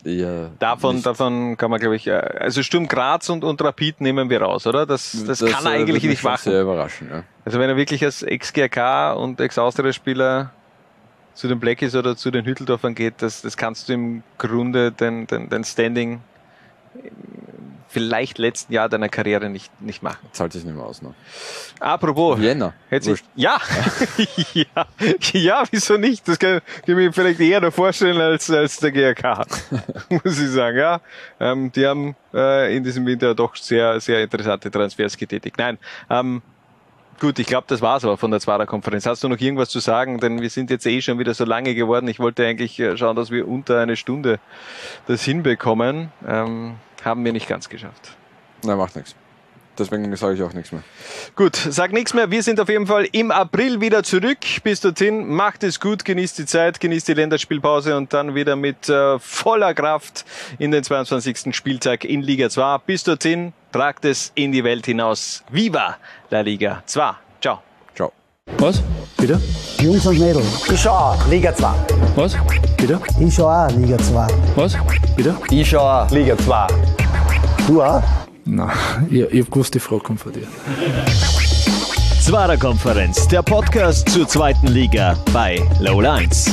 [0.06, 1.06] Eher Davon, nicht.
[1.06, 4.68] davon kann man, glaube ich, äh, also Sturm Graz und, und Rapid nehmen wir raus,
[4.68, 4.86] oder?
[4.86, 6.52] Das, das, kann er äh, eigentlich nicht machen.
[6.52, 7.10] Sehr überraschend.
[7.12, 7.24] Ja.
[7.44, 10.52] Also wenn er wirklich als Ex-GRK und Ex-Austria-Spieler
[11.36, 15.28] zu den Blackies oder zu den Hütteldorfern geht, das, das kannst du im Grunde dein,
[15.28, 16.22] dein, dein Standing
[17.96, 20.28] vielleicht letzten Jahr deiner Karriere nicht, nicht machen.
[20.34, 21.02] Zahlt sich nicht mehr aus.
[21.02, 21.14] Ne?
[21.80, 22.38] Apropos.
[22.38, 22.74] Vienna.
[22.90, 23.24] Hätte Wurscht.
[23.36, 23.58] ja.
[24.54, 24.86] ja,
[25.32, 26.28] ja, wieso nicht?
[26.28, 29.46] Das kann, kann ich mir vielleicht eher noch vorstellen als, als der GRK,
[30.10, 30.78] muss ich sagen.
[30.78, 31.00] Ja,
[31.40, 35.58] ähm, die haben äh, in diesem Winter doch sehr, sehr interessante Transfers getätigt.
[35.58, 35.78] Nein,
[36.10, 36.42] ähm,
[37.20, 39.06] gut, ich glaube, das war's aber von der Zwarer-Konferenz.
[39.06, 40.20] Hast du noch irgendwas zu sagen?
[40.20, 42.08] Denn wir sind jetzt eh schon wieder so lange geworden.
[42.08, 44.40] Ich wollte eigentlich äh, schauen, dass wir unter eine Stunde
[45.08, 46.12] das hinbekommen.
[46.28, 48.16] Ähm, haben wir nicht ganz geschafft.
[48.64, 49.16] Nein, macht nichts.
[49.78, 50.84] Deswegen sage ich auch nichts mehr.
[51.36, 52.32] Gut, sag nichts mehr.
[52.32, 54.38] Wir sind auf jeden Fall im April wieder zurück.
[54.64, 58.88] Bis dorthin, macht es gut, genießt die Zeit, genießt die Länderspielpause und dann wieder mit
[58.90, 60.26] äh, voller Kraft
[60.60, 61.56] in den 22.
[61.56, 62.80] Spieltag in Liga 2.
[62.86, 65.44] Bis dorthin, tragt es in die Welt hinaus.
[65.50, 65.98] Viva
[66.30, 67.12] la Liga 2.
[67.42, 67.62] Ciao.
[67.96, 68.12] Ciao.
[68.58, 68.82] Was?
[69.18, 69.42] Bitte?
[69.80, 71.68] Jungs und Mädels, ich schau auch Liga 2.
[72.16, 72.38] Was?
[72.78, 73.00] Bitte?
[73.20, 74.28] Ich schau auch Liga 2.
[74.56, 74.78] Was?
[75.16, 75.36] Bitte?
[75.50, 76.68] Ich schau auch Liga 2.
[77.68, 78.04] Du auch?
[78.46, 78.70] Nein,
[79.10, 80.48] ich, ich hab gewusst, die Frage kommt von dir.
[82.22, 86.52] Zwarer Konferenz, der Podcast zur zweiten Liga bei Low Lines.